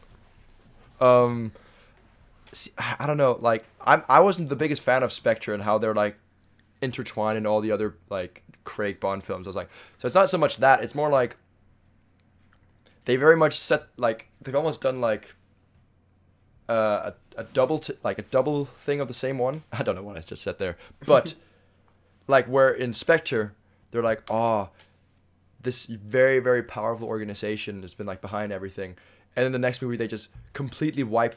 um, 1.00 1.52
see, 2.52 2.72
I 2.76 3.06
don't 3.06 3.16
know. 3.16 3.38
Like, 3.40 3.64
I'm 3.80 4.02
I 4.08 4.20
wasn't 4.20 4.48
the 4.48 4.56
biggest 4.56 4.82
fan 4.82 5.02
of 5.02 5.12
Spectre 5.12 5.54
and 5.54 5.62
how 5.62 5.78
they're 5.78 5.94
like 5.94 6.16
intertwined 6.82 7.38
in 7.38 7.46
all 7.46 7.60
the 7.60 7.70
other 7.70 7.94
like 8.10 8.42
Craig 8.64 9.00
Bond 9.00 9.24
films. 9.24 9.46
I 9.46 9.50
was 9.50 9.56
like, 9.56 9.70
so 9.98 10.06
it's 10.06 10.14
not 10.14 10.28
so 10.28 10.38
much 10.38 10.58
that. 10.58 10.82
It's 10.82 10.94
more 10.94 11.10
like 11.10 11.36
they 13.04 13.16
very 13.16 13.36
much 13.36 13.58
set 13.58 13.84
like 13.96 14.28
they've 14.42 14.54
almost 14.54 14.80
done 14.80 15.00
like 15.00 15.34
uh, 16.68 17.12
a, 17.36 17.40
a 17.40 17.44
double 17.44 17.78
t- 17.78 17.94
like 18.02 18.18
a 18.18 18.22
double 18.22 18.64
thing 18.64 19.00
of 19.00 19.08
the 19.08 19.14
same 19.14 19.38
one. 19.38 19.62
I 19.72 19.82
don't 19.82 19.94
know 19.94 20.02
what 20.02 20.16
I 20.16 20.20
just 20.20 20.42
said 20.42 20.58
there, 20.58 20.76
but 21.06 21.34
like 22.26 22.46
where 22.46 22.70
in 22.70 22.92
Spectre 22.92 23.54
they're 23.90 24.02
like, 24.02 24.22
oh, 24.30 24.70
this 25.60 25.86
very 25.86 26.40
very 26.40 26.62
powerful 26.62 27.08
organization 27.08 27.82
has 27.82 27.94
been 27.94 28.06
like 28.06 28.20
behind 28.20 28.52
everything, 28.52 28.96
and 29.36 29.44
then 29.44 29.52
the 29.52 29.58
next 29.58 29.82
movie 29.82 29.96
they 29.96 30.08
just 30.08 30.28
completely 30.52 31.02
wipe 31.02 31.36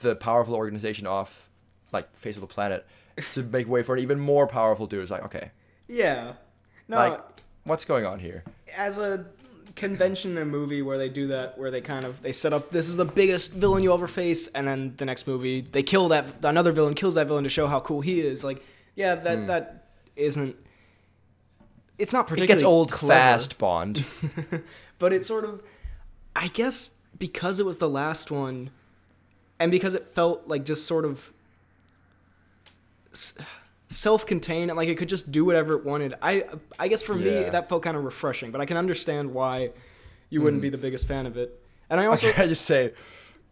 the 0.00 0.16
powerful 0.16 0.54
organization 0.54 1.06
off 1.06 1.48
like 1.92 2.14
face 2.16 2.36
of 2.36 2.40
the 2.40 2.46
planet 2.46 2.86
to 3.32 3.42
make 3.42 3.68
way 3.68 3.82
for 3.82 3.94
an 3.94 4.00
even 4.00 4.18
more 4.18 4.46
powerful 4.46 4.86
dude. 4.86 5.02
It's 5.02 5.10
like 5.10 5.24
okay, 5.24 5.50
Yeah. 5.88 6.34
No. 6.88 6.96
Like, 6.96 7.20
what's 7.64 7.84
going 7.84 8.04
on 8.04 8.18
here? 8.18 8.42
as 8.76 8.98
a 8.98 9.24
convention 9.76 10.32
in 10.32 10.38
a 10.38 10.44
movie 10.44 10.82
where 10.82 10.98
they 10.98 11.08
do 11.08 11.28
that 11.28 11.56
where 11.56 11.70
they 11.70 11.80
kind 11.80 12.04
of 12.04 12.20
they 12.22 12.32
set 12.32 12.52
up 12.52 12.70
this 12.70 12.88
is 12.88 12.96
the 12.96 13.04
biggest 13.04 13.54
villain 13.54 13.82
you'll 13.82 13.94
ever 13.94 14.06
face 14.06 14.46
and 14.48 14.68
then 14.68 14.92
the 14.98 15.04
next 15.04 15.26
movie 15.26 15.62
they 15.62 15.82
kill 15.82 16.08
that 16.08 16.26
another 16.42 16.72
villain 16.72 16.94
kills 16.94 17.14
that 17.14 17.26
villain 17.26 17.42
to 17.42 17.48
show 17.48 17.66
how 17.66 17.80
cool 17.80 18.02
he 18.02 18.20
is 18.20 18.44
like 18.44 18.62
yeah 18.96 19.14
that 19.14 19.38
hmm. 19.38 19.46
that 19.46 19.81
isn't 20.16 20.56
it's 21.98 22.12
not 22.12 22.26
It 22.26 22.28
particularly 22.28 22.46
gets 22.60 22.62
old 22.64 22.90
clever, 22.90 23.18
fast, 23.18 23.58
Bond. 23.58 24.04
but 24.98 25.12
it 25.12 25.24
sort 25.24 25.44
of 25.44 25.62
i 26.34 26.48
guess 26.48 26.98
because 27.18 27.60
it 27.60 27.66
was 27.66 27.78
the 27.78 27.88
last 27.88 28.30
one 28.30 28.70
and 29.58 29.70
because 29.70 29.94
it 29.94 30.06
felt 30.08 30.46
like 30.48 30.64
just 30.64 30.86
sort 30.86 31.04
of 31.04 31.32
self-contained 33.88 34.70
and 34.70 34.76
like 34.76 34.88
it 34.88 34.96
could 34.96 35.08
just 35.08 35.30
do 35.30 35.44
whatever 35.44 35.74
it 35.74 35.84
wanted 35.84 36.14
i 36.22 36.44
i 36.78 36.88
guess 36.88 37.02
for 37.02 37.14
me 37.14 37.44
that 37.50 37.68
felt 37.68 37.82
kind 37.82 37.96
of 37.96 38.04
refreshing 38.04 38.50
but 38.50 38.60
i 38.60 38.64
can 38.64 38.76
understand 38.78 39.32
why 39.32 39.70
you 40.30 40.40
wouldn't 40.40 40.62
be 40.62 40.70
the 40.70 40.78
biggest 40.78 41.06
fan 41.06 41.26
of 41.26 41.36
it. 41.36 41.62
And 41.90 42.00
i 42.00 42.06
also 42.06 42.28
Okay, 42.30 42.42
I 42.44 42.46
just 42.46 42.64
say, 42.64 42.94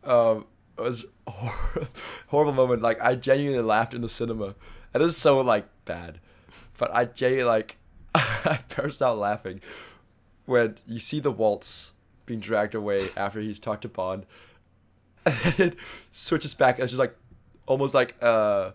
um, 0.02 0.46
it 0.78 0.80
was 0.80 1.04
a 1.26 1.30
hor- 1.30 1.88
horrible 2.28 2.54
moment. 2.54 2.80
Like 2.80 2.98
I 3.02 3.16
genuinely 3.16 3.62
laughed 3.62 3.92
in 3.92 4.00
the 4.00 4.08
cinema, 4.08 4.54
and 4.94 5.02
this 5.04 5.12
is 5.12 5.18
so 5.18 5.40
like 5.42 5.66
bad, 5.84 6.20
but 6.80 6.96
I 6.96 7.04
genuinely 7.04 7.44
like 7.44 7.76
I 8.14 8.58
burst 8.74 9.02
out 9.02 9.18
laughing 9.18 9.60
when 10.46 10.78
you 10.86 10.98
see 10.98 11.20
the 11.20 11.30
Waltz 11.30 11.92
being 12.24 12.40
dragged 12.40 12.74
away 12.74 13.10
after 13.16 13.38
he's 13.38 13.60
talked 13.60 13.82
to 13.82 13.88
Bond, 13.88 14.24
and 15.24 15.34
then 15.36 15.68
it 15.68 15.76
switches 16.10 16.54
back. 16.54 16.76
And 16.76 16.84
it's 16.84 16.92
just 16.92 16.98
like 16.98 17.14
almost 17.66 17.94
like 17.94 18.20
a 18.22 18.74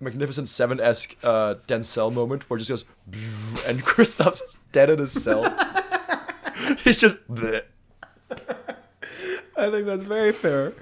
Magnificent 0.00 0.48
Seven 0.48 0.80
esque 0.80 1.14
uh, 1.22 1.56
Denzel 1.68 2.12
moment 2.12 2.48
where 2.48 2.56
it 2.56 2.64
just 2.64 2.86
goes 2.86 3.64
and 3.66 3.84
Christoph's 3.84 4.40
just 4.40 4.58
dead 4.72 4.88
in 4.90 4.98
his 4.98 5.12
cell. 5.12 5.44
He's 6.78 7.00
just. 7.00 7.18
bleh. 7.28 7.62
i 9.56 9.70
think 9.70 9.86
that's 9.86 10.02
very 10.02 10.32
fair 10.32 10.72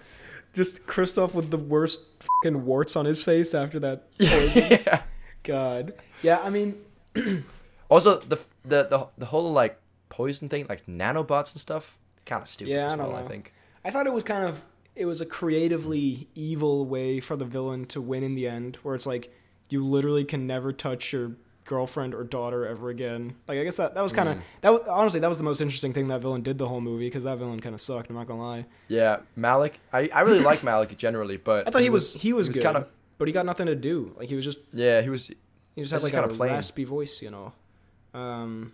just 0.52 0.86
Christoph 0.86 1.34
with 1.34 1.50
the 1.50 1.58
worst 1.58 2.00
fucking 2.20 2.64
warts 2.64 2.94
on 2.96 3.04
his 3.04 3.22
face 3.24 3.52
after 3.54 3.80
that 3.80 4.16
poison. 4.18 4.78
yeah. 4.86 5.02
God 5.42 5.92
yeah 6.22 6.40
i 6.42 6.50
mean 6.50 6.76
Also, 7.92 8.16
the 8.20 8.36
the 8.64 8.84
the 8.84 9.06
the 9.18 9.26
whole 9.26 9.52
like 9.52 9.78
poison 10.08 10.48
thing, 10.48 10.64
like 10.66 10.86
nanobots 10.86 11.52
and 11.52 11.60
stuff, 11.60 11.98
kind 12.24 12.40
of 12.40 12.48
stupid. 12.48 12.70
Yeah, 12.72 12.86
as 12.86 12.94
I 12.94 12.96
don't 12.96 13.12
well, 13.12 13.22
I 13.22 13.28
think. 13.28 13.52
I 13.84 13.90
thought 13.90 14.06
it 14.06 14.14
was 14.14 14.24
kind 14.24 14.46
of 14.46 14.64
it 14.96 15.04
was 15.04 15.20
a 15.20 15.26
creatively 15.26 16.26
evil 16.34 16.86
way 16.86 17.20
for 17.20 17.36
the 17.36 17.44
villain 17.44 17.84
to 17.88 18.00
win 18.00 18.22
in 18.22 18.34
the 18.34 18.48
end, 18.48 18.76
where 18.82 18.94
it's 18.94 19.04
like 19.04 19.30
you 19.68 19.84
literally 19.84 20.24
can 20.24 20.46
never 20.46 20.72
touch 20.72 21.12
your 21.12 21.32
girlfriend 21.66 22.14
or 22.14 22.24
daughter 22.24 22.66
ever 22.66 22.88
again. 22.88 23.34
Like 23.46 23.58
I 23.58 23.64
guess 23.64 23.76
that 23.76 23.94
that 23.94 24.00
was 24.02 24.14
kind 24.14 24.30
of 24.30 24.36
Mm. 24.38 24.42
that 24.62 24.72
was, 24.72 24.82
honestly 24.88 25.20
that 25.20 25.28
was 25.28 25.36
the 25.36 25.44
most 25.44 25.60
interesting 25.60 25.92
thing 25.92 26.08
that 26.08 26.22
villain 26.22 26.40
did 26.40 26.56
the 26.56 26.68
whole 26.68 26.80
movie 26.80 27.08
because 27.08 27.24
that 27.24 27.36
villain 27.36 27.60
kind 27.60 27.74
of 27.74 27.80
sucked. 27.82 28.08
I'm 28.08 28.16
not 28.16 28.26
gonna 28.26 28.40
lie. 28.40 28.64
Yeah, 28.88 29.18
Malek. 29.36 29.80
I, 29.92 30.08
I 30.14 30.22
really 30.22 30.40
like 30.40 30.64
Malek 30.64 30.96
generally, 30.96 31.36
but 31.36 31.68
I 31.68 31.70
thought 31.70 31.82
he 31.82 31.90
was 31.90 32.14
he 32.14 32.32
was, 32.32 32.48
good, 32.48 32.62
kind 32.62 32.78
of 32.78 32.88
but 33.22 33.28
he 33.28 33.32
got 33.32 33.46
nothing 33.46 33.66
to 33.66 33.76
do. 33.76 34.12
Like 34.18 34.28
he 34.28 34.34
was 34.34 34.44
just 34.44 34.58
yeah. 34.72 35.00
He 35.00 35.08
was 35.08 35.28
he 35.28 35.36
just 35.80 35.92
had 35.92 36.02
like 36.02 36.12
kinda 36.12 36.28
a 36.28 36.34
plain. 36.34 36.50
raspy 36.50 36.82
voice, 36.82 37.22
you 37.22 37.30
know. 37.30 37.52
Um, 38.14 38.72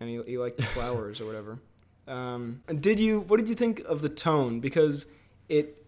and 0.00 0.10
he, 0.10 0.20
he 0.26 0.38
liked 0.38 0.60
flowers 0.74 1.20
or 1.20 1.26
whatever. 1.26 1.60
Um, 2.08 2.64
and 2.66 2.82
did 2.82 2.98
you? 2.98 3.20
What 3.20 3.38
did 3.38 3.48
you 3.48 3.54
think 3.54 3.78
of 3.86 4.02
the 4.02 4.08
tone? 4.08 4.58
Because 4.58 5.06
it, 5.48 5.86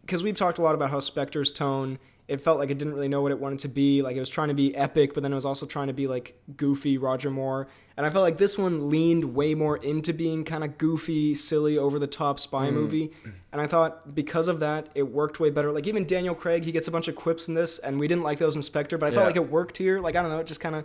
because 0.00 0.24
we've 0.24 0.36
talked 0.36 0.58
a 0.58 0.62
lot 0.62 0.74
about 0.74 0.90
how 0.90 0.98
Spectre's 0.98 1.52
tone. 1.52 2.00
It 2.28 2.42
felt 2.42 2.58
like 2.58 2.70
it 2.70 2.76
didn't 2.76 2.92
really 2.92 3.08
know 3.08 3.22
what 3.22 3.32
it 3.32 3.40
wanted 3.40 3.58
to 3.60 3.68
be. 3.68 4.02
Like 4.02 4.14
it 4.14 4.20
was 4.20 4.28
trying 4.28 4.48
to 4.48 4.54
be 4.54 4.76
epic, 4.76 5.14
but 5.14 5.22
then 5.22 5.32
it 5.32 5.34
was 5.34 5.46
also 5.46 5.64
trying 5.64 5.86
to 5.86 5.94
be 5.94 6.06
like 6.06 6.38
goofy 6.58 6.98
Roger 6.98 7.30
Moore. 7.30 7.68
And 7.96 8.04
I 8.06 8.10
felt 8.10 8.22
like 8.22 8.36
this 8.36 8.58
one 8.58 8.90
leaned 8.90 9.34
way 9.34 9.54
more 9.54 9.78
into 9.78 10.12
being 10.12 10.44
kind 10.44 10.62
of 10.62 10.76
goofy, 10.78 11.34
silly, 11.34 11.78
over 11.78 11.98
the 11.98 12.06
top 12.06 12.38
spy 12.38 12.70
movie. 12.70 13.10
And 13.50 13.60
I 13.62 13.66
thought 13.66 14.14
because 14.14 14.46
of 14.46 14.60
that, 14.60 14.90
it 14.94 15.04
worked 15.04 15.40
way 15.40 15.48
better. 15.50 15.72
Like 15.72 15.86
even 15.86 16.06
Daniel 16.06 16.34
Craig, 16.34 16.64
he 16.64 16.70
gets 16.70 16.86
a 16.86 16.90
bunch 16.90 17.08
of 17.08 17.16
quips 17.16 17.48
in 17.48 17.54
this, 17.54 17.78
and 17.78 17.98
we 17.98 18.06
didn't 18.06 18.22
like 18.24 18.38
those 18.38 18.56
in 18.56 18.62
Spectre, 18.62 18.98
but 18.98 19.06
I 19.06 19.10
felt 19.10 19.22
Yeah. 19.22 19.26
like 19.26 19.36
it 19.36 19.50
worked 19.50 19.78
here. 19.78 19.98
Like 20.00 20.14
I 20.14 20.20
don't 20.22 20.30
know, 20.30 20.38
it 20.40 20.46
just 20.46 20.60
kind 20.60 20.74
of 20.76 20.84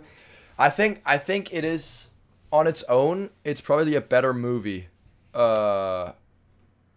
I 0.58 0.70
think 0.70 1.02
I 1.04 1.18
think 1.18 1.52
it 1.52 1.64
is 1.64 2.10
on 2.50 2.66
its 2.66 2.82
own. 2.88 3.28
It's 3.44 3.60
probably 3.60 3.94
a 3.96 4.00
better 4.00 4.32
movie, 4.32 4.88
uh, 5.34 6.12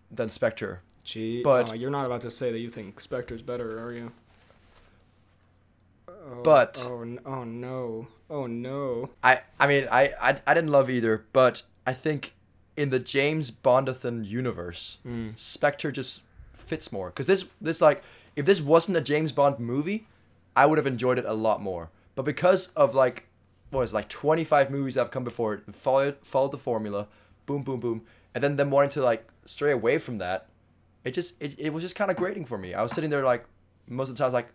than 0.10 0.30
Spectre. 0.30 0.82
Gee, 1.04 1.42
But- 1.44 1.70
oh, 1.70 1.74
you're 1.74 1.90
not 1.92 2.06
about 2.06 2.22
to 2.22 2.32
say 2.32 2.52
that 2.52 2.60
you 2.60 2.70
think 2.70 3.00
Spectre's 3.00 3.42
better, 3.42 3.80
are 3.84 3.92
you? 3.94 4.12
Oh, 6.30 6.42
But- 6.44 6.82
oh, 6.86 7.18
oh 7.26 7.44
no, 7.44 8.08
oh 8.30 8.48
no. 8.48 9.10
I 9.24 9.42
I 9.60 9.68
mean 9.68 9.88
I, 9.92 10.14
I 10.22 10.38
I 10.46 10.54
didn't 10.54 10.72
love 10.72 10.90
either, 10.90 11.26
but 11.34 11.64
I 11.86 11.94
think 11.94 12.34
in 12.76 12.90
the 12.90 13.00
James 13.00 13.50
Bondathan 13.50 14.26
universe, 14.26 14.98
Mm. 15.06 15.38
Spectre 15.40 15.92
just 15.92 16.22
fits 16.54 16.92
more. 16.92 17.10
Cause 17.12 17.28
this 17.28 17.48
this 17.62 17.82
like 17.82 18.02
if 18.36 18.46
this 18.46 18.62
wasn't 18.62 18.98
a 18.98 19.02
James 19.02 19.32
Bond 19.32 19.58
movie, 19.60 20.06
I 20.56 20.66
would 20.66 20.78
have 20.78 20.88
enjoyed 20.88 21.18
it 21.18 21.26
a 21.26 21.34
lot 21.34 21.62
more. 21.62 21.90
But 22.16 22.24
because 22.26 22.68
of 22.76 22.94
like 22.94 23.28
what 23.72 23.80
was 23.82 23.92
it, 23.94 23.96
like 23.96 24.10
twenty 24.10 24.44
five 24.44 24.70
movies 24.70 24.96
that 24.96 25.02
have 25.02 25.12
come 25.12 25.24
before 25.24 25.54
it, 25.56 25.74
followed 25.74 26.18
followed 26.24 26.52
the 26.52 26.58
formula, 26.58 27.08
boom 27.46 27.64
boom 27.64 27.80
boom, 27.80 28.02
and 28.36 28.44
then 28.44 28.58
them 28.58 28.70
wanting 28.70 28.90
to 28.92 29.02
like 29.02 29.28
stray 29.46 29.72
away 29.72 29.98
from 29.98 30.18
that, 30.18 30.48
it 31.06 31.12
just 31.12 31.42
it, 31.42 31.56
it 31.58 31.72
was 31.74 31.84
just 31.84 31.96
kind 31.96 32.12
of 32.12 32.18
grating 32.18 32.44
for 32.46 32.58
me. 32.58 32.74
I 32.74 32.82
was 32.84 32.92
sitting 32.92 33.10
there 33.10 33.24
like 33.24 33.46
most 33.88 34.10
of 34.10 34.16
the 34.16 34.20
time 34.20 34.26
I 34.26 34.28
was 34.28 34.34
like, 34.34 34.50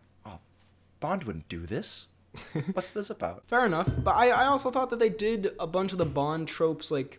Bond 1.02 1.24
wouldn't 1.24 1.48
do 1.48 1.66
this. 1.66 2.06
What's 2.72 2.92
this 2.92 3.10
about? 3.10 3.42
Fair 3.46 3.66
enough, 3.66 3.90
but 4.02 4.14
I, 4.16 4.30
I 4.30 4.46
also 4.46 4.70
thought 4.70 4.88
that 4.90 4.98
they 4.98 5.10
did 5.10 5.50
a 5.60 5.66
bunch 5.66 5.92
of 5.92 5.98
the 5.98 6.06
Bond 6.06 6.48
tropes. 6.48 6.90
Like, 6.90 7.18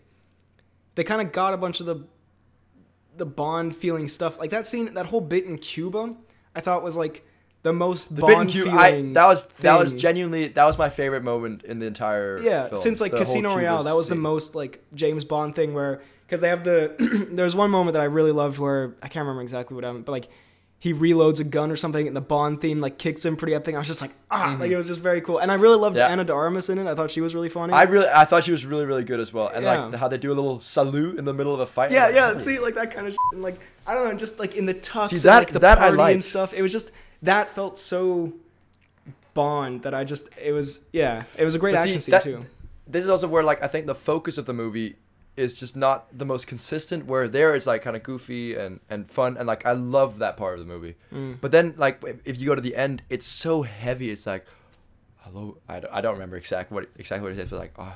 they 0.95 1.03
kind 1.03 1.21
of 1.21 1.31
got 1.31 1.53
a 1.53 1.57
bunch 1.57 1.79
of 1.79 1.85
the 1.85 2.07
the 3.15 3.25
Bond 3.27 3.75
feeling 3.75 4.07
stuff. 4.07 4.39
Like 4.39 4.49
that 4.49 4.65
scene, 4.65 4.91
that 4.95 5.05
whole 5.05 5.21
bit 5.21 5.45
in 5.45 5.59
Cuba, 5.59 6.15
I 6.55 6.61
thought 6.61 6.81
was 6.81 6.97
like 6.97 7.23
the 7.61 7.71
most 7.73 8.15
The 8.15 8.21
Bond 8.21 8.49
Q, 8.49 8.63
feeling. 8.63 8.77
I, 8.79 9.13
that 9.13 9.27
was 9.27 9.47
that 9.59 9.77
was 9.77 9.93
genuinely 9.93 10.47
that 10.47 10.65
was 10.65 10.77
my 10.79 10.89
favorite 10.89 11.23
moment 11.23 11.63
in 11.63 11.77
the 11.79 11.85
entire 11.85 12.41
Yeah, 12.41 12.69
film. 12.69 12.81
since 12.81 12.99
like 12.99 13.11
Casino 13.11 13.55
Royale, 13.55 13.83
that 13.83 13.95
was 13.95 14.07
the 14.07 14.15
most 14.15 14.55
like 14.55 14.83
James 14.95 15.23
Bond 15.25 15.55
thing 15.55 15.73
where 15.75 16.01
because 16.25 16.41
they 16.41 16.49
have 16.49 16.63
the 16.63 17.27
there's 17.31 17.53
one 17.55 17.69
moment 17.69 17.93
that 17.93 18.01
I 18.01 18.05
really 18.05 18.31
loved 18.31 18.57
where 18.57 18.95
I 19.03 19.07
can't 19.09 19.23
remember 19.25 19.43
exactly 19.43 19.75
what 19.75 19.83
happened, 19.83 20.05
but 20.05 20.11
like 20.13 20.29
he 20.83 20.93
reloads 20.93 21.39
a 21.39 21.45
gun 21.45 21.71
or 21.71 21.77
something 21.77 22.07
and 22.07 22.13
the 22.15 22.19
Bond 22.19 22.59
theme 22.59 22.81
like 22.81 22.97
kicks 22.97 23.23
in 23.23 23.37
pretty 23.37 23.55
epic. 23.55 23.67
Thing. 23.67 23.75
I 23.75 23.79
was 23.79 23.87
just 23.87 24.01
like 24.01 24.11
ah, 24.29 24.57
like 24.59 24.69
it 24.69 24.75
was 24.75 24.87
just 24.87 24.99
very 24.99 25.21
cool, 25.21 25.37
and 25.37 25.49
I 25.49 25.55
really 25.55 25.77
loved 25.77 25.95
Mm-hmm. 25.95 26.07
Yeah. 26.07 26.11
Ana 26.11 26.25
de 26.25 26.33
Armas 26.33 26.69
in 26.69 26.77
it. 26.77 26.87
I 26.87 26.93
thought 26.93 27.09
she 27.09 27.21
was 27.21 27.33
really 27.33 27.47
funny. 27.47 27.71
I 27.71 27.83
really 27.83 28.07
I 28.13 28.25
thought 28.25 28.43
she 28.43 28.51
was 28.51 28.65
really 28.65 28.83
really 28.85 29.05
good 29.05 29.21
as 29.21 29.31
well, 29.31 29.47
and 29.47 29.63
Yeah. 29.63 29.85
like 29.85 29.95
how 29.95 30.09
they 30.09 30.17
do 30.17 30.33
a 30.33 30.35
little 30.39 30.59
salute 30.59 31.17
in 31.17 31.23
the 31.23 31.33
middle 31.33 31.53
of 31.53 31.61
a 31.61 31.65
fight. 31.65 31.91
yeah, 31.91 32.07
I'm 32.07 32.15
yeah. 32.15 32.27
like, 32.31 32.39
See, 32.39 32.59
like 32.59 32.75
that 32.75 32.91
kind 32.91 33.07
of 33.07 33.13
shit. 33.13 33.19
and 33.31 33.41
like 33.41 33.57
I 33.87 33.93
don't 33.93 34.09
know, 34.09 34.13
just 34.17 34.39
like 34.39 34.55
in 34.57 34.65
the 34.65 34.73
tux, 34.73 35.17
See, 35.17 35.27
and, 35.29 35.37
like 35.37 35.51
the 35.53 35.59
that 35.59 35.77
party 35.77 36.13
and 36.13 36.21
stuff. 36.23 36.53
It 36.53 36.61
was 36.61 36.73
just 36.73 36.91
that 37.21 37.49
felt 37.55 37.79
so 37.79 38.33
Bond 39.33 39.81
that 39.83 39.93
I 39.95 40.03
just 40.03 40.29
it 40.43 40.51
was 40.51 40.89
yeah, 40.93 41.23
it 41.37 41.45
was 41.45 41.55
a 41.55 41.59
great 41.59 41.73
But 41.75 41.83
see, 41.83 41.89
action 41.91 42.01
scene 42.01 42.11
that- 42.11 42.23
too. 42.23 42.45
This 42.85 43.03
is 43.05 43.09
also 43.09 43.27
where 43.29 43.43
like 43.43 43.63
I 43.63 43.67
think 43.67 43.85
the 43.87 43.95
focus 43.95 44.37
of 44.37 44.45
the 44.45 44.53
movie 44.53 44.97
is 45.35 45.59
just 45.59 45.75
not 45.75 46.15
the 46.17 46.25
most 46.25 46.47
consistent. 46.47 47.05
Where 47.05 47.27
there 47.27 47.55
is 47.55 47.65
like 47.65 47.81
kind 47.81 47.95
of 47.95 48.03
goofy 48.03 48.55
and 48.55 48.79
and 48.89 49.09
fun, 49.09 49.37
and 49.37 49.47
like 49.47 49.65
I 49.65 49.73
love 49.73 50.19
that 50.19 50.37
part 50.37 50.59
of 50.59 50.65
the 50.65 50.71
movie. 50.71 50.95
Mm. 51.11 51.39
But 51.41 51.51
then 51.51 51.73
like 51.77 52.03
if 52.25 52.39
you 52.39 52.47
go 52.47 52.55
to 52.55 52.61
the 52.61 52.75
end, 52.75 53.03
it's 53.09 53.25
so 53.25 53.63
heavy. 53.63 54.11
It's 54.11 54.25
like, 54.25 54.45
hello, 55.19 55.57
I 55.67 55.79
don't, 55.79 55.93
I 55.93 56.01
don't 56.01 56.13
remember 56.13 56.37
exactly 56.37 56.75
what 56.75 56.89
exactly 56.97 57.23
what 57.23 57.37
it 57.37 57.41
says, 57.41 57.49
but 57.49 57.59
like, 57.59 57.73
oh, 57.77 57.95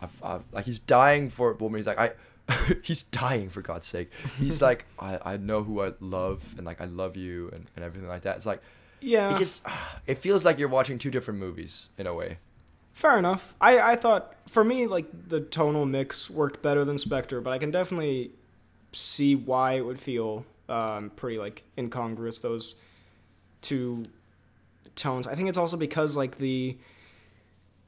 I've, 0.00 0.22
I've, 0.22 0.42
like 0.52 0.64
he's 0.66 0.78
dying 0.78 1.30
for 1.30 1.52
a 1.52 1.54
woman. 1.54 1.78
He's 1.78 1.86
like, 1.86 1.98
I, 1.98 2.12
he's 2.82 3.02
dying 3.04 3.48
for 3.48 3.62
God's 3.62 3.86
sake. 3.86 4.10
He's 4.38 4.60
like, 4.68 4.86
I, 4.98 5.18
I 5.24 5.36
know 5.36 5.62
who 5.62 5.82
I 5.82 5.92
love, 6.00 6.54
and 6.56 6.66
like 6.66 6.80
I 6.80 6.86
love 6.86 7.16
you, 7.16 7.48
and, 7.52 7.66
and 7.76 7.84
everything 7.84 8.08
like 8.08 8.22
that. 8.22 8.36
It's 8.36 8.46
like, 8.46 8.62
Yeah, 9.00 9.34
it 9.34 9.38
just, 9.38 9.62
it 10.06 10.18
feels 10.18 10.44
like 10.44 10.58
you're 10.58 10.68
watching 10.68 10.98
two 10.98 11.10
different 11.10 11.40
movies 11.40 11.90
in 11.98 12.06
a 12.06 12.14
way. 12.14 12.38
Fair 12.94 13.18
enough. 13.18 13.54
I, 13.60 13.92
I 13.92 13.96
thought 13.96 14.34
for 14.48 14.64
me 14.64 14.86
like 14.86 15.06
the 15.28 15.40
tonal 15.40 15.84
mix 15.84 16.30
worked 16.30 16.62
better 16.62 16.84
than 16.84 16.96
Spectre, 16.96 17.40
but 17.40 17.52
I 17.52 17.58
can 17.58 17.70
definitely 17.70 18.30
see 18.92 19.34
why 19.34 19.74
it 19.74 19.84
would 19.84 20.00
feel 20.00 20.46
um, 20.68 21.10
pretty 21.16 21.38
like 21.38 21.62
incongruous 21.76 22.38
those 22.38 22.76
two 23.60 24.04
tones. 24.94 25.26
I 25.26 25.34
think 25.34 25.48
it's 25.48 25.58
also 25.58 25.76
because 25.76 26.16
like 26.16 26.38
the 26.38 26.76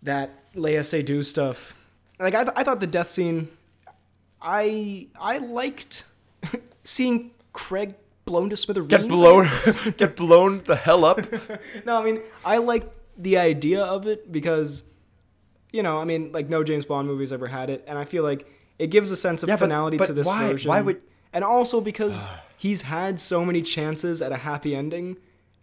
that 0.02 0.52
Léa 0.54 0.80
Seydoux 0.80 1.24
stuff. 1.24 1.76
Like 2.18 2.34
I, 2.34 2.44
th- 2.44 2.54
I 2.56 2.64
thought 2.64 2.80
the 2.80 2.86
death 2.86 3.08
scene, 3.08 3.48
I 4.40 5.08
I 5.20 5.38
liked 5.38 6.04
seeing 6.84 7.30
Craig 7.52 7.94
blown 8.24 8.50
to 8.50 8.56
smithereens. 8.56 8.90
Get 8.90 9.08
blown, 9.08 9.46
get 9.96 10.16
blown 10.16 10.62
the 10.64 10.76
hell 10.76 11.04
up. 11.04 11.20
no, 11.86 12.00
I 12.00 12.04
mean, 12.04 12.20
I 12.44 12.58
like 12.58 12.90
the 13.16 13.38
idea 13.38 13.82
of 13.82 14.06
it 14.06 14.30
because, 14.30 14.84
you 15.76 15.82
know, 15.82 15.98
I 15.98 16.04
mean, 16.04 16.32
like 16.32 16.48
no 16.48 16.64
James 16.64 16.84
Bond 16.84 17.06
movie's 17.06 17.32
ever 17.32 17.46
had 17.58 17.68
it, 17.70 17.84
and 17.88 17.96
I 17.98 18.04
feel 18.04 18.22
like 18.30 18.46
it 18.78 18.88
gives 18.88 19.10
a 19.10 19.16
sense 19.16 19.42
of 19.42 19.48
Yeah, 19.48 19.56
finality 19.56 19.96
but 19.98 20.06
to 20.06 20.12
this 20.12 20.26
why- 20.26 20.48
version. 20.52 20.68
why 20.70 20.80
would- 20.80 21.02
And 21.32 21.42
also 21.44 21.80
because 21.80 22.26
he's 22.56 22.82
had 22.82 23.20
so 23.20 23.44
many 23.44 23.60
chances 23.62 24.22
at 24.22 24.32
a 24.32 24.36
happy 24.50 24.74
ending, 24.74 25.16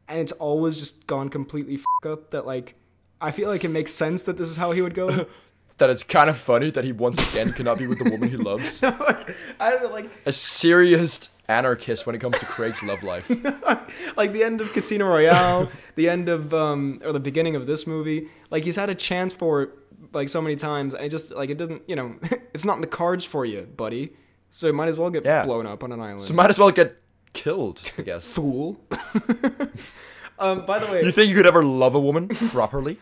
and 0.08 0.20
it's 0.20 0.32
always 0.34 0.76
just 0.78 1.08
gone 1.08 1.30
completely 1.30 1.76
f- 1.76 2.12
up. 2.12 2.30
That 2.32 2.46
like, 2.46 2.76
I 3.20 3.32
feel 3.32 3.50
like 3.50 3.64
it 3.64 3.72
makes 3.80 3.92
sense 3.92 4.24
that 4.24 4.38
this 4.38 4.50
is 4.50 4.58
how 4.58 4.72
he 4.72 4.82
would 4.82 4.94
go. 4.94 5.08
that 5.80 5.90
it's 5.90 6.04
kind 6.04 6.30
of 6.30 6.38
funny 6.38 6.70
that 6.72 6.84
he 6.84 6.92
once 6.92 7.18
again 7.32 7.52
cannot 7.58 7.78
be 7.80 7.88
with 7.88 8.00
the 8.04 8.10
woman 8.12 8.30
he 8.30 8.38
loves. 8.38 8.82
I 9.64 9.70
don't 9.72 9.84
know, 9.84 9.90
like 9.90 10.10
A 10.28 10.32
serious 10.32 11.30
anarchist 11.48 12.06
when 12.06 12.16
it 12.16 12.20
comes 12.20 12.38
to 12.40 12.46
Craig's 12.46 12.84
love 12.84 13.02
life. 13.04 13.28
like 14.18 14.32
the 14.34 14.44
end 14.44 14.62
of 14.62 14.72
Casino 14.74 15.08
Royale, 15.08 15.70
the 15.96 16.08
end 16.10 16.30
of 16.30 16.54
um 16.54 17.02
or 17.04 17.12
the 17.12 17.20
beginning 17.20 17.56
of 17.56 17.66
this 17.66 17.88
movie. 17.88 18.28
Like 18.52 18.64
he's 18.64 18.76
had 18.76 18.90
a 18.90 18.96
chance 18.96 19.34
for 19.34 19.70
like 20.14 20.30
so 20.30 20.42
many 20.42 20.56
times, 20.56 20.94
and 20.94 21.06
it 21.06 21.10
just 21.10 21.32
like 21.32 21.50
it 21.50 21.58
doesn't. 21.58 21.82
You 21.88 21.96
know, 21.96 22.16
it's 22.54 22.66
not 22.66 22.76
in 22.76 22.82
the 22.82 22.88
cards 22.88 23.26
for 23.26 23.46
you, 23.46 23.62
buddy. 23.64 24.14
So 24.52 24.68
you 24.68 24.74
might 24.74 24.88
as 24.88 24.98
well 24.98 25.10
get 25.10 25.26
Yeah. 25.26 25.44
blown 25.44 25.66
up 25.66 25.84
on 25.84 25.92
an 25.92 26.00
island. 26.00 26.22
So 26.22 26.34
might 26.34 26.50
as 26.50 26.60
well 26.60 26.70
get 26.72 27.02
killed, 27.34 27.92
I 27.98 28.02
guess. 28.10 28.28
Fool. 28.32 28.80
um. 30.40 30.66
By 30.66 30.80
the 30.80 30.88
way, 30.92 31.04
You 31.04 31.12
think 31.12 31.30
you 31.30 31.36
could 31.36 31.48
ever 31.48 31.64
love 31.64 31.96
a 31.96 32.00
woman 32.00 32.28
properly? 32.30 32.98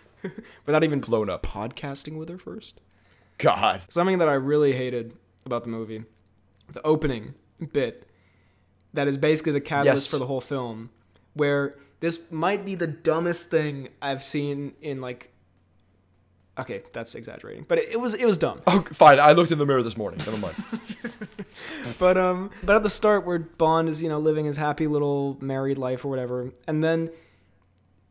without 0.68 0.84
even 0.84 1.00
Blown 1.00 1.30
up. 1.32 1.42
podcasting 1.44 2.18
with 2.18 2.30
her 2.30 2.38
first. 2.38 2.80
God. 3.40 3.82
Something 3.90 4.20
that 4.20 4.30
I 4.30 4.34
really 4.34 4.74
hated 4.74 5.14
about 5.48 5.64
the 5.64 5.70
movie, 5.72 6.04
the 6.72 6.82
opening 6.84 7.34
bit, 7.74 8.08
that 8.94 9.08
is 9.08 9.18
basically 9.18 9.52
the 9.54 9.62
catalyst 9.62 10.06
Yes. 10.06 10.08
for 10.08 10.20
the 10.20 10.28
whole 10.28 10.42
film, 10.42 10.92
where 11.34 11.76
this 12.02 12.32
might 12.32 12.64
be 12.66 12.76
the 12.76 12.86
dumbest 12.86 13.50
thing 13.50 13.90
I've 14.02 14.24
seen 14.24 14.74
in 14.82 15.02
like. 15.02 15.30
Okay, 16.58 16.84
that's 16.92 17.16
exaggerating, 17.16 17.66
but 17.68 17.80
it, 17.80 17.94
it 17.94 18.00
was 18.00 18.14
it 18.14 18.26
was 18.26 18.38
dumb. 18.38 18.62
Oh, 18.68 18.82
fine. 18.92 19.20
I 19.20 19.32
looked 19.32 19.52
in 19.52 19.58
the 19.58 19.66
mirror 19.66 19.84
this 19.84 19.98
morning. 19.98 20.20
Never 20.26 20.38
mind. 20.38 20.56
But 22.00 22.18
um, 22.18 22.52
but 22.64 22.76
at 22.76 22.84
the 22.84 22.90
start 22.90 23.26
where 23.26 23.40
Bond 23.40 23.90
is 23.90 24.02
you 24.02 24.10
know 24.10 24.20
living 24.20 24.46
his 24.46 24.58
happy 24.58 24.88
little 24.88 25.38
married 25.42 25.78
life 25.78 26.06
or 26.06 26.10
whatever, 26.10 26.52
and 26.68 26.84
then 26.84 27.10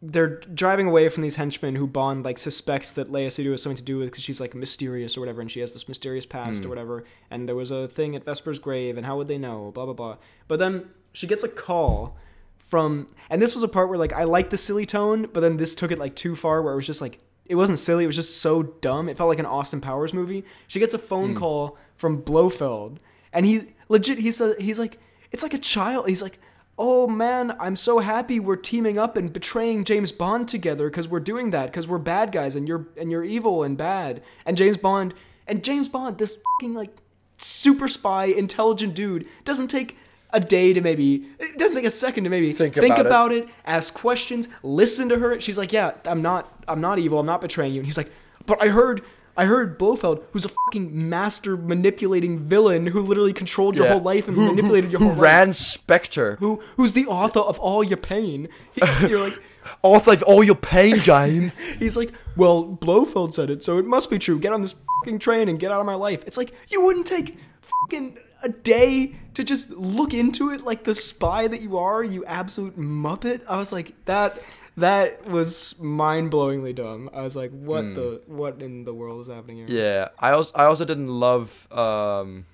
they're 0.02 0.40
driving 0.40 0.88
away 0.88 1.08
from 1.08 1.22
these 1.22 1.36
henchmen 1.36 1.76
who 1.76 1.86
Bond 1.86 2.24
like 2.24 2.38
suspects 2.38 2.92
that 2.92 3.10
Léa 3.10 3.26
Seydoux 3.26 3.50
has 3.50 3.62
something 3.62 3.76
to 3.76 3.82
do 3.82 3.98
with 3.98 4.10
because 4.10 4.24
she's 4.24 4.40
like 4.40 4.54
mysterious 4.54 5.16
or 5.16 5.20
whatever, 5.20 5.40
and 5.40 5.50
she 5.50 5.60
has 5.60 5.72
this 5.72 5.88
mysterious 5.88 6.24
past 6.24 6.64
or 6.64 6.68
whatever. 6.68 7.04
And 7.30 7.48
there 7.48 7.56
was 7.56 7.70
a 7.70 7.88
thing 7.88 8.16
at 8.16 8.24
Vesper's 8.24 8.58
grave, 8.58 8.96
and 8.96 9.04
how 9.04 9.16
would 9.16 9.28
they 9.28 9.38
know? 9.38 9.70
Blah 9.72 9.86
blah 9.86 9.94
blah. 9.94 10.16
But 10.48 10.58
then 10.58 10.90
she 11.12 11.26
gets 11.26 11.42
a 11.42 11.48
call 11.48 12.16
from, 12.58 13.08
and 13.28 13.42
this 13.42 13.54
was 13.54 13.62
a 13.62 13.68
part 13.68 13.88
where 13.88 13.98
like 13.98 14.12
I 14.12 14.24
liked 14.24 14.50
the 14.50 14.58
silly 14.58 14.86
tone, 14.86 15.28
but 15.32 15.40
then 15.40 15.56
this 15.56 15.74
took 15.74 15.90
it 15.90 15.98
like 15.98 16.14
too 16.16 16.36
far, 16.36 16.62
where 16.62 16.72
it 16.72 16.76
was 16.76 16.86
just 16.86 17.00
like 17.00 17.18
it 17.50 17.56
wasn't 17.56 17.80
silly, 17.80 18.04
it 18.04 18.06
was 18.06 18.14
just 18.14 18.40
so 18.40 18.62
dumb. 18.62 19.08
It 19.08 19.16
felt 19.16 19.28
like 19.28 19.40
an 19.40 19.46
Austin 19.46 19.80
Powers 19.80 20.14
movie. 20.14 20.44
She 20.68 20.78
gets 20.78 20.94
a 20.94 20.98
phone 20.98 21.30
hmm. 21.30 21.38
call 21.38 21.78
from 21.96 22.22
Blofeld, 22.22 23.00
and 23.32 23.44
he 23.44 23.72
legit 23.88 24.18
he 24.18 24.30
says 24.30 24.54
he's 24.60 24.78
like 24.78 25.00
it's 25.32 25.42
like 25.42 25.52
a 25.52 25.58
child. 25.58 26.08
He's 26.08 26.22
like, 26.22 26.38
"Oh 26.78 27.08
man, 27.08 27.56
I'm 27.58 27.74
so 27.74 27.98
happy 27.98 28.38
we're 28.38 28.54
teaming 28.54 28.98
up 28.98 29.16
and 29.16 29.32
betraying 29.32 29.82
James 29.82 30.12
Bond 30.12 30.46
together 30.46 30.88
because 30.88 31.08
we're 31.08 31.18
doing 31.18 31.50
that 31.50 31.66
because 31.66 31.88
we're 31.88 31.98
bad 31.98 32.30
guys 32.30 32.54
and 32.54 32.68
you're 32.68 32.86
and 32.96 33.10
you're 33.10 33.24
evil 33.24 33.64
and 33.64 33.76
bad." 33.76 34.22
And 34.46 34.56
James 34.56 34.76
Bond 34.76 35.12
and 35.48 35.64
James 35.64 35.88
Bond, 35.88 36.18
this 36.18 36.40
fucking 36.60 36.74
like 36.74 36.96
super 37.36 37.88
spy, 37.88 38.26
intelligent 38.26 38.94
dude, 38.94 39.26
doesn't 39.44 39.68
take 39.68 39.98
a 40.32 40.40
day 40.40 40.72
to 40.72 40.80
maybe 40.80 41.26
it 41.38 41.58
doesn't 41.58 41.76
take 41.76 41.84
a 41.84 41.90
second 41.90 42.24
to 42.24 42.30
maybe 42.30 42.52
Think 42.52 42.74
think, 42.74 42.98
about 42.98 43.00
it. 43.00 43.06
about, 43.06 43.32
it. 43.32 43.48
ask 43.64 43.94
questions, 43.94 44.48
listen 44.62 45.08
to 45.08 45.18
her. 45.18 45.40
She's 45.40 45.58
like, 45.58 45.72
"Yeah, 45.72 45.92
I'm 46.04 46.22
not 46.22 46.52
I'm 46.68 46.80
not 46.80 46.98
evil. 46.98 47.18
I'm 47.18 47.26
not 47.26 47.40
betraying 47.40 47.72
you." 47.74 47.80
And 47.80 47.86
he's 47.86 47.96
like, 47.98 48.10
"But 48.46 48.62
I 48.62 48.68
heard 48.68 49.02
I 49.36 49.44
heard 49.46 49.78
Blofeld, 49.78 50.24
who's 50.32 50.44
a 50.44 50.50
fucking 50.50 51.08
master 51.08 51.56
manipulating 51.56 52.38
villain 52.38 52.86
who 52.88 53.00
literally 53.00 53.32
controlled 53.32 53.76
your 53.76 53.86
Yeah. 53.86 53.92
whole 53.94 54.02
life 54.02 54.28
and 54.28 54.36
Who- 54.36 54.46
manipulated 54.46 54.90
your 54.90 54.98
who 54.98 55.06
whole 55.06 55.14
life. 55.14 55.22
ran 55.22 55.52
Spectre. 55.52 56.36
Who 56.40 56.60
who's 56.76 56.92
the 56.92 57.06
author 57.06 57.40
of 57.40 57.58
all 57.58 57.82
your 57.82 57.96
pain? 57.96 58.48
He- 58.74 59.08
you're 59.08 59.20
like, 59.20 59.38
Author 59.82 60.12
of 60.12 60.22
all 60.24 60.42
your 60.42 60.54
pain, 60.56 60.96
James. 60.96 61.64
he's 61.78 61.96
like, 61.96 62.10
well, 62.36 62.64
Blofeld 62.64 63.34
said 63.34 63.50
it, 63.50 63.62
so 63.62 63.78
it 63.78 63.84
must 63.86 64.10
be 64.10 64.18
true. 64.18 64.38
Get 64.38 64.52
on 64.52 64.62
this 64.62 64.74
fucking 65.04 65.18
train 65.20 65.48
and 65.48 65.60
get 65.60 65.70
out 65.70 65.80
of 65.80 65.86
my 65.86 65.94
life. 65.94 66.24
It's 66.26 66.36
like 66.38 66.52
you 66.68 66.84
wouldn't 66.84 67.06
take 67.06 67.36
fucking 67.62 68.18
a 68.42 68.48
day 68.48 69.14
to 69.34 69.44
just 69.44 69.70
look 69.70 70.12
into 70.14 70.50
it 70.50 70.62
like 70.62 70.84
the 70.84 70.94
spy 70.94 71.46
that 71.48 71.60
you 71.60 71.78
are, 71.78 72.02
you 72.02 72.24
absolute 72.24 72.78
muppet. 72.78 73.42
I 73.48 73.56
was 73.58 73.72
like, 73.72 73.92
that 74.06 74.38
that 74.76 75.28
was 75.28 75.78
mind 75.80 76.30
blowingly 76.30 76.74
dumb. 76.74 77.10
I 77.12 77.22
was 77.22 77.36
like, 77.36 77.50
what 77.50 77.94
the 77.94 78.22
what 78.26 78.62
in 78.62 78.84
the 78.84 78.94
world 78.94 79.20
is 79.22 79.26
happening 79.28 79.58
here? 79.58 79.66
yeah. 79.68 80.08
I 80.18 80.30
also 80.32 80.52
I 80.54 80.64
also 80.64 80.84
didn't 80.84 81.08
love 81.08 81.70
um 81.72 82.46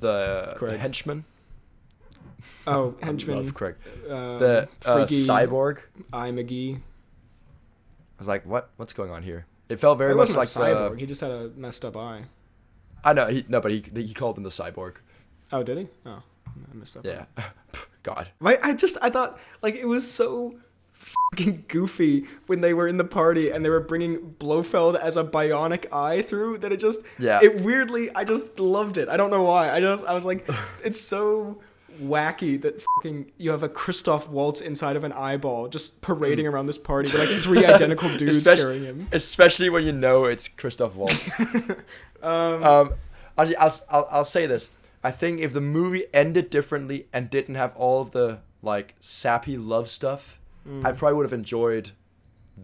the, 0.00 0.54
the 0.58 0.78
henchman. 0.78 1.24
Oh, 2.66 2.94
I 3.02 3.06
henchman, 3.06 3.36
love 3.36 3.54
Craig. 3.54 3.74
uh, 4.08 4.38
The 4.38 4.68
uh, 4.84 4.94
freaky 4.94 5.26
cyborg. 5.26 5.78
I 6.12 6.30
McGee. 6.30 6.76
I 6.76 6.80
was 8.18 8.28
like, 8.28 8.44
what? 8.46 8.70
What's 8.76 8.92
going 8.92 9.10
on 9.10 9.22
here? 9.22 9.46
It 9.68 9.78
felt 9.80 9.98
very 9.98 10.12
It 10.12 10.16
much 10.16 10.30
like 10.30 10.44
a 10.44 10.46
cyborg. 10.46 10.92
the. 10.94 10.96
He 11.00 11.06
just 11.06 11.20
had 11.20 11.30
a 11.30 11.50
messed 11.56 11.84
up 11.84 11.96
eye. 11.96 12.24
I 13.04 13.12
know. 13.12 13.26
He 13.26 13.44
no, 13.48 13.60
but 13.60 13.70
he 13.70 13.82
he 13.94 14.14
called 14.14 14.36
him 14.36 14.44
the 14.44 14.50
cyborg. 14.50 14.96
Oh, 15.52 15.62
did 15.62 15.78
he? 15.78 15.88
Oh, 16.06 16.22
I 16.46 16.74
messed 16.74 16.96
up. 16.96 17.04
Yeah. 17.04 17.24
God. 18.02 18.30
Right? 18.40 18.58
I 18.62 18.74
just 18.74 18.96
I 19.02 19.10
thought 19.10 19.38
like 19.62 19.74
it 19.74 19.86
was 19.86 20.10
so 20.10 20.58
fucking 20.92 21.64
goofy 21.68 22.26
when 22.46 22.60
they 22.60 22.74
were 22.74 22.86
in 22.86 22.96
the 22.96 23.04
party 23.04 23.50
and 23.50 23.64
they 23.64 23.70
were 23.70 23.80
bringing 23.80 24.34
Blofeld 24.38 24.96
as 24.96 25.16
a 25.16 25.24
bionic 25.24 25.92
eye 25.92 26.22
through 26.22 26.58
that 26.58 26.72
it 26.72 26.80
just 26.80 27.00
Yeah. 27.18 27.40
it 27.42 27.60
weirdly 27.60 28.14
I 28.14 28.24
just 28.24 28.58
loved 28.58 28.98
it. 28.98 29.08
I 29.08 29.16
don't 29.16 29.30
know 29.30 29.42
why. 29.42 29.70
I 29.70 29.80
just 29.80 30.04
I 30.04 30.14
was 30.14 30.24
like 30.24 30.48
it's 30.84 31.00
so 31.00 31.60
wacky 32.00 32.60
that 32.62 32.80
fucking 32.96 33.30
you 33.36 33.50
have 33.50 33.62
a 33.62 33.68
Christoph 33.68 34.28
Waltz 34.28 34.60
inside 34.60 34.96
of 34.96 35.04
an 35.04 35.12
eyeball 35.12 35.68
just 35.68 36.00
parading 36.00 36.46
mm. 36.46 36.52
around 36.52 36.66
this 36.66 36.78
party 36.78 37.12
with 37.18 37.28
like 37.28 37.38
three 37.40 37.64
identical 37.64 38.08
dudes 38.16 38.36
Especially- 38.36 38.62
carrying 38.62 38.84
him. 38.84 39.08
Especially 39.12 39.68
when 39.68 39.84
you 39.84 39.92
know 39.92 40.24
it's 40.24 40.48
Christoph 40.48 40.96
Waltz. 40.96 41.30
Um, 42.22 42.62
um, 42.64 42.92
actually, 43.38 43.56
I'll, 43.56 43.72
I'll 43.90 44.08
I'll 44.10 44.24
say 44.24 44.46
this. 44.46 44.70
I 45.02 45.10
think 45.10 45.40
if 45.40 45.52
the 45.52 45.60
movie 45.60 46.04
ended 46.12 46.50
differently 46.50 47.06
and 47.12 47.30
didn't 47.30 47.54
have 47.54 47.74
all 47.76 48.02
of 48.02 48.10
the 48.10 48.40
like 48.62 48.94
sappy 49.00 49.56
love 49.56 49.88
stuff, 49.88 50.36
Mm. 50.68 50.84
I 50.86 50.92
probably 50.92 51.16
would 51.16 51.24
have 51.24 51.32
enjoyed 51.32 51.92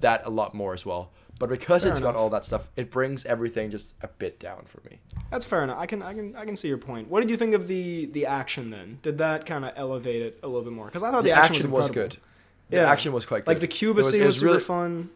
that 0.00 0.20
a 0.26 0.28
lot 0.30 0.54
more 0.54 0.74
as 0.74 0.84
well. 0.84 1.12
But 1.38 1.48
because 1.48 1.82
Fair 1.84 1.92
it's 1.92 2.00
got 2.00 2.14
all 2.14 2.28
that 2.28 2.44
stuff, 2.44 2.68
it 2.76 2.90
brings 2.90 3.24
everything 3.24 3.70
just 3.70 3.94
a 4.02 4.08
bit 4.08 4.38
down 4.38 4.64
for 4.66 4.82
me. 4.88 4.98
That's 5.30 5.46
fair 5.46 5.62
enough. 5.64 5.78
I 5.78 5.86
can 5.86 6.02
I 6.02 6.12
can 6.12 6.36
I 6.36 6.44
can 6.44 6.56
see 6.56 6.68
your 6.68 6.76
point. 6.76 7.08
What 7.08 7.20
did 7.22 7.30
you 7.30 7.38
think 7.38 7.54
of 7.54 7.66
the 7.68 8.04
the 8.06 8.26
action 8.26 8.68
then? 8.70 8.98
Did 9.02 9.16
that 9.18 9.46
kind 9.46 9.64
of 9.64 9.72
elevate 9.76 10.20
it 10.20 10.38
a 10.42 10.46
little 10.46 10.62
bit 10.62 10.72
more? 10.74 10.86
Because 10.86 11.02
I 11.02 11.10
thought 11.10 11.24
The, 11.24 11.30
the, 11.30 11.36
action, 11.36 11.70
was, 11.70 11.88
incredible. 11.88 12.16
good. 12.16 12.22
The 12.68 12.76
Yeah. 12.76 12.90
action 12.90 13.12
was 13.14 13.24
quite 13.24 13.46
good. 13.46 13.50
Like 13.52 13.60
the 13.60 13.66
Cuba 13.66 13.96
was- 13.98 14.10
scene 14.10 14.20
was, 14.20 14.26
was 14.26 14.38
super 14.40 14.50
really- 14.52 14.60
fun. 14.60 15.10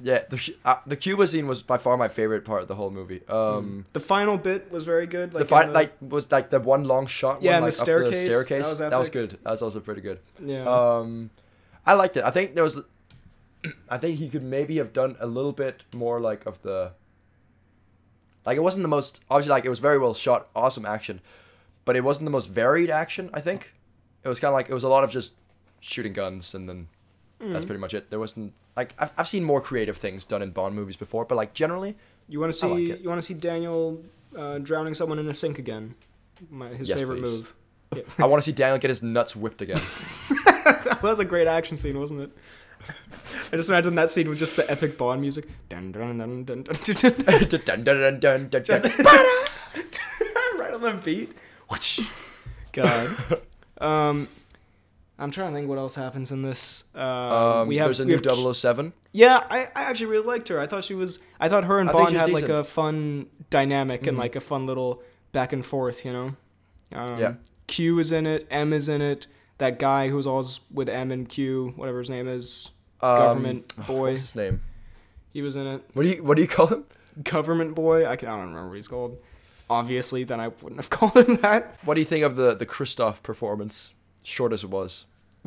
Yeah, 0.00 0.22
the 0.28 0.54
uh, 0.64 0.76
the 0.86 0.96
Cuba 0.96 1.26
scene 1.26 1.46
was 1.46 1.62
by 1.62 1.78
far 1.78 1.96
my 1.96 2.08
favorite 2.08 2.44
part 2.44 2.62
of 2.62 2.68
the 2.68 2.74
whole 2.74 2.90
movie. 2.90 3.22
Um, 3.28 3.84
The 3.92 4.00
final 4.00 4.36
bit 4.38 4.70
was 4.70 4.84
very 4.84 5.06
good. 5.06 5.34
Like 5.34 5.48
the 5.48 5.60
in 5.60 5.72
like 5.72 5.92
was 6.00 6.30
like 6.32 6.50
the 6.50 6.60
one 6.60 6.84
long 6.84 7.06
shot. 7.06 7.42
Yeah, 7.42 7.60
one, 7.60 7.62
the 7.62 7.66
like, 7.66 7.74
up 7.74 7.84
staircase, 7.84 8.10
The 8.10 8.28
that 8.28 8.30
staircase. 8.44 8.68
was 8.68 8.78
That 8.78 8.98
was 8.98 9.10
good. 9.10 9.30
That 9.42 9.50
was 9.50 9.62
also 9.62 9.80
pretty 9.80 10.00
good. 10.00 10.18
yeah. 10.40 10.64
Um, 10.64 11.30
I 11.86 11.94
liked 11.94 12.16
it. 12.16 12.24
I 12.24 12.30
think 12.30 12.54
there 12.54 12.62
was, 12.64 12.80
I 13.90 13.98
think 13.98 14.18
he 14.18 14.28
could 14.28 14.42
maybe 14.44 14.76
have 14.78 14.92
done 14.92 15.16
a 15.20 15.26
little 15.26 15.52
bit 15.52 15.84
more 15.94 16.20
like 16.20 16.46
of 16.46 16.62
the. 16.62 16.92
Like 18.46 18.56
it 18.56 18.60
wasn't 18.62 18.82
the 18.82 18.88
most 18.88 19.20
obviously 19.30 19.50
like 19.50 19.64
it 19.64 19.70
was 19.70 19.78
very 19.80 19.98
well 19.98 20.14
shot, 20.14 20.48
awesome 20.56 20.84
action, 20.86 21.20
but 21.84 21.96
it 21.96 22.02
wasn't 22.02 22.24
the 22.26 22.30
most 22.30 22.48
varied 22.48 22.90
action. 22.90 23.30
I 23.32 23.40
think 23.40 23.72
it 24.24 24.28
was 24.28 24.40
kind 24.40 24.50
of 24.50 24.54
like 24.54 24.68
it 24.68 24.74
was 24.74 24.84
a 24.84 24.88
lot 24.88 25.04
of 25.04 25.10
just 25.10 25.34
shooting 25.80 26.12
guns 26.12 26.54
and 26.54 26.68
then 26.68 26.88
Mm-hmm. 27.42 27.52
that's 27.54 27.64
pretty 27.64 27.80
much 27.80 27.92
it. 27.92 28.08
There 28.10 28.20
wasn't 28.20 28.52
like 28.76 28.94
I've 28.98 29.12
I've 29.18 29.26
seen 29.28 29.42
more 29.44 29.60
creative 29.60 29.96
things 29.96 30.24
done 30.24 30.42
in 30.42 30.50
Bond 30.50 30.74
movies 30.76 30.96
before, 30.96 31.24
but 31.24 31.34
like 31.34 31.54
generally, 31.54 31.96
you 32.28 32.38
want 32.40 32.52
to 32.52 32.58
see 32.58 32.66
like 32.68 33.02
you 33.02 33.08
want 33.08 33.18
to 33.20 33.26
see 33.26 33.34
Daniel 33.34 34.00
uh, 34.36 34.58
drowning 34.58 34.94
someone 34.94 35.18
in 35.18 35.26
the 35.26 35.34
sink 35.34 35.58
again? 35.58 35.94
My, 36.50 36.68
his 36.68 36.88
Yes, 36.88 36.98
favorite 37.00 37.22
please. 37.22 37.38
move. 37.38 37.54
Yeah. 37.94 38.02
I 38.20 38.24
want 38.24 38.42
to 38.42 38.46
see 38.50 38.52
Daniel 38.56 38.78
get 38.78 38.88
his 38.88 39.02
nuts 39.02 39.36
whipped 39.36 39.60
again. 39.60 39.78
that 40.64 41.00
was 41.02 41.18
a 41.18 41.26
great 41.26 41.46
action 41.46 41.76
scene, 41.76 41.98
wasn't 41.98 42.20
it? 42.22 42.30
I 43.52 43.56
just 43.58 43.68
imagine 43.68 43.94
that 43.96 44.10
scene 44.10 44.30
with 44.30 44.38
just 44.38 44.56
the 44.56 44.68
epic 44.70 44.96
Bond 44.96 45.20
music. 45.20 45.46
Dun, 45.68 45.92
dun, 45.92 46.16
dun, 46.16 46.44
dun, 46.44 46.62
dun, 46.62 46.74
dun, 46.84 46.96
dun. 46.96 47.48
dun, 47.48 47.60
dun, 47.64 47.84
dun, 47.84 48.18
dun, 48.20 48.48
dun, 48.48 48.62
Just 48.64 48.98
right 48.98 50.70
on 50.72 50.80
the 50.80 51.00
beat. 51.04 51.32
Whoosh. 51.68 52.00
God. 52.72 53.16
Um, 53.78 54.28
I'm 55.18 55.30
trying 55.30 55.52
to 55.52 55.56
think 55.58 55.68
what 55.68 55.78
else 55.78 55.94
happens 55.94 56.32
in 56.32 56.42
this. 56.42 56.84
Uh, 56.94 57.60
Um, 57.62 57.68
we 57.68 57.76
have 57.76 57.86
there's 57.88 58.00
a 58.00 58.04
we 58.04 58.16
new 58.16 58.20
have 58.24 58.56
007. 58.56 58.92
Yeah, 59.12 59.44
I, 59.50 59.68
I 59.76 59.84
actually 59.84 60.06
really 60.06 60.26
liked 60.26 60.48
her. 60.48 60.58
I 60.58 60.66
thought 60.66 60.84
she 60.84 60.94
was. 60.94 61.20
I 61.38 61.48
thought 61.48 61.64
her 61.64 61.78
and 61.78 61.88
I 61.90 61.92
Bond 61.92 62.16
had 62.16 62.32
like 62.32 62.48
a 62.48 62.64
fun 62.64 63.26
dynamic 63.50 64.06
and 64.06 64.16
Mhm. 64.16 64.20
like 64.20 64.36
a 64.36 64.40
fun 64.40 64.66
little 64.66 65.02
back 65.32 65.52
and 65.52 65.64
forth. 65.64 66.04
You 66.04 66.12
know. 66.12 66.36
Um, 66.94 67.18
Yeah. 67.18 67.34
Q 67.66 67.98
is 67.98 68.10
in 68.12 68.26
it. 68.26 68.46
M 68.50 68.72
is 68.72 68.88
in 68.88 69.00
it. 69.02 69.26
That 69.58 69.78
guy 69.78 70.08
who's 70.08 70.26
always 70.26 70.60
with 70.72 70.88
M 70.88 71.10
and 71.12 71.28
Q, 71.28 71.72
whatever 71.76 71.98
his 72.00 72.10
name 72.10 72.26
is, 72.26 72.70
Um, 73.00 73.16
government 73.18 73.86
boy. 73.86 74.10
What's 74.12 74.22
his 74.22 74.34
name? 74.34 74.62
He 75.32 75.40
was 75.42 75.56
in 75.56 75.66
it. 75.66 75.82
What 75.92 76.02
do 76.02 76.08
you 76.08 76.22
What 76.22 76.36
do 76.36 76.42
you 76.42 76.48
call 76.48 76.66
him? 76.68 76.84
Government 77.22 77.74
boy. 77.74 78.06
I, 78.06 78.16
can, 78.16 78.28
I 78.28 78.32
don't 78.32 78.48
remember 78.48 78.68
what 78.70 78.76
he's 78.76 78.88
called. 78.88 79.18
Obviously, 79.70 80.24
then 80.24 80.40
I 80.40 80.48
wouldn't 80.48 80.76
have 80.80 80.90
called 80.98 81.16
him 81.16 81.36
that. 81.36 81.76
What 81.84 81.94
do 81.94 82.00
you 82.00 82.06
think 82.06 82.24
of 82.24 82.36
the 82.36 82.54
the 82.54 82.66
Christoph 82.66 83.22
performance? 83.22 83.92
Short 84.22 84.52
as 84.52 84.64
it 84.64 84.70
was. 84.70 85.06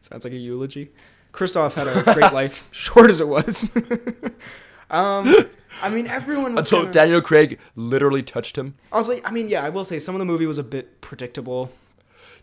Sounds 0.00 0.24
like 0.24 0.32
a 0.32 0.36
eulogy. 0.36 0.90
Christoph 1.32 1.74
had 1.74 1.86
a 1.88 2.02
great 2.14 2.32
life, 2.32 2.68
short 2.70 3.10
as 3.10 3.20
it 3.20 3.26
was. 3.28 3.70
um, 4.90 5.34
I 5.80 5.88
mean, 5.90 6.06
everyone 6.06 6.54
was 6.54 6.66
Until 6.66 6.80
kinda- 6.84 6.92
Daniel 6.92 7.20
Craig 7.22 7.58
literally 7.74 8.22
touched 8.22 8.56
him. 8.56 8.74
Honestly, 8.92 9.20
I 9.24 9.30
mean, 9.30 9.48
yeah, 9.48 9.64
I 9.64 9.70
will 9.70 9.84
say 9.84 9.98
some 9.98 10.14
of 10.14 10.18
the 10.18 10.24
movie 10.24 10.46
was 10.46 10.58
a 10.58 10.62
bit 10.64 11.00
predictable. 11.00 11.72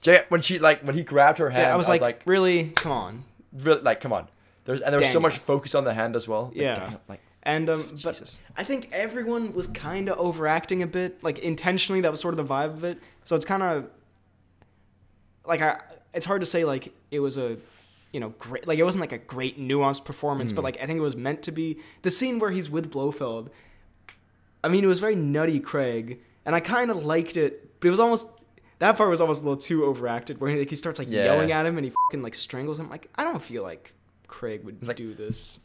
Jay, 0.02 0.24
when 0.30 0.42
she 0.42 0.60
like 0.60 0.82
when 0.84 0.96
he 0.96 1.04
grabbed 1.04 1.38
her 1.40 1.50
hand, 1.50 1.64
Yeah, 1.64 1.74
I 1.74 1.76
was, 1.78 1.88
like, 1.90 2.24
really, 2.26 2.70
come 2.70 2.92
on. 2.92 3.24
really, 3.54 3.82
like, 3.82 4.00
come 4.00 4.14
on. 4.14 4.28
There's 4.66 4.82
and 4.82 4.94
there 4.94 5.00
was 5.00 5.12
so 5.12 5.20
much 5.20 5.38
focus 5.38 5.76
on 5.76 5.84
the 5.84 5.94
hand 5.94 6.16
as 6.16 6.28
well. 6.28 6.46
Like, 6.46 6.56
Yeah. 6.56 6.76
Daniel, 6.76 7.02
like, 7.10 7.22
And 7.44 7.70
um, 7.70 7.86
but 8.04 8.38
I 8.58 8.64
think 8.64 8.90
everyone 8.92 9.54
was 9.54 9.68
kind 9.68 10.10
of 10.10 10.18
overacting 10.18 10.82
a 10.84 10.88
bit, 10.88 11.22
like 11.24 11.40
intentionally. 11.40 12.02
That 12.02 12.12
was 12.12 12.20
sort 12.20 12.34
of 12.34 12.38
the 12.38 12.52
vibe 12.54 12.74
of 12.74 12.84
it. 12.84 13.00
So 13.26 13.36
it's 13.36 13.46
kind 13.46 13.62
of 13.62 13.90
like 15.46 15.62
I. 15.62 15.80
It's 16.14 16.26
hard 16.26 16.42
to 16.42 16.46
say 16.48 16.66
like 16.66 16.94
it 17.12 17.20
was 17.20 17.38
a, 17.38 17.58
you 18.12 18.20
know, 18.20 18.30
great. 18.40 18.68
Like 18.68 18.80
it 18.80 18.84
wasn't 18.84 19.02
like 19.02 19.12
a 19.12 19.18
great 19.18 19.60
nuanced 19.60 20.06
performance, 20.06 20.52
Hmm. 20.52 20.56
but 20.56 20.64
like 20.64 20.78
I 20.82 20.86
think 20.86 20.98
it 20.98 21.02
was 21.02 21.16
meant 21.16 21.44
to 21.44 21.52
be. 21.52 21.80
The 22.02 22.12
scene 22.12 22.40
where 22.40 22.52
he's 22.52 22.70
with 22.70 22.92
Blofeld. 22.92 23.50
I 24.64 24.68
mean, 24.68 24.84
it 24.84 24.88
was 24.88 25.00
very 25.00 25.16
nutty, 25.16 25.60
Craig, 25.60 26.20
and 26.46 26.56
I 26.56 26.60
kind 26.60 26.92
of 26.92 27.06
liked 27.06 27.38
it. 27.38 27.80
But 27.80 27.88
it 27.88 27.92
was 27.92 28.00
almost 28.00 28.28
that 28.80 28.98
part 28.98 29.10
was 29.10 29.22
almost 29.22 29.42
a 29.42 29.46
little 29.46 29.62
too 29.62 29.86
overacted, 29.86 30.40
where 30.42 30.52
he, 30.52 30.60
like 30.60 30.70
he 30.70 30.76
starts 30.76 31.00
like 31.00 31.10
Yeah. 31.10 31.26
yelling 31.26 31.52
at 31.52 31.66
him 31.66 31.78
and 31.78 31.86
he 31.86 31.92
fucking 32.08 32.22
like 32.24 32.36
strangles 32.36 32.80
him. 32.80 32.90
Like 32.90 33.10
I 33.16 33.24
don't 33.24 33.42
feel 33.42 33.64
like 33.64 33.94
Craig 34.28 34.64
would 34.66 34.86
Like- 34.86 34.96
do 34.98 35.14
this. 35.14 35.60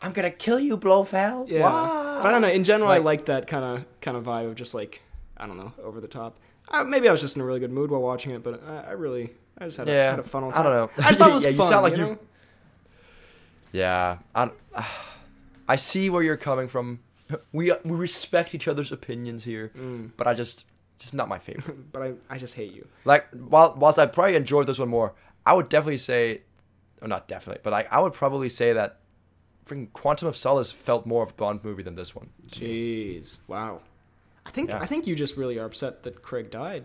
I'm 0.00 0.12
gonna 0.12 0.30
kill 0.32 0.58
you, 0.58 0.76
Blofeld. 0.76 1.48
Yeah, 1.48 1.62
but 1.62 2.26
I 2.26 2.30
don't 2.32 2.42
know. 2.42 2.48
In 2.48 2.64
general, 2.64 2.90
I 2.90 2.96
Like- 2.98 3.04
like 3.04 3.24
that 3.26 3.46
kind 3.46 3.64
of 3.64 3.84
kind 4.00 4.16
of 4.16 4.24
vibe 4.24 4.48
of 4.48 4.54
just 4.56 4.74
like 4.74 5.00
I 5.36 5.46
don't 5.46 5.56
know, 5.56 5.72
over 5.82 6.00
the 6.00 6.08
top. 6.08 6.38
Maybe 6.86 7.08
I 7.08 7.12
was 7.12 7.20
just 7.20 7.36
in 7.36 7.42
a 7.42 7.44
really 7.44 7.60
good 7.60 7.70
mood 7.72 7.90
while 7.90 8.00
watching 8.02 8.32
it, 8.32 8.42
but 8.42 8.62
I, 8.66 8.76
I 8.88 8.90
really, 8.92 9.32
I 9.58 9.64
just 9.66 9.76
had, 9.78 9.88
a, 9.88 9.92
Yeah, 9.92 10.10
had 10.10 10.18
a 10.18 10.22
fun 10.22 10.44
old 10.44 10.54
I 10.54 10.62
don't 10.62 10.72
know. 10.72 10.90
I 11.04 11.08
just 11.08 11.20
thought 11.20 11.30
it 11.30 11.34
was 11.34 11.44
Yeah, 11.44 11.50
you 11.50 11.56
fun. 11.58 11.68
sound 11.68 11.82
like 11.82 11.92
you 11.96 11.98
you- 11.98 12.10
know? 12.12 12.18
Yeah, 13.72 14.18
I, 14.34 14.50
I 15.68 15.76
see 15.76 16.10
where 16.10 16.22
you're 16.22 16.36
coming 16.36 16.68
from. 16.68 17.00
We 17.52 17.72
we 17.84 17.96
respect 17.96 18.54
each 18.54 18.68
other's 18.68 18.92
opinions 18.92 19.44
here, 19.44 19.72
Mm. 19.76 20.10
but 20.18 20.26
I 20.26 20.34
just 20.34 20.66
just 20.98 21.14
not 21.14 21.28
my 21.28 21.38
favorite. 21.38 21.90
but 21.92 22.02
I, 22.02 22.12
I 22.28 22.36
just 22.38 22.54
hate 22.54 22.72
you. 22.72 22.86
like 23.06 23.26
while 23.30 23.74
whilst 23.78 23.98
I 23.98 24.04
probably 24.06 24.36
enjoyed 24.36 24.66
this 24.66 24.78
one 24.78 24.88
more, 24.90 25.14
I 25.46 25.54
would 25.54 25.70
definitely 25.70 25.98
say, 25.98 26.42
or 27.00 27.08
not 27.08 27.28
definitely, 27.28 27.60
but 27.64 27.70
like 27.72 27.90
I 27.90 28.00
would 28.00 28.12
probably 28.12 28.50
say 28.50 28.74
that, 28.74 29.00
freaking 29.64 29.90
Quantum 29.94 30.28
of 30.28 30.36
Solace 30.36 30.70
felt 30.70 31.06
more 31.06 31.22
of 31.22 31.30
a 31.30 31.34
Bond 31.34 31.64
movie 31.64 31.82
than 31.82 31.94
this 31.94 32.14
one. 32.14 32.28
Jeez, 32.48 33.38
wow. 33.48 33.80
I 34.46 34.50
think 34.50 34.70
Yeah. 34.70 34.78
I 34.80 34.86
think 34.86 35.06
you 35.06 35.14
just 35.14 35.36
really 35.36 35.58
are 35.58 35.64
upset 35.66 36.02
that 36.04 36.22
Craig 36.22 36.50
died. 36.50 36.84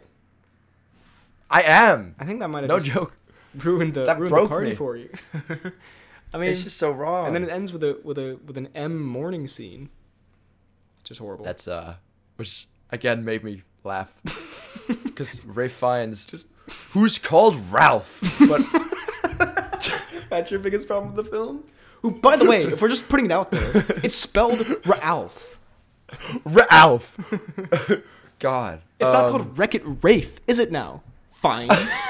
I 1.49 1.61
am. 1.63 2.15
I 2.19 2.25
think 2.25 2.39
that 2.41 2.49
might 2.49 2.61
have 2.61 2.69
No 2.69 2.79
just 2.79 2.91
joke. 2.91 3.13
ruined 3.63 3.93
the 3.93 4.05
That 4.05 4.17
ruined 4.19 4.29
broke 4.29 4.43
the 4.49 4.55
party 4.55 4.69
me. 4.71 4.75
for 4.75 4.95
you. 4.97 5.09
I 6.33 6.37
mean, 6.37 6.49
it's 6.51 6.61
just 6.63 6.77
so 6.77 6.91
wrong. 6.91 7.25
and 7.27 7.35
then 7.35 7.43
it 7.43 7.49
ends 7.49 7.71
with 7.71 7.83
a 7.83 7.99
with 8.03 8.17
a 8.17 8.37
with 8.45 8.57
an 8.57 8.67
M 8.75 9.01
morning 9.01 9.47
scene. 9.47 9.89
Just 11.03 11.19
horrible. 11.21 11.45
That's 11.45 11.67
uh, 11.67 11.95
which 12.35 12.67
again 12.91 13.23
made 13.23 13.43
me 13.43 13.63
laugh 13.85 14.19
because 15.05 15.43
Ralph 15.45 15.71
Fiennes 15.71 16.25
Just- 16.25 16.47
who's 16.91 17.17
called 17.17 17.55
Ralph, 17.71 18.21
but 18.47 18.61
That's 20.29 20.51
your 20.51 20.59
biggest 20.59 20.87
problem 20.87 21.15
with 21.15 21.25
the 21.25 21.31
film? 21.31 21.63
Who, 22.01 22.11
by 22.11 22.35
the 22.35 22.43
way, 22.45 22.63
if 22.65 22.81
we're 22.81 22.89
just 22.89 23.07
putting 23.07 23.25
it 23.27 23.31
out 23.31 23.49
there, 23.51 23.71
it's 24.03 24.13
spelled 24.15 24.65
Ralph. 24.85 25.56
Ralph. 26.45 27.17
God, 28.39 28.81
It's 28.99 29.09
not 29.11 29.25
Um, 29.25 29.31
called 29.31 29.57
Wreck 29.57 29.73
It 29.75 29.81
Rafe, 30.03 30.39
is 30.47 30.59
it 30.59 30.71
now? 30.71 31.01
Fiennes. 31.31 31.91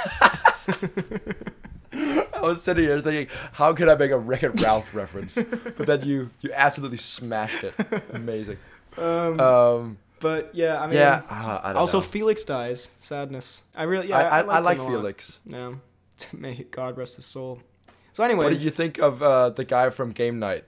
I 1.93 2.41
was 2.41 2.61
sitting 2.61 2.83
here 2.83 2.99
thinking, 3.01 3.27
how 3.53 3.73
could 3.73 3.89
I 3.89 3.95
make 3.95 4.11
a 4.11 4.17
Wreck 4.17 4.43
It 4.43 4.61
Ralph 4.61 4.93
reference? 4.93 5.35
But 5.35 5.87
then 5.87 6.03
you 6.05 6.29
you 6.41 6.51
absolutely 6.53 6.97
smashed 6.97 7.63
it. 7.63 7.73
Amazing. 8.13 8.57
um, 8.97 9.39
Um, 9.39 9.97
but 10.19 10.53
yeah, 10.53 10.81
I 10.81 10.87
mean, 10.87 10.97
yeah, 10.97 11.21
uh, 11.29 11.59
I 11.63 11.67
don't 11.73 11.77
also 11.77 11.97
know. 11.99 12.03
Felix 12.03 12.43
dies. 12.43 12.89
Sadness. 12.99 13.63
I 13.75 13.83
really, 13.83 14.09
yeah, 14.09 14.17
I, 14.17 14.39
I, 14.39 14.41
I, 14.41 14.55
I 14.57 14.59
like 14.59 14.77
him 14.77 14.85
a 14.85 14.89
lot. 14.89 14.91
Felix. 14.99 15.39
Yeah. 15.45 15.73
May 16.33 16.65
God 16.71 16.97
rest 16.97 17.15
his 17.17 17.25
soul. 17.25 17.61
So 18.13 18.23
anyway, 18.23 18.45
What 18.45 18.49
did 18.53 18.63
you 18.63 18.71
think 18.71 18.97
of 18.97 19.21
uh, 19.21 19.49
the 19.51 19.63
guy 19.63 19.89
from 19.91 20.11
Game 20.11 20.39
Night 20.39 20.65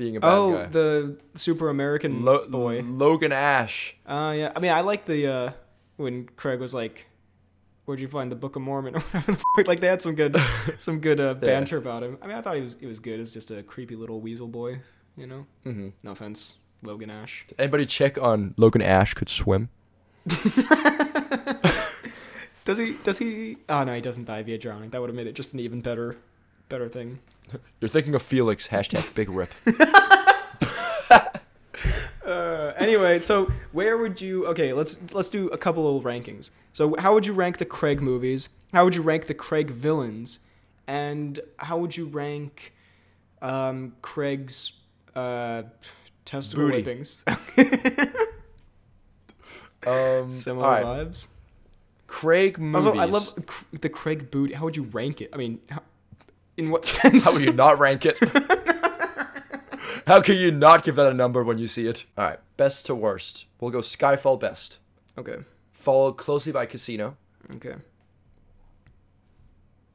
being 0.00 0.16
a 0.16 0.20
bad 0.20 0.32
oh, 0.32 0.52
guy? 0.54 0.66
the 0.66 1.16
super 1.36 1.68
American 1.68 2.24
Lo- 2.24 2.48
boy. 2.48 2.82
Logan 2.82 3.30
Ash. 3.32 3.94
Uh, 4.06 4.34
yeah. 4.36 4.52
I 4.56 4.58
mean, 4.58 4.72
I 4.72 4.80
like 4.80 5.04
the 5.04 5.26
uh, 5.26 5.52
when 5.96 6.26
Craig 6.36 6.58
was 6.58 6.74
like, 6.74 7.06
"Where'd 7.84 8.00
you 8.00 8.08
find 8.08 8.32
the 8.32 8.36
Book 8.36 8.56
of 8.56 8.62
Mormon?" 8.62 8.96
or 8.96 9.00
whatever. 9.00 9.38
Like 9.66 9.80
they 9.80 9.86
had 9.86 10.02
some 10.02 10.14
good, 10.16 10.36
some 10.78 10.98
good 11.00 11.20
uh, 11.20 11.34
banter 11.34 11.76
about 11.76 12.02
him. 12.02 12.18
I 12.22 12.26
mean, 12.26 12.36
I 12.36 12.40
thought 12.40 12.56
he 12.56 12.62
was 12.62 12.76
he 12.80 12.86
was 12.86 12.98
good. 12.98 13.20
It's 13.20 13.32
just 13.32 13.50
a 13.52 13.62
creepy 13.62 13.94
little 13.94 14.20
weasel 14.20 14.48
boy, 14.48 14.80
you 15.16 15.26
know. 15.26 15.46
hmm 15.62 15.90
No 16.02 16.12
offense, 16.12 16.56
Logan 16.82 17.10
Ash. 17.10 17.44
Did 17.46 17.60
Anybody 17.60 17.86
check 17.86 18.18
on 18.18 18.54
Logan 18.56 18.82
Ash 18.82 19.14
could 19.14 19.28
swim? 19.28 19.68
Does 22.64 22.78
he? 22.78 22.94
Does 23.02 23.18
he? 23.18 23.56
Oh 23.68 23.84
no, 23.84 23.94
he 23.94 24.00
doesn't 24.00 24.24
die 24.24 24.42
via 24.42 24.58
drowning. 24.58 24.90
That 24.90 25.00
would 25.00 25.08
have 25.10 25.16
made 25.16 25.26
it 25.26 25.34
just 25.34 25.54
an 25.54 25.60
even 25.60 25.80
better, 25.80 26.16
better 26.70 26.88
thing. 26.88 27.18
You're 27.80 27.88
thinking 27.90 28.14
of 28.14 28.22
Felix. 28.22 28.68
Hashtag 28.68 29.14
big 29.14 29.28
rip. 29.28 29.50
Uh, 32.22 32.72
anyway, 32.76 33.18
so 33.18 33.50
where 33.72 33.98
would 33.98 34.20
you? 34.20 34.46
Okay, 34.46 34.72
let's 34.72 35.12
let's 35.12 35.28
do 35.28 35.48
a 35.48 35.58
couple 35.58 35.96
of 35.96 36.04
rankings. 36.04 36.50
So 36.72 36.94
how 36.96 37.12
would 37.12 37.26
you 37.26 37.32
rank 37.32 37.58
the 37.58 37.64
Craig 37.64 38.00
movies? 38.00 38.50
How 38.72 38.84
would 38.84 38.94
you 38.94 39.02
rank 39.02 39.26
the 39.26 39.34
Craig 39.34 39.68
villains? 39.70 40.38
And 40.86 41.40
how 41.56 41.78
would 41.78 41.96
you 41.96 42.06
rank 42.06 42.72
um, 43.42 43.94
Craig's 44.00 44.72
uh, 45.16 45.64
testicle 46.24 46.68
Booty. 46.68 46.82
whippings? 46.84 47.24
Um, 49.86 50.30
Similar 50.30 50.68
right. 50.68 50.84
vibes. 50.84 51.26
Craig 52.06 52.58
movies. 52.58 52.86
Also, 52.86 53.00
I 53.00 53.06
love 53.06 53.32
the 53.72 53.88
Craig 53.88 54.30
booty. 54.30 54.52
How 54.52 54.64
would 54.66 54.76
you 54.76 54.82
rank 54.82 55.20
it? 55.22 55.30
I 55.32 55.38
mean, 55.38 55.58
how, 55.70 55.80
in 56.56 56.70
what 56.70 56.86
sense? 56.96 57.24
How 57.24 57.32
would 57.32 57.44
you 57.44 57.52
not 57.52 57.78
rank 57.78 58.04
it? 58.06 58.18
How 60.06 60.20
can 60.20 60.36
you 60.36 60.50
not 60.50 60.82
give 60.84 60.96
that 60.96 61.06
a 61.10 61.14
number 61.14 61.44
when 61.44 61.58
you 61.58 61.68
see 61.68 61.86
it? 61.86 62.04
All 62.18 62.24
right, 62.24 62.38
best 62.56 62.86
to 62.86 62.94
worst. 62.94 63.46
We'll 63.60 63.70
go 63.70 63.78
Skyfall 63.78 64.40
best, 64.40 64.78
okay. 65.16 65.36
followed 65.70 66.14
closely 66.14 66.52
by 66.52 66.66
Casino, 66.66 67.16
Okay. 67.56 67.74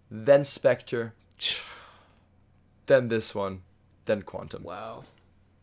then 0.10 0.44
Spectre, 0.44 1.14
then 2.86 3.08
this 3.10 3.34
one, 3.36 3.62
then 4.06 4.22
Quantum. 4.22 4.64
Wow. 4.64 5.04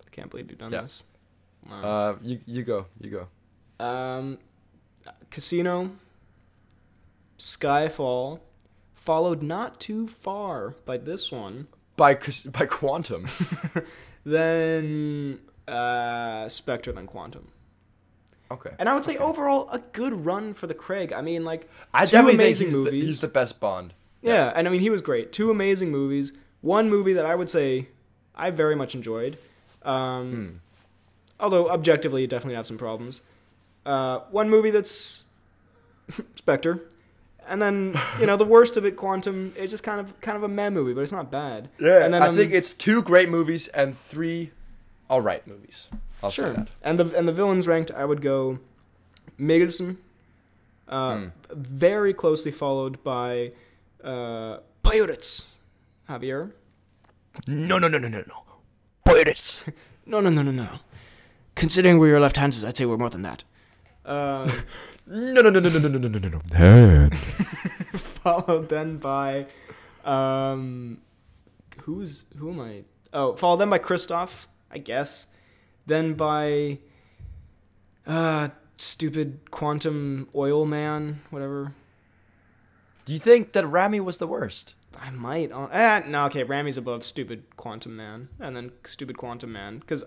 I 0.07 0.11
can't 0.11 0.29
believe 0.31 0.51
you've 0.51 0.59
done 0.59 0.73
Yeah. 0.73 0.83
this. 0.83 1.03
Wow. 1.71 1.83
Uh, 1.83 2.17
you 2.23 2.41
you 2.45 2.63
go, 2.65 2.87
you 3.01 3.11
go. 3.79 3.85
Um, 3.85 4.39
Casino, 5.31 5.93
Skyfall, 7.39 8.41
followed 9.05 9.43
not 9.43 9.81
too 9.81 10.07
far 10.09 10.75
by 10.85 10.97
this 10.97 11.31
one. 11.33 11.67
By 11.97 12.15
by 12.47 12.67
Quantum. 12.67 13.27
Then 14.25 15.41
uh, 15.67 16.49
Spectre, 16.49 16.93
then 16.93 17.07
Quantum. 17.07 17.49
Okay. 18.51 18.71
And 18.79 18.89
I 18.89 18.95
would 18.95 19.05
say 19.05 19.17
overall 19.17 19.69
a 19.71 19.79
good 19.79 20.13
run 20.25 20.53
for 20.55 20.67
the 20.67 20.75
Craig. 20.75 21.13
I 21.13 21.23
mean, 21.23 21.45
like 21.45 21.69
I 21.93 22.05
two 22.05 22.17
amazing 22.19 22.37
think 22.39 22.59
he's 22.69 22.75
movies. 22.75 23.01
The, 23.01 23.07
he's 23.07 23.21
the 23.21 23.29
best 23.29 23.59
Bond. 23.61 23.95
yeah. 24.21 24.53
and 24.55 24.69
I 24.69 24.71
mean 24.71 24.81
he 24.81 24.91
was 24.91 25.03
great. 25.03 25.33
Two 25.33 25.51
amazing 25.51 25.91
movies. 25.91 26.33
One 26.61 26.89
movie 26.89 27.15
that 27.15 27.27
I 27.27 27.35
would 27.35 27.51
say 27.51 27.89
I 28.35 28.51
very 28.51 28.77
much 28.77 28.95
enjoyed. 28.95 29.39
Um, 29.83 30.31
Hmm. 30.31 30.49
Although 31.41 31.69
objectively, 31.71 32.23
it 32.23 32.31
definitely 32.31 32.55
have 32.55 32.67
some 32.69 32.79
problems. 32.79 33.23
Uh, 33.85 34.21
one 34.31 34.49
movie 34.49 34.71
that's 34.71 35.25
Spectre, 36.37 36.81
and 37.49 37.61
then 37.61 37.95
you 38.21 38.27
know 38.27 38.37
the 38.37 38.45
worst 38.45 38.77
of 38.77 38.85
it, 38.85 38.97
Quantum. 38.97 39.53
It's 39.57 39.71
just 39.71 39.83
kind 39.85 40.01
of 40.01 40.21
kind 40.21 40.37
of 40.37 40.43
a 40.43 40.49
meh 40.49 40.71
movie, 40.71 40.95
but 40.95 41.01
it's 41.03 41.13
not 41.13 41.31
bad. 41.31 41.69
Yeah, 41.79 42.05
and 42.05 42.13
then 42.13 42.23
I 42.23 42.29
um, 42.29 42.37
think 42.37 42.53
it's 42.53 42.73
two 42.73 43.03
great 43.03 43.29
movies 43.29 43.69
and 43.69 43.97
three 43.97 44.51
all 45.11 45.21
right 45.21 45.47
movies. 45.47 45.89
I'll 46.23 46.31
sure. 46.31 46.49
say 46.55 46.57
that. 46.57 46.69
And 46.83 46.99
the 46.99 47.17
and 47.19 47.27
the 47.29 47.33
villains 47.33 47.67
ranked, 47.67 47.91
I 47.91 48.05
would 48.05 48.23
go 48.23 48.59
Mikkelsen, 49.39 49.97
uh, 50.89 51.17
Hmm. 51.17 51.27
very 51.51 52.15
closely 52.15 52.51
followed 52.51 53.03
by 53.03 53.53
uh, 54.05 54.59
Pirates, 54.83 55.49
Javier. 56.09 56.53
No, 57.47 57.79
no, 57.79 57.89
no, 57.89 57.99
no, 57.99 58.09
no, 58.09 58.23
no. 58.27 58.45
Pirates. 59.05 59.65
No, 60.05 60.21
no, 60.21 60.31
no, 60.31 60.43
no, 60.43 60.51
no. 60.51 60.81
Considering 61.55 61.97
we're 61.97 62.09
your 62.09 62.19
left-handers, 62.19 62.65
I'd 62.65 62.77
say 62.77 62.85
we're 62.87 62.97
more 62.97 63.09
than 63.09 63.23
that. 63.23 63.45
Uh, 64.05 64.51
No, 65.07 65.43
no, 65.43 65.51
no, 65.51 65.61
no, 65.61 65.69
no, 65.69 65.79
no, 65.79 65.89
no, 65.89 66.09
no, 66.09 66.19
no, 66.19 66.29
no. 66.29 66.41
Hand. 66.57 67.17
followed 68.23 68.69
then 68.69 68.99
by 68.99 69.47
um 70.05 70.99
who's 71.83 72.25
who 72.39 72.51
am 72.51 72.61
I? 72.61 72.85
Oh, 73.13 73.35
followed 73.37 73.59
then 73.59 73.71
by 73.71 73.79
Christoph, 73.79 74.49
I 74.71 74.79
guess. 74.79 75.29
Then 75.87 76.15
by 76.15 76.79
uh 78.07 78.49
stupid 78.79 79.51
quantum 79.51 80.29
oil 80.35 80.65
man, 80.65 81.21
whatever. 81.31 81.75
Do 83.05 83.13
you 83.13 83.19
think 83.19 83.53
that 83.53 83.67
Rami 83.67 84.01
was 84.01 84.19
the 84.19 84.27
worst? 84.27 84.75
I 85.01 85.11
might. 85.11 85.51
Uh, 85.51 85.67
eh, 85.73 86.03
no, 86.07 86.27
okay. 86.27 86.45
Rami's 86.45 86.79
above 86.79 87.05
stupid 87.05 87.45
quantum 87.57 87.97
man, 87.97 88.29
and 88.39 88.55
then 88.55 88.73
stupid 88.85 89.17
quantum 89.17 89.53
man. 89.53 89.79
Because 89.79 90.05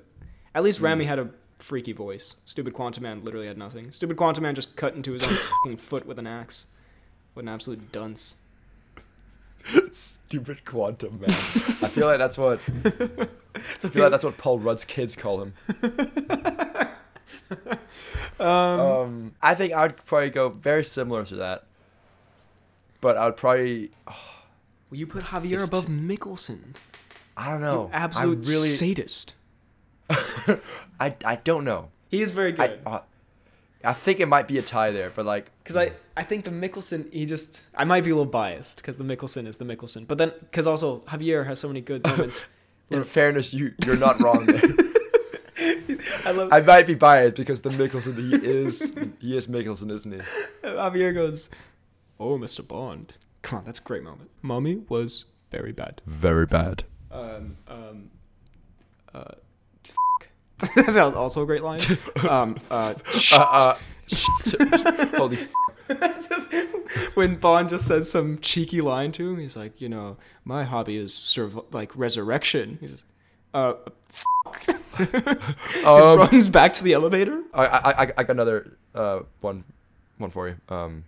At 0.54 0.64
least 0.64 0.80
Rami 0.80 1.06
had 1.06 1.20
a 1.20 1.30
freaky 1.60 1.94
voice. 1.94 2.36
Stupid 2.46 2.74
Quantum 2.74 3.04
Man 3.04 3.24
literally 3.24 3.48
had 3.48 3.58
nothing. 3.58 3.92
Stupid 3.92 4.18
Quantum 4.18 4.44
Man 4.44 4.56
just 4.56 4.76
cut 4.76 4.96
into 4.96 5.12
his 5.14 5.26
own 5.28 5.36
fucking 5.64 5.78
foot 5.78 6.06
with 6.06 6.20
an 6.20 6.28
axe. 6.28 6.68
What 7.34 7.44
an 7.44 7.50
absolute 7.50 7.92
dunce. 7.92 8.36
Stupid 9.92 10.64
quantum 10.64 11.20
man. 11.20 11.30
I 11.32 11.90
feel 11.90 12.06
like 12.06 12.20
that's 12.20 12.38
what. 12.38 12.60
I 12.86 13.88
feel 13.90 14.04
like 14.04 14.12
that's 14.12 14.24
what 14.24 14.38
Paul 14.38 14.60
Rudd's 14.60 14.86
kids 14.86 15.16
call 15.16 15.42
him. 15.42 15.54
Um, 18.40 18.48
Um, 18.48 19.34
I 19.42 19.56
think 19.56 19.74
I 19.74 19.84
would 19.84 20.06
probably 20.06 20.30
go 20.30 20.50
very 20.50 20.84
similar 20.84 21.26
to 21.26 21.36
that, 21.38 21.64
but 23.02 23.18
I 23.18 23.26
would 23.26 23.38
probably. 23.38 23.92
will 24.90 24.98
you 24.98 25.08
put 25.08 25.24
Javier 25.26 25.66
above 25.66 25.88
Mikkelsen? 25.88 26.76
I 27.38 27.50
don't 27.50 27.62
know. 27.62 27.86
You 27.86 27.90
absolute 27.94 28.48
I 28.48 28.52
really. 28.52 28.68
sadist. 28.70 29.34
I 30.10 31.16
I 31.26 31.36
don't 31.44 31.64
know. 31.66 31.90
He 32.10 32.22
is 32.22 32.32
very 32.32 32.54
I 32.58 32.68
good. 32.68 32.80
uh, 32.86 33.00
I 33.84 33.94
think 33.94 34.20
it 34.20 34.26
might 34.28 34.48
be 34.48 34.58
a 34.58 34.62
tie 34.62 34.92
there, 34.92 35.12
but 35.12 35.26
like 35.26 35.52
Because 35.64 35.76
I, 35.76 35.92
I 36.18 36.24
think 36.24 36.46
the 36.46 36.52
Mikkelsen, 36.52 37.12
he 37.14 37.26
just, 37.28 37.62
I 37.76 37.84
might 37.86 38.04
be 38.04 38.10
a 38.10 38.16
little 38.16 38.32
biased 38.32 38.78
because 38.78 38.98
the 38.98 39.04
Mikkelsen 39.04 39.46
is 39.46 39.58
the 39.58 39.66
Mikkelsen. 39.66 40.08
But 40.08 40.18
then, 40.18 40.32
because 40.40 40.66
also 40.66 41.00
Javier 41.02 41.46
has 41.46 41.60
so 41.60 41.68
many 41.68 41.82
good 41.82 42.04
moments. 42.08 42.46
in 42.90 43.04
fairness, 43.04 43.54
you 43.54 43.74
you're 43.86 43.98
not 43.98 44.20
wrong 44.22 44.46
there. 44.46 44.62
I 46.26 46.32
love 46.32 46.50
I 46.52 46.60
might 46.62 46.88
be 46.88 46.96
biased 46.96 47.36
because 47.36 47.62
the 47.62 47.70
Mikkelsen 47.70 48.16
he 48.18 48.36
is 48.48 48.94
he 49.20 49.38
is 49.38 49.48
Mikkelsen, 49.48 49.92
isn't 49.92 50.12
he? 50.12 50.20
Javier 50.64 51.14
goes, 51.14 51.50
"Oh, 52.20 52.38
Mr. 52.38 52.68
Bond, 52.68 53.14
come 53.44 53.60
on, 53.60 53.66
that's 53.66 53.80
a 53.80 53.84
great 53.84 54.04
moment. 54.04 54.30
Mommy 54.42 54.78
was 54.90 55.26
very 55.52 55.72
bad. 55.72 56.02
Very 56.06 56.46
bad. 56.48 56.84
Um, 57.12 57.58
um, 57.68 58.10
uh, 59.14 59.36
that's 60.76 60.98
also 60.98 61.44
a 61.44 61.46
great 61.46 61.64
line. 61.64 61.80
Um, 62.30 62.58
uh, 62.72 62.94
Uh, 63.34 63.38
uh, 63.42 63.78
holy. 65.18 65.38
F- 65.38 66.30
just, 66.30 66.52
when 67.16 67.36
Bond 67.36 67.70
just 67.70 67.86
says 67.86 68.10
some 68.10 68.40
cheeky 68.40 68.82
line 68.82 69.12
to 69.14 69.32
him, 69.32 69.40
he's 69.40 69.56
like, 69.56 69.80
you 69.82 69.90
know, 69.90 70.18
my 70.44 70.64
hobby 70.64 70.98
is 70.98 71.14
serv- 71.14 71.60
like 71.72 71.92
resurrection. 71.96 72.78
He 72.82 72.88
says, 72.88 73.06
uh, 73.54 73.74
um, 75.86 76.18
runs 76.20 76.48
back 76.48 76.74
to 76.74 76.84
the 76.84 76.94
elevator. 76.94 77.44
I, 77.54 77.66
I 77.66 78.02
I 78.18 78.24
got 78.24 78.30
another 78.32 78.78
uh 78.94 79.20
one 79.42 79.64
one 80.18 80.30
for 80.30 80.48
you. 80.50 80.56
Um, 80.70 81.04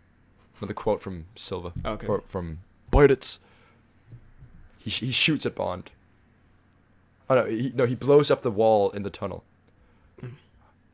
another 0.59 0.73
quote 0.73 1.01
from 1.01 1.25
Silva. 1.35 1.71
Okay. 1.85 2.05
For, 2.05 2.21
from 2.25 2.59
Pirates. 2.91 3.39
He 4.79 4.89
he 4.89 5.11
shoots 5.11 5.45
at 5.45 5.55
Bond. 5.55 5.91
Oh 7.29 7.35
no, 7.35 7.45
he, 7.45 7.71
no, 7.75 7.85
he 7.85 7.95
blows 7.95 8.31
up 8.31 8.41
the 8.41 8.51
wall 8.51 8.89
in 8.91 9.03
the 9.03 9.09
tunnel. 9.09 9.43
Hmm. 10.19 10.29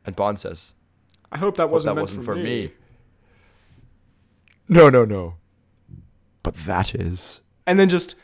And 0.04 0.16
Bond 0.16 0.38
says, 0.38 0.74
I 1.30 1.38
hope 1.38 1.56
that 1.56 1.70
wasn't 1.70 1.94
that 1.94 2.00
meant 2.00 2.04
wasn't 2.04 2.24
for, 2.24 2.34
for 2.34 2.40
me. 2.40 2.66
me." 2.66 2.72
No, 4.68 4.88
no, 4.88 5.04
no. 5.04 5.34
But 6.42 6.54
that 6.64 6.94
is. 6.94 7.40
And 7.66 7.78
then 7.78 7.88
just, 7.88 8.16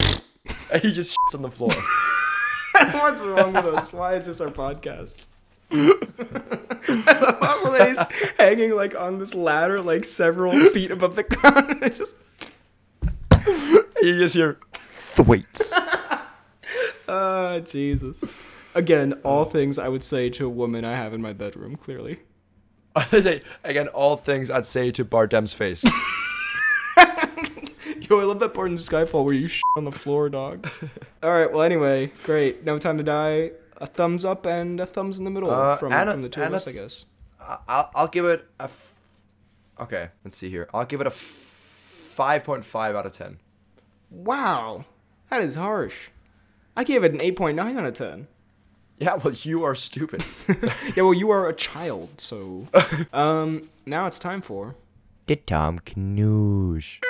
And 0.00 0.82
he 0.82 0.92
just 0.92 1.16
shits 1.16 1.34
on 1.34 1.42
the 1.42 1.50
floor. 1.50 1.70
what's 3.00 3.20
wrong 3.22 3.52
with 3.52 3.66
us? 3.66 3.92
Why 3.92 4.14
is 4.14 4.26
this 4.26 4.40
our 4.40 4.50
podcast? 4.50 5.26
I 5.72 7.62
love 7.64 7.88
he's 7.88 8.32
hanging 8.38 8.72
like 8.72 8.98
on 8.98 9.18
this 9.18 9.34
ladder, 9.34 9.80
like 9.80 10.04
several 10.04 10.52
feet 10.70 10.90
above 10.90 11.16
the 11.16 11.22
ground. 11.22 11.82
and 11.82 11.94
just, 11.94 12.12
you 14.02 14.18
just 14.18 14.34
hear. 14.34 14.58
Thwaites. 14.74 15.72
Ah, 17.10 17.58
Jesus. 17.60 18.24
Again, 18.74 19.14
all 19.24 19.44
things 19.44 19.78
I 19.78 19.88
would 19.88 20.04
say 20.04 20.30
to 20.30 20.46
a 20.46 20.48
woman 20.48 20.84
I 20.84 20.94
have 20.94 21.12
in 21.12 21.20
my 21.20 21.32
bedroom. 21.32 21.76
Clearly. 21.76 22.20
I 22.96 23.04
say 23.20 23.42
again 23.64 23.88
all 23.88 24.16
things 24.16 24.50
I'd 24.50 24.66
say 24.66 24.90
to 24.92 25.04
Bardem's 25.04 25.52
face. 25.52 25.84
Yo, 28.08 28.18
I 28.18 28.24
love 28.24 28.40
that 28.40 28.54
part 28.54 28.70
in 28.70 28.76
Skyfall 28.76 29.24
where 29.24 29.34
you 29.34 29.46
shit 29.46 29.62
on 29.76 29.84
the 29.84 29.92
floor, 29.92 30.28
dog. 30.28 30.68
All 31.22 31.30
right. 31.30 31.50
Well, 31.52 31.62
anyway, 31.62 32.10
great. 32.24 32.64
No 32.64 32.76
time 32.78 32.98
to 32.98 33.04
die. 33.04 33.52
A 33.76 33.86
thumbs 33.86 34.24
up 34.24 34.46
and 34.46 34.80
a 34.80 34.86
thumbs 34.86 35.18
in 35.20 35.24
the 35.24 35.30
middle 35.30 35.48
Uh, 35.50 35.76
from, 35.76 35.92
a- 35.92 36.12
from 36.12 36.22
the 36.22 36.28
two 36.28 36.42
of 36.42 36.52
us, 36.52 36.66
I 36.66 36.72
guess. 36.72 37.06
I'll 37.68 37.90
I'll 37.94 38.08
give 38.08 38.24
it 38.26 38.46
a. 38.58 38.64
F- 38.64 38.96
okay, 39.80 40.08
let's 40.24 40.36
see 40.36 40.50
here. 40.50 40.68
I'll 40.74 40.84
give 40.84 41.00
it 41.00 41.06
a 41.06 41.10
five 41.10 42.42
point 42.44 42.64
five 42.64 42.94
out 42.96 43.06
of 43.06 43.12
ten. 43.12 43.38
Wow, 44.10 44.84
that 45.30 45.40
is 45.42 45.54
harsh. 45.54 46.08
I 46.80 46.82
gave 46.82 47.04
it 47.04 47.12
an 47.12 47.20
eight 47.20 47.36
point 47.36 47.56
nine 47.56 47.76
out 47.76 47.84
of 47.84 47.92
ten. 47.92 48.26
Yeah, 48.96 49.16
well, 49.16 49.34
you 49.34 49.64
are 49.64 49.74
stupid. 49.74 50.24
Yeah, 50.96 51.02
well, 51.02 51.12
you 51.12 51.28
are 51.28 51.46
a 51.46 51.52
child, 51.52 52.08
so. 52.18 52.68
um, 53.12 53.68
now 53.84 54.06
it's 54.06 54.18
time 54.18 54.40
for. 54.40 54.76
The 55.26 55.36
Tom 55.36 55.80
Knoosh. 55.80 57.00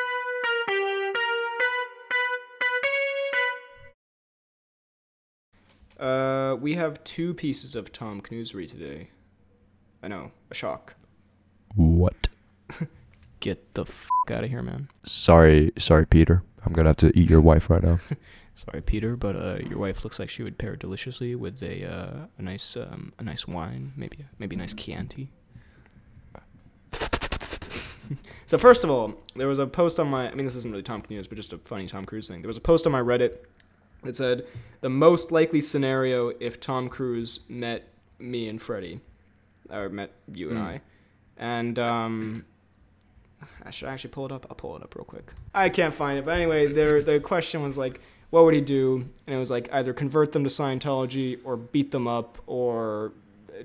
Uh, 6.00 6.56
we 6.60 6.74
have 6.74 7.04
two 7.04 7.32
pieces 7.32 7.76
of 7.76 7.92
Tom 7.92 8.20
Knewsbury 8.20 8.68
today. 8.68 9.10
I 10.02 10.08
know, 10.08 10.32
a 10.50 10.54
shock. 10.56 10.94
What? 11.76 12.26
Get 13.38 13.74
the 13.74 13.82
f 13.82 14.08
out 14.32 14.42
of 14.42 14.50
here, 14.50 14.62
man. 14.62 14.88
Sorry, 15.04 15.72
sorry, 15.78 16.06
Peter. 16.08 16.42
I'm 16.66 16.72
gonna 16.72 16.88
have 16.88 16.96
to 16.96 17.16
eat 17.16 17.30
your 17.30 17.40
wife 17.40 17.70
right 17.70 17.84
now. 17.84 18.00
Sorry, 18.55 18.82
Peter, 18.82 19.16
but 19.16 19.36
uh, 19.36 19.59
your 19.68 19.78
wife 19.78 20.05
looks 20.05 20.18
like 20.18 20.28
she 20.28 20.42
would 20.42 20.59
pair 20.59 20.76
deliciously 20.76 21.34
with 21.34 21.62
a 21.62 21.84
uh, 21.90 22.26
a 22.38 22.42
nice 22.42 22.76
um, 22.76 23.12
a 23.18 23.22
nice 23.22 23.46
wine, 23.48 23.92
maybe 23.96 24.18
maybe 24.38 24.55
a 24.57 24.59
nice 24.59 24.74
Chianti. 24.74 25.30
so 28.46 28.59
first 28.59 28.84
of 28.84 28.90
all, 28.90 29.14
there 29.36 29.48
was 29.48 29.59
a 29.59 29.66
post 29.66 29.98
on 30.01 30.09
my. 30.09 30.30
I 30.30 30.34
mean, 30.34 30.44
this 30.44 30.57
isn't 30.57 30.70
really 30.70 30.82
Tom 30.82 31.03
Cruise, 31.03 31.26
but 31.26 31.36
just 31.36 31.53
a 31.53 31.59
funny 31.59 31.86
Tom 31.86 32.05
Cruise 32.05 32.28
thing. 32.28 32.42
There 32.42 32.48
was 32.48 32.57
a 32.57 32.61
post 32.62 32.86
on 32.86 32.92
my 32.92 33.01
Reddit 33.01 33.38
that 34.03 34.16
said 34.16 34.46
the 34.80 34.90
most 34.90 35.30
likely 35.30 35.61
scenario 35.61 36.32
if 36.40 36.61
Tom 36.61 36.88
Cruise 36.88 37.40
met 37.48 37.88
me 38.18 38.48
and 38.48 38.61
Freddy, 38.61 39.01
or 39.70 39.88
met 39.88 40.11
you 40.32 40.51
and 40.51 40.59
Hmm. 40.59 40.64
I, 40.64 40.80
and 41.38 41.78
um. 41.78 42.44
I 43.64 43.70
should 43.70 43.88
actually 43.88 44.11
pull 44.11 44.26
it 44.26 44.32
up. 44.32 44.46
I'll 44.51 44.57
pull 44.57 44.76
it 44.76 44.82
up 44.82 44.94
real 44.94 45.05
quick. 45.05 45.32
I 45.55 45.70
can't 45.70 45.94
find 45.94 46.18
it, 46.18 46.26
but 46.26 46.34
anyway, 46.34 46.66
there 46.70 47.03
the 47.03 47.20
question 47.20 47.62
was 47.62 47.78
like, 47.78 48.01
what 48.30 48.44
would 48.44 48.54
he 48.54 48.60
do? 48.60 49.04
And 49.26 49.34
it 49.34 49.38
was 49.38 49.50
like 49.50 49.68
either 49.72 49.92
convert 49.92 50.32
them 50.32 50.44
to 50.44 50.50
Scientology 50.50 51.38
or 51.44 51.56
beat 51.56 51.90
them 51.90 52.06
up 52.08 52.38
or 52.46 53.12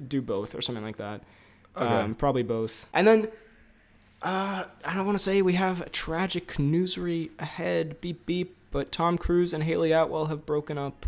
do 0.08 0.22
both 0.22 0.56
or 0.56 0.62
something 0.62 0.84
like 0.84 0.98
that. 0.98 1.22
Okay. 1.78 1.86
Um, 1.86 2.16
probably 2.16 2.44
both. 2.44 2.88
And 2.94 3.08
then 3.08 3.28
uh, 4.22 4.66
I 4.84 4.94
don't 4.94 5.06
want 5.06 5.18
to 5.18 5.24
say 5.24 5.42
we 5.42 5.54
have 5.54 5.82
a 5.82 5.90
tragic 5.90 6.58
newsery 6.60 7.30
ahead. 7.40 8.02
Beep 8.02 8.26
beep. 8.26 8.56
But 8.72 8.92
Tom 8.92 9.18
Cruise 9.18 9.54
and 9.54 9.64
Hayley 9.64 9.94
Atwell 9.94 10.26
have 10.26 10.46
broken 10.46 10.78
up. 10.78 11.06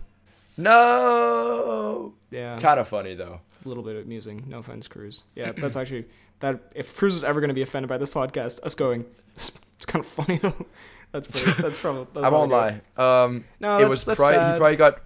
no. 0.55 2.13
Yeah, 2.29 2.59
Kind 2.59 2.79
of 2.79 2.87
funny 2.87 3.13
though. 3.15 3.39
a 3.65 3.67
little 3.67 3.83
bit 3.83 3.95
amusing. 4.03 4.43
No 4.47 4.59
offense, 4.59 4.87
Cruise. 4.87 5.23
Yeah, 5.35 5.53
that's 5.53 5.75
actually 5.75 6.05
that. 6.41 6.59
If 6.75 6.95
Cruise 6.97 7.15
is 7.15 7.23
ever 7.23 7.39
going 7.39 7.49
to 7.49 7.53
be 7.53 7.61
offended 7.61 7.89
by 7.89 7.97
this 7.97 8.09
podcast, 8.09 8.61
us 8.63 8.75
going, 8.75 9.05
it's, 9.35 9.51
kind 9.85 10.03
of 10.03 10.09
funny 10.09 10.37
though. 10.37 10.65
That's 11.19 11.41
pretty, 11.43 11.61
that's 11.61 11.77
probably. 11.77 12.07
That's 12.13 12.25
I 12.27 12.29
won't 12.29 12.51
lie. 12.51 12.81
Um, 12.95 13.45
No, 13.59 13.79
it 13.79 13.87
was 13.89 14.05
that's 14.05 14.19
probably 14.19 14.37
sad. 14.37 14.53
he 14.53 14.59
probably 14.59 14.75
got 14.75 15.01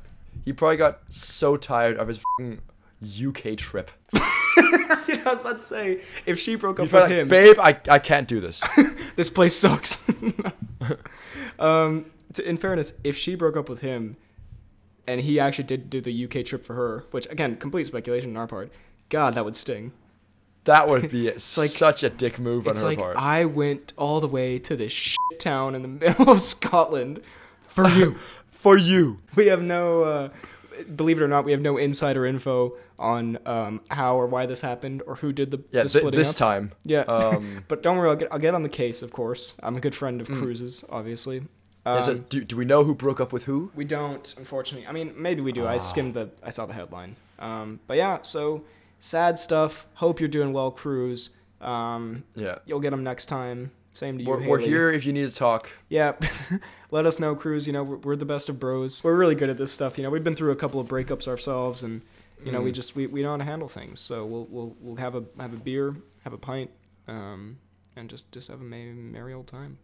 he 0.45 0.53
probably 0.53 0.77
got 0.77 0.99
so 1.09 1.55
tired 1.55 1.97
of 1.97 2.07
his 2.07 2.21
fing 2.37 2.61
UK 3.03 3.55
trip. 3.57 3.91
I 4.13 5.21
was 5.25 5.39
about 5.39 5.59
to 5.59 5.65
say, 5.65 6.01
if 6.25 6.39
she 6.39 6.55
broke 6.55 6.79
up 6.79 6.83
with 6.83 6.93
like, 6.93 7.11
him, 7.11 7.27
babe, 7.27 7.57
I 7.59 7.77
I 7.89 7.99
can't 7.99 8.27
do 8.27 8.41
this. 8.41 8.61
this 9.15 9.29
place 9.29 9.55
sucks. 9.55 10.07
um, 11.59 12.11
to, 12.33 12.47
in 12.47 12.57
fairness, 12.57 12.99
if 13.03 13.17
she 13.17 13.35
broke 13.35 13.55
up 13.55 13.69
with 13.69 13.81
him, 13.81 14.17
and 15.07 15.21
he 15.21 15.39
actually 15.39 15.63
did 15.65 15.89
do 15.89 16.01
the 16.01 16.25
UK 16.25 16.45
trip 16.45 16.65
for 16.65 16.75
her, 16.75 17.05
which 17.11 17.25
again, 17.29 17.55
complete 17.55 17.85
speculation 17.87 18.31
on 18.31 18.37
our 18.37 18.47
part. 18.47 18.71
God, 19.09 19.33
that 19.35 19.45
would 19.45 19.55
sting. 19.55 19.93
That 20.65 20.87
would 20.89 21.09
be 21.09 21.27
it's 21.33 21.57
like- 21.57 21.69
such 21.71 22.03
a 22.03 22.09
dick 22.09 22.39
move 22.39 22.67
on 22.67 22.71
It's 22.71 22.81
her 22.81 22.87
like 22.87 22.99
part. 22.99 23.17
I 23.17 23.45
went 23.45 23.93
all 23.97 24.19
the 24.21 24.27
way 24.27 24.59
to 24.59 24.75
this 24.75 24.91
shit 24.93 25.17
town 25.39 25.75
in 25.75 25.81
the 25.81 25.87
middle 26.05 26.29
of 26.29 26.41
Scotland 26.41 27.21
for 27.67 27.87
you. 27.87 28.17
For 28.51 28.77
you. 28.77 29.17
we 29.35 29.47
have 29.47 29.59
no, 29.63 30.03
uh, 30.03 30.29
believe 30.95 31.19
it 31.19 31.23
or 31.23 31.27
not, 31.27 31.45
we 31.45 31.51
have 31.51 31.61
no 31.61 31.77
insider 31.77 32.27
info 32.27 32.73
on 32.99 33.39
um, 33.47 33.81
how 33.89 34.15
or 34.17 34.27
why 34.27 34.45
this 34.45 34.61
happened 34.61 35.01
or 35.07 35.15
who 35.15 35.33
did 35.33 35.49
the, 35.49 35.57
Yeah, 35.71 35.81
the 35.81 35.89
th- 35.89 36.01
splitting 36.03 36.19
this 36.19 36.29
up. 36.29 36.35
time. 36.37 36.71
Yeah. 36.83 36.99
Um, 37.01 37.63
But 37.67 37.81
don't 37.81 37.97
worry, 37.97 38.09
I'll 38.09 38.15
get, 38.15 38.31
I'll 38.31 38.37
get 38.37 38.53
on 38.53 38.61
the 38.61 38.69
case, 38.69 39.01
of 39.01 39.11
course. 39.11 39.57
I'm 39.63 39.75
a 39.77 39.79
good 39.79 39.95
friend 39.95 40.21
of 40.21 40.27
Mm. 40.27 40.37
Cruise's, 40.37 40.85
obviously. 40.91 41.37
is 41.37 41.43
Um, 42.07 42.17
it, 42.17 42.29
do, 42.29 42.43
do 42.43 42.55
we 42.55 42.63
know 42.65 42.83
who 42.83 42.93
broke 42.93 43.19
up 43.19 43.33
with 43.33 43.45
who? 43.45 43.71
we 43.73 43.83
don't, 43.83 44.31
unfortunately. 44.37 44.85
I 44.87 44.91
mean, 44.91 45.15
maybe 45.17 45.41
we 45.41 45.51
do. 45.51 45.65
Ah. 45.65 45.69
I 45.71 45.77
skimmed 45.79 46.13
the, 46.13 46.29
I 46.43 46.51
saw 46.51 46.67
the 46.67 46.73
headline. 46.73 47.15
Um, 47.39 47.79
but 47.87 47.97
yeah, 47.97 48.19
so 48.21 48.63
sad 49.01 49.37
stuff. 49.37 49.87
Hope 49.95 50.19
you're 50.21 50.29
doing 50.29 50.53
well, 50.53 50.71
Cruise. 50.71 51.31
Um, 51.59 52.23
Yeah. 52.35 52.59
you'll 52.65 52.79
get 52.79 52.91
them 52.91 53.03
next 53.03 53.25
time. 53.25 53.71
Same 53.93 54.17
to 54.17 54.23
you. 54.23 54.29
We're, 54.29 54.47
we're 54.47 54.59
here 54.59 54.89
if 54.89 55.05
you 55.05 55.11
need 55.11 55.27
to 55.27 55.35
talk. 55.35 55.69
Yeah, 55.89 56.13
let 56.91 57.05
us 57.05 57.19
know, 57.19 57.35
Cruise. 57.35 57.67
You 57.67 57.73
know, 57.73 57.83
we're, 57.83 57.97
we're 57.97 58.15
the 58.15 58.25
best 58.25 58.47
of 58.47 58.57
bros. 58.57 59.03
We're 59.03 59.15
really 59.15 59.35
good 59.35 59.49
at 59.49 59.57
this 59.57 59.71
stuff. 59.73 59.97
You 59.97 60.03
know, 60.05 60.09
we've 60.09 60.23
been 60.23 60.35
through 60.35 60.51
a 60.51 60.55
couple 60.55 60.79
of 60.79 60.87
breakups 60.87 61.27
ourselves, 61.27 61.83
and 61.83 62.01
You 62.45 62.51
know, 62.51 62.61
we 62.61 62.71
Mm. 62.71 62.75
just 62.75 62.95
we, 62.95 63.05
we 63.05 63.21
know 63.21 63.31
how 63.31 63.37
to 63.37 63.43
handle 63.43 63.67
things. 63.67 63.99
So 63.99 64.25
we'll 64.25 64.47
we'll 64.49 64.75
we'll 64.79 64.95
have 64.95 65.13
a 65.15 65.23
have 65.39 65.53
a 65.53 65.57
beer, 65.57 65.95
have 66.23 66.33
a 66.33 66.37
pint, 66.39 66.71
um, 67.07 67.57
and 67.97 68.09
just 68.09 68.31
just 68.31 68.47
have 68.47 68.61
a 68.61 68.63
merry, 68.63 68.93
merry 68.93 69.33
old 69.33 69.45
time. 69.47 69.77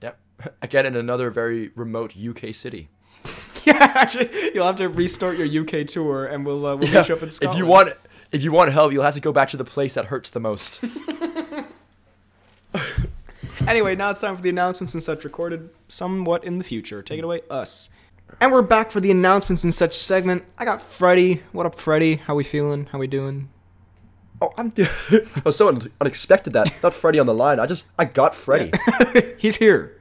Yep. 0.00 0.18
Again, 0.62 0.86
in 0.86 0.96
another 0.96 1.28
very 1.30 1.70
remote 1.76 2.14
UK 2.16 2.54
city. 2.54 2.88
yeah, 3.64 3.92
actually, 3.96 4.30
you'll 4.54 4.64
have 4.64 4.76
to 4.76 4.88
restart 4.88 5.36
your 5.36 5.62
UK 5.64 5.86
tour, 5.86 6.24
and 6.24 6.46
we'll 6.46 6.64
uh, 6.64 6.76
we'll 6.76 6.88
Yeah, 6.88 7.00
meet 7.00 7.08
you 7.08 7.16
up 7.16 7.22
in 7.22 7.30
Scotland. 7.32 7.54
if 7.54 7.58
you 7.58 7.66
want, 7.66 7.92
if 8.32 8.42
you 8.42 8.52
want 8.52 8.72
help, 8.72 8.92
you'll 8.92 9.04
have 9.04 9.14
to 9.14 9.20
go 9.20 9.32
back 9.32 9.48
to 9.48 9.56
the 9.56 9.64
place 9.64 9.94
that 9.94 10.06
hurts 10.06 10.30
the 10.30 10.40
most. 10.40 10.80
Anyway, 13.66 13.94
now 13.94 14.10
it's 14.10 14.20
time 14.20 14.34
for 14.34 14.40
the 14.40 14.48
announcements 14.48 14.94
and 14.94 15.02
such 15.02 15.24
recorded 15.24 15.68
somewhat 15.88 16.42
in 16.42 16.56
the 16.56 16.64
future. 16.64 17.02
Take 17.02 17.18
it 17.18 17.24
away, 17.24 17.42
us. 17.50 17.90
And 18.40 18.50
we're 18.50 18.62
back 18.62 18.90
for 18.90 18.98
the 18.98 19.10
announcements 19.10 19.62
and 19.62 19.74
such 19.74 19.94
segment. 19.94 20.44
I 20.56 20.64
got 20.64 20.80
Freddy. 20.80 21.42
What 21.52 21.66
up, 21.66 21.74
Freddy? 21.74 22.16
How 22.16 22.34
we 22.34 22.44
feeling? 22.44 22.86
How 22.86 22.98
we 22.98 23.06
doing? 23.06 23.50
oh, 24.40 24.52
I'm. 24.56 24.72
I 24.78 25.42
was 25.44 25.58
so 25.58 25.68
un- 25.68 25.82
unexpected 26.00 26.54
that 26.54 26.74
not 26.82 26.94
Freddy 26.94 27.18
on 27.18 27.26
the 27.26 27.34
line. 27.34 27.60
I 27.60 27.66
just 27.66 27.84
I 27.98 28.06
got 28.06 28.34
Freddy. 28.34 28.72
He's 29.38 29.56
here. 29.56 30.00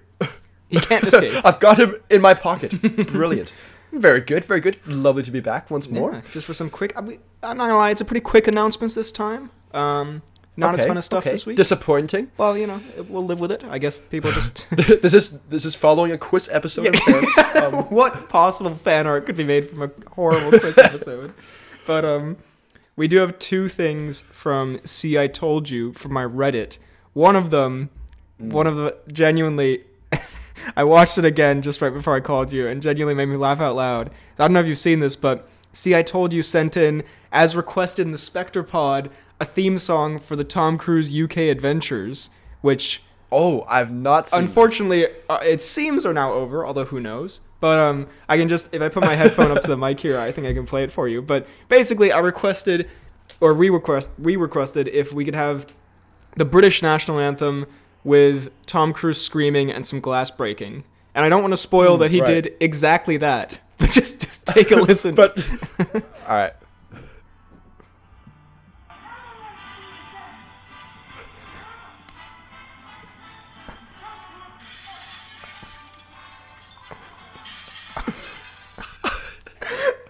He 0.69 0.79
can't 0.79 1.03
escape. 1.07 1.43
I've 1.45 1.59
got 1.59 1.77
him 1.77 1.95
in 2.09 2.21
my 2.21 2.35
pocket. 2.35 2.81
Brilliant. 3.07 3.53
Very 3.91 4.21
good. 4.21 4.45
Very 4.45 4.59
good. 4.59 4.77
Lovely 4.85 5.23
to 5.23 5.31
be 5.31 5.39
back 5.39 5.71
once 5.71 5.89
more. 5.89 6.13
Yeah, 6.13 6.21
just 6.31 6.45
for 6.45 6.53
some 6.53 6.69
quick. 6.69 6.93
I 6.95 6.99
I'm 6.99 7.57
not 7.57 7.57
gonna 7.57 7.77
lie, 7.77 7.91
it's 7.91 8.01
a 8.01 8.05
pretty 8.05 8.21
quick 8.21 8.47
announcements 8.47 8.95
this 8.95 9.11
time. 9.11 9.49
Um, 9.73 10.21
not 10.59 10.79
a 10.79 10.83
ton 10.83 10.97
of 10.97 11.03
stuff 11.03 11.23
okay. 11.23 11.31
this 11.31 11.45
week. 11.45 11.55
Disappointing. 11.55 12.31
well, 12.37 12.57
you 12.57 12.65
know, 12.65 12.81
we'll 13.07 13.25
live 13.25 13.39
with 13.39 13.51
it. 13.51 13.63
I 13.63 13.77
guess 13.77 13.95
people 13.95 14.31
just. 14.31 14.67
this 14.71 15.13
is 15.13 15.39
this 15.41 15.65
is 15.65 15.75
following 15.75 16.11
a 16.11 16.17
quiz 16.17 16.49
episode. 16.51 16.97
fairness. 16.97 17.33
Um, 17.57 17.73
what 17.89 18.29
possible 18.29 18.75
fan 18.75 19.07
art 19.07 19.25
could 19.25 19.35
be 19.35 19.43
made 19.43 19.69
from 19.69 19.81
a 19.81 19.91
horrible 20.11 20.59
quiz 20.59 20.77
episode? 20.77 21.33
But 21.87 22.05
um, 22.05 22.37
we 22.95 23.07
do 23.07 23.17
have 23.17 23.39
two 23.39 23.67
things 23.67 24.21
from 24.21 24.79
See 24.83 25.17
I 25.17 25.27
Told 25.27 25.69
You 25.69 25.93
from 25.93 26.13
my 26.13 26.23
Reddit. 26.23 26.77
One 27.13 27.35
of 27.35 27.49
them, 27.49 27.89
one 28.37 28.67
of 28.67 28.75
the 28.75 28.97
genuinely, 29.11 29.85
I 30.75 30.83
watched 30.83 31.17
it 31.17 31.25
again 31.25 31.61
just 31.61 31.81
right 31.81 31.93
before 31.93 32.15
I 32.15 32.19
called 32.19 32.51
you, 32.51 32.67
and 32.67 32.81
genuinely 32.81 33.15
made 33.15 33.31
me 33.31 33.37
laugh 33.37 33.59
out 33.59 33.75
loud. 33.75 34.09
I 34.37 34.43
don't 34.43 34.53
know 34.53 34.59
if 34.59 34.67
you've 34.67 34.77
seen 34.77 34.99
this, 34.99 35.15
but 35.15 35.47
See 35.73 35.95
I 35.95 36.01
Told 36.01 36.33
You 36.33 36.43
sent 36.43 36.75
in, 36.75 37.03
as 37.31 37.55
requested 37.55 38.05
in 38.05 38.11
the 38.11 38.17
Spectre 38.17 38.63
Pod, 38.63 39.09
a 39.39 39.45
theme 39.45 39.77
song 39.77 40.19
for 40.19 40.35
the 40.35 40.43
Tom 40.43 40.77
Cruise 40.77 41.15
UK 41.15 41.37
Adventures, 41.37 42.29
which 42.61 43.03
oh, 43.31 43.63
I've 43.67 43.91
not 43.91 44.29
seen. 44.29 44.41
Unfortunately, 44.41 45.07
uh, 45.29 45.39
it 45.43 45.61
seems 45.61 46.05
are 46.05 46.13
now 46.13 46.33
over. 46.33 46.65
Although 46.65 46.85
who 46.85 46.99
knows? 46.99 47.41
But 47.59 47.79
um, 47.79 48.07
I 48.29 48.37
can 48.37 48.47
just 48.47 48.73
if 48.73 48.81
I 48.81 48.89
put 48.89 49.03
my 49.03 49.15
headphone 49.15 49.51
up 49.51 49.61
to 49.61 49.67
the 49.67 49.77
mic 49.85 49.99
here, 49.99 50.17
I 50.17 50.31
think 50.31 50.47
I 50.47 50.53
can 50.53 50.65
play 50.65 50.83
it 50.83 50.91
for 50.91 51.07
you. 51.07 51.21
But 51.21 51.47
basically, 51.69 52.11
I 52.11 52.19
requested, 52.19 52.89
or 53.39 53.53
we 53.53 53.69
request, 53.69 54.09
we 54.17 54.35
requested 54.35 54.87
if 54.87 55.13
we 55.13 55.25
could 55.25 55.35
have 55.35 55.73
the 56.35 56.45
British 56.45 56.81
national 56.81 57.19
anthem 57.19 57.65
with 58.03 58.49
Tom 58.65 58.93
Cruise 58.93 59.21
screaming 59.21 59.71
and 59.71 59.85
some 59.85 59.99
glass 59.99 60.31
breaking. 60.31 60.83
And 61.15 61.25
I 61.25 61.29
don't 61.29 61.41
want 61.41 61.53
to 61.53 61.57
spoil 61.57 61.95
Hmm, 61.95 62.01
that 62.01 62.11
he 62.11 62.21
right. 62.21 62.43
did 62.43 62.53
exactly 62.59 63.17
that. 63.17 63.59
But 63.79 63.91
just, 63.91 64.21
just 64.21 64.45
take 64.47 64.71
a 64.71 64.75
listen. 64.81 65.13
But 65.13 65.37
all 66.27 66.35
right. 66.35 66.53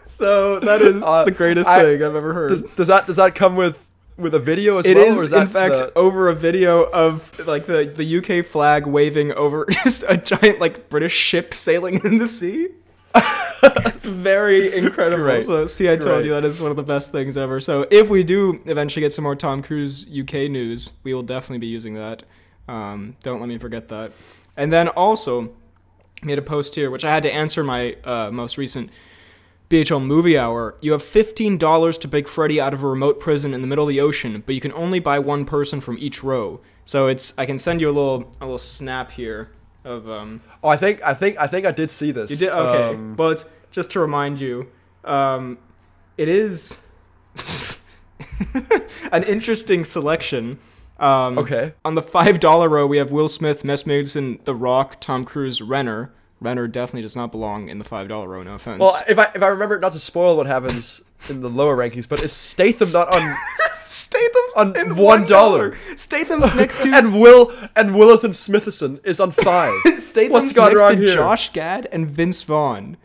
so 0.05 0.59
that 0.61 0.81
is 0.81 1.03
Uh, 1.03 1.25
the 1.25 1.31
greatest 1.31 1.69
I- 1.69 1.81
thing 1.81 2.03
I've 2.03 2.15
ever 2.15 2.33
heard. 2.33 2.49
Does, 2.49 2.61
does 2.75 2.87
that 2.87 3.07
does 3.07 3.17
that 3.17 3.35
come 3.35 3.55
with 3.55 3.86
with 4.17 4.33
a 4.33 4.39
video 4.39 4.77
as 4.79 4.85
It 4.85 4.95
well? 4.97 5.13
is, 5.13 5.21
or 5.21 5.25
is 5.25 5.31
that 5.31 5.41
in 5.43 5.47
fact, 5.47 5.73
the- 5.75 5.97
over 5.97 6.29
a 6.29 6.35
video 6.35 6.83
of 6.89 7.45
like 7.47 7.65
the, 7.65 7.85
the 7.85 8.17
UK 8.39 8.45
flag 8.45 8.85
waving 8.85 9.31
over 9.33 9.65
just 9.69 10.03
a 10.07 10.17
giant 10.17 10.59
like 10.59 10.89
British 10.89 11.13
ship 11.15 11.53
sailing 11.53 12.03
in 12.03 12.17
the 12.17 12.27
sea. 12.27 12.69
it's 13.15 14.05
very 14.05 14.73
incredible. 14.77 15.23
Great. 15.23 15.43
So, 15.43 15.65
see, 15.65 15.89
I 15.91 15.95
told 15.97 16.25
you 16.25 16.31
that 16.31 16.45
is 16.45 16.61
one 16.61 16.71
of 16.71 16.77
the 16.77 16.83
best 16.83 17.11
things 17.11 17.37
ever. 17.37 17.59
So, 17.61 17.87
if 17.89 18.09
we 18.09 18.23
do 18.23 18.59
eventually 18.65 19.01
get 19.01 19.13
some 19.13 19.23
more 19.23 19.35
Tom 19.35 19.63
Cruise 19.63 20.05
UK 20.07 20.49
news, 20.51 20.91
we 21.03 21.13
will 21.13 21.23
definitely 21.23 21.59
be 21.59 21.67
using 21.67 21.95
that. 21.95 22.23
Um, 22.67 23.15
don't 23.23 23.39
let 23.39 23.47
me 23.49 23.57
forget 23.57 23.87
that. 23.89 24.11
And 24.55 24.71
then 24.71 24.89
also, 24.89 25.51
made 26.23 26.37
a 26.37 26.41
post 26.41 26.75
here, 26.75 26.89
which 26.91 27.05
I 27.05 27.11
had 27.11 27.23
to 27.23 27.31
answer 27.33 27.63
my 27.63 27.95
uh, 28.03 28.29
most 28.31 28.57
recent 28.57 28.89
BHL 29.69 30.03
Movie 30.05 30.37
Hour. 30.37 30.75
You 30.81 30.93
have 30.93 31.03
fifteen 31.03 31.57
dollars 31.57 31.97
to 31.99 32.07
break 32.07 32.27
Freddy 32.27 32.59
out 32.59 32.73
of 32.73 32.83
a 32.83 32.87
remote 32.87 33.19
prison 33.19 33.53
in 33.53 33.61
the 33.61 33.67
middle 33.67 33.85
of 33.85 33.89
the 33.89 33.99
ocean, 33.99 34.41
but 34.45 34.55
you 34.55 34.61
can 34.61 34.71
only 34.73 34.99
buy 34.99 35.19
one 35.19 35.45
person 35.45 35.81
from 35.81 35.97
each 35.99 36.23
row. 36.23 36.61
So 36.85 37.07
it's 37.07 37.33
I 37.37 37.45
can 37.45 37.59
send 37.59 37.81
you 37.81 37.87
a 37.89 37.91
little 37.91 38.31
a 38.39 38.45
little 38.45 38.57
snap 38.57 39.11
here 39.11 39.51
of 39.83 40.09
um. 40.09 40.41
oh, 40.63 40.69
I 40.69 40.77
think 40.77 41.01
I 41.03 41.13
think 41.13 41.39
I 41.39 41.47
think 41.47 41.65
I 41.65 41.71
did 41.71 41.91
see 41.91 42.11
this. 42.11 42.31
You 42.31 42.37
did 42.37 42.49
okay. 42.49 42.95
Um, 42.95 43.15
well, 43.17 43.29
it's 43.31 43.45
just 43.71 43.91
to 43.91 43.99
remind 43.99 44.39
you, 44.39 44.71
um, 45.03 45.57
it 46.17 46.29
is 46.29 46.81
an 49.11 49.23
interesting 49.23 49.83
selection. 49.83 50.59
Um, 50.99 51.37
okay. 51.37 51.73
On 51.85 51.95
the 51.95 52.01
five 52.01 52.39
dollar 52.39 52.69
row, 52.69 52.87
we 52.87 52.97
have 52.97 53.11
Will 53.11 53.29
Smith, 53.29 53.63
Mess 53.63 53.85
Mason, 53.85 54.39
The 54.45 54.55
Rock, 54.55 54.99
Tom 54.99 55.25
Cruise, 55.25 55.61
Renner. 55.61 56.13
Renner 56.39 56.67
definitely 56.67 57.01
does 57.01 57.15
not 57.15 57.31
belong 57.31 57.69
in 57.69 57.79
the 57.79 57.85
five 57.85 58.07
dollar 58.07 58.27
row. 58.27 58.43
No 58.43 58.53
offense. 58.53 58.79
Well, 58.79 58.99
if 59.07 59.17
I 59.17 59.31
if 59.33 59.41
I 59.41 59.47
remember 59.47 59.79
not 59.79 59.93
to 59.93 59.99
spoil 59.99 60.37
what 60.37 60.45
happens 60.45 61.01
in 61.29 61.41
the 61.41 61.49
lower 61.49 61.75
rankings, 61.75 62.07
but 62.07 62.21
is 62.21 62.31
Statham 62.31 62.89
not 62.93 63.15
on? 63.15 63.35
Statham's 63.79 64.53
On 64.57 64.77
in 64.77 64.95
one 64.97 65.25
dollar. 65.25 65.77
Statham's 65.95 66.53
next 66.55 66.81
to 66.81 66.93
and 66.93 67.19
Will 67.19 67.51
and 67.75 67.91
Willithan 67.91 68.33
Smithison 68.33 68.99
is 69.05 69.19
on 69.19 69.31
five. 69.31 69.73
Statham's 69.97 70.31
What's 70.31 70.53
gone 70.53 70.71
next 70.71 70.81
wrong 70.81 70.95
to 70.97 71.01
here? 71.01 71.13
Josh 71.13 71.53
Gad 71.53 71.87
and 71.91 72.07
Vince 72.09 72.41
Vaughn. 72.41 72.97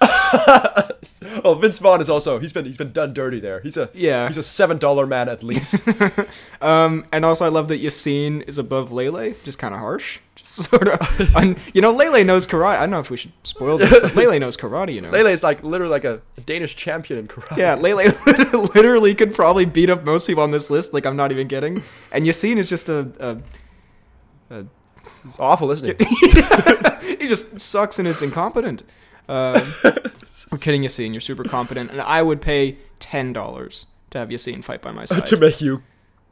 oh, 1.44 1.58
Vince 1.60 1.78
Vaughn 1.78 2.00
is 2.00 2.08
also 2.08 2.38
he's 2.38 2.52
been 2.52 2.64
he's 2.64 2.76
been 2.76 2.92
done 2.92 3.12
dirty 3.12 3.40
there. 3.40 3.60
He's 3.60 3.76
a 3.76 3.90
Yeah. 3.94 4.28
he's 4.28 4.38
a 4.38 4.42
seven 4.42 4.78
dollar 4.78 5.06
man 5.06 5.28
at 5.28 5.42
least. 5.42 5.76
Um, 6.60 7.06
and 7.12 7.24
also 7.24 7.44
I 7.44 7.50
love 7.50 7.68
that 7.68 7.80
Yassine 7.80 8.42
is 8.48 8.58
above 8.58 8.90
Lele, 8.90 9.32
just 9.44 9.60
kind 9.60 9.72
of 9.74 9.80
harsh. 9.80 10.18
Just 10.38 10.70
sort 10.70 10.88
of, 10.88 11.36
un- 11.36 11.56
you 11.74 11.80
know, 11.80 11.92
Lele 11.92 12.24
knows 12.24 12.46
karate. 12.46 12.76
I 12.76 12.80
don't 12.80 12.90
know 12.90 13.00
if 13.00 13.10
we 13.10 13.16
should 13.16 13.32
spoil 13.44 13.76
this, 13.78 13.90
but 13.90 14.14
Lele 14.16 14.38
knows 14.40 14.56
karate. 14.56 14.94
You 14.94 15.00
know. 15.02 15.10
Lele 15.10 15.26
is 15.28 15.42
like 15.44 15.62
literally 15.62 15.90
like 15.90 16.04
a, 16.04 16.20
a 16.36 16.40
Danish 16.40 16.74
champion 16.76 17.18
in 17.20 17.28
karate. 17.28 17.56
Yeah, 17.56 17.74
Lele 17.74 18.12
literally 18.74 19.14
could 19.14 19.34
probably 19.34 19.66
beat 19.66 19.88
up 19.90 20.04
most 20.04 20.26
people 20.26 20.42
on 20.42 20.50
this 20.52 20.68
list. 20.70 20.92
Like 20.94 21.06
I'm 21.06 21.16
not 21.16 21.30
even 21.32 21.46
kidding. 21.48 21.82
And 22.12 22.24
Yassine 22.24 22.56
is 22.56 22.68
just 22.68 22.88
a, 22.88 23.08
a, 24.50 24.56
a 24.60 24.64
it's 25.26 25.38
awful, 25.38 25.70
isn't 25.70 26.00
he? 26.00 27.16
he 27.16 27.26
just 27.28 27.60
sucks 27.60 27.98
and 27.98 28.06
is 28.08 28.22
incompetent. 28.22 28.82
Um, 29.28 29.72
I'm 30.52 30.58
kidding, 30.58 30.82
Yassine. 30.82 31.12
You're 31.12 31.20
super 31.20 31.44
competent, 31.44 31.90
and 31.90 32.00
I 32.00 32.22
would 32.22 32.40
pay 32.40 32.78
ten 32.98 33.32
dollars 33.32 33.86
to 34.10 34.18
have 34.18 34.28
Yassine 34.30 34.64
fight 34.64 34.80
by 34.82 34.92
my 34.92 35.04
side. 35.06 35.26
to 35.26 35.36
make 35.36 35.60
you 35.60 35.82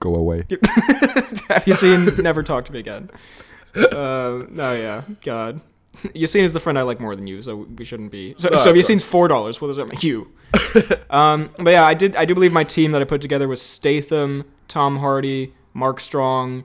go 0.00 0.14
away. 0.14 0.38
have 0.48 1.64
Yassine 1.64 2.22
never 2.22 2.42
talk 2.42 2.64
to 2.66 2.72
me 2.72 2.78
again. 2.78 3.10
Uh, 3.74 4.44
no, 4.48 4.72
yeah, 4.74 5.02
God. 5.22 5.60
Yassine 6.14 6.42
is 6.44 6.52
the 6.52 6.60
friend 6.60 6.78
I 6.78 6.82
like 6.82 7.00
more 7.00 7.16
than 7.16 7.26
you, 7.26 7.40
so 7.42 7.56
we 7.56 7.84
shouldn't 7.84 8.10
be. 8.12 8.34
So, 8.38 8.48
No, 8.50 8.58
so 8.58 8.70
if 8.70 8.76
Yassine's 8.76 9.04
four 9.04 9.28
dollars, 9.28 9.60
what 9.60 9.68
does 9.68 9.76
that 9.76 9.86
make 9.86 10.02
you? 10.02 10.30
um, 11.10 11.50
but 11.58 11.70
yeah, 11.70 11.84
I 11.84 11.94
did. 11.94 12.16
I 12.16 12.24
do 12.24 12.34
believe 12.34 12.52
my 12.52 12.64
team 12.64 12.92
that 12.92 13.02
I 13.02 13.04
put 13.04 13.20
together 13.22 13.48
was 13.48 13.60
Statham, 13.62 14.44
Tom 14.68 14.98
Hardy, 14.98 15.52
Mark 15.74 16.00
Strong, 16.00 16.64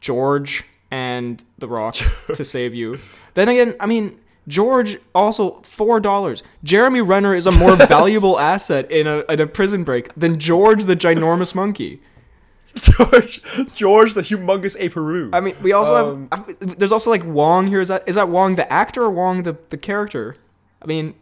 George, 0.00 0.64
and 0.90 1.42
The 1.58 1.68
Rock 1.68 1.96
to 2.34 2.44
save 2.44 2.74
you. 2.74 2.98
Then 3.34 3.48
again, 3.48 3.74
I 3.80 3.86
mean. 3.86 4.18
George 4.48 4.98
also 5.14 5.60
four 5.62 6.00
dollars. 6.00 6.42
Jeremy 6.64 7.00
Renner 7.02 7.36
is 7.36 7.46
a 7.46 7.52
more 7.52 7.76
valuable 7.96 8.38
asset 8.40 8.90
in 8.90 9.06
a 9.06 9.18
in 9.28 9.40
a 9.40 9.46
prison 9.46 9.84
break 9.84 10.12
than 10.16 10.38
George 10.40 10.84
the 10.86 10.96
ginormous 10.96 11.54
monkey. 11.54 12.00
George 12.74 13.42
George 13.74 14.14
the 14.14 14.22
humongous 14.22 14.76
aperoo. 14.78 15.30
I 15.32 15.40
mean, 15.40 15.54
we 15.62 15.72
also 15.72 16.12
Um, 16.14 16.28
have. 16.32 16.48
I- 16.48 16.74
There's 16.78 16.92
also 16.92 17.10
like 17.10 17.24
Wong 17.24 17.66
here. 17.66 17.80
Is 17.80 17.88
that 17.88 18.02
is 18.08 18.14
that 18.16 18.28
Wong 18.28 18.56
the 18.56 18.70
actor 18.72 19.02
or 19.02 19.10
Wong 19.10 19.42
the, 19.42 19.56
the 19.70 19.76
character? 19.76 20.36
I 20.82 20.86
mean, 20.86 21.14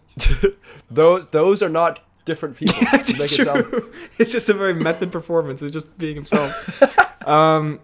those 0.91 1.27
those 1.29 1.62
are 1.62 1.68
not 1.68 2.01
different 2.24 2.57
people. 2.59 2.74
You 2.79 2.87
make 3.18 3.33
it 3.39 3.47
sound-. 3.47 3.83
It's 4.18 4.33
just 4.33 4.49
a 4.49 4.55
very 4.55 4.74
method 4.74 5.11
performance. 5.12 5.62
It's 5.62 5.72
just 5.72 5.97
being 5.99 6.14
himself. 6.16 6.83
um, 7.27 7.81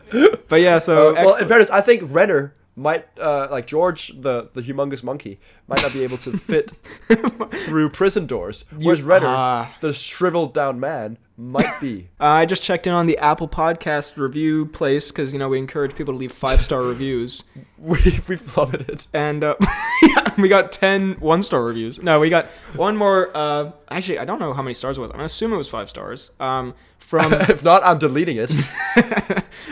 but 0.48 0.60
yeah. 0.60 0.78
So 0.78 1.10
Uh, 1.10 1.24
well, 1.26 1.36
in 1.36 1.48
fairness, 1.48 1.70
I 1.70 1.80
think 1.80 2.02
Renner 2.12 2.54
might 2.74 3.06
uh, 3.18 3.48
like 3.50 3.66
George 3.66 4.08
the 4.20 4.48
the 4.54 4.62
humongous 4.62 5.02
monkey 5.02 5.38
might 5.68 5.82
not 5.82 5.92
be 5.92 6.02
able 6.04 6.16
to 6.18 6.36
fit 6.38 6.72
through 7.66 7.90
prison 7.90 8.26
doors, 8.26 8.64
whereas 8.78 9.02
Renner, 9.02 9.26
Ah. 9.28 9.76
the 9.80 9.92
shriveled 9.92 10.54
down 10.54 10.80
man, 10.80 11.18
might 11.36 11.70
be. 11.80 12.08
Uh, 12.20 12.24
I 12.42 12.46
just 12.46 12.62
checked 12.62 12.86
in 12.86 12.92
on 12.94 13.06
the 13.06 13.18
Apple 13.18 13.48
Podcast 13.48 14.16
review 14.16 14.64
place 14.66 15.10
because 15.10 15.32
you 15.32 15.38
know 15.38 15.48
we 15.50 15.58
encourage 15.58 15.94
people 15.94 16.14
to 16.14 16.18
leave 16.18 16.32
five 16.32 16.62
star 16.62 16.82
reviews, 16.82 17.44
we 17.78 17.98
we've 18.28 18.46
plummeted. 18.46 19.06
and 19.12 19.44
uh, 19.44 19.54
yeah, 20.02 20.34
we 20.38 20.48
got 20.48 20.72
10 20.72 21.16
one 21.20 21.42
star 21.42 21.62
reviews. 21.64 22.00
No, 22.02 22.20
we 22.20 22.30
got 22.30 22.46
one 22.76 22.96
more. 22.96 23.30
Uh, 23.34 23.72
actually, 23.90 24.18
I 24.18 24.24
don't 24.24 24.38
know 24.38 24.52
how 24.54 24.62
many 24.62 24.74
stars 24.74 24.96
it 24.96 25.00
was. 25.02 25.10
I'm 25.10 25.16
gonna 25.16 25.26
assume 25.26 25.52
it 25.52 25.56
was 25.56 25.68
five 25.68 25.88
stars. 25.90 26.30
Um, 26.40 26.74
from 26.98 27.32
if 27.34 27.62
not, 27.64 27.82
I'm 27.84 27.98
deleting 27.98 28.38
it. 28.38 28.50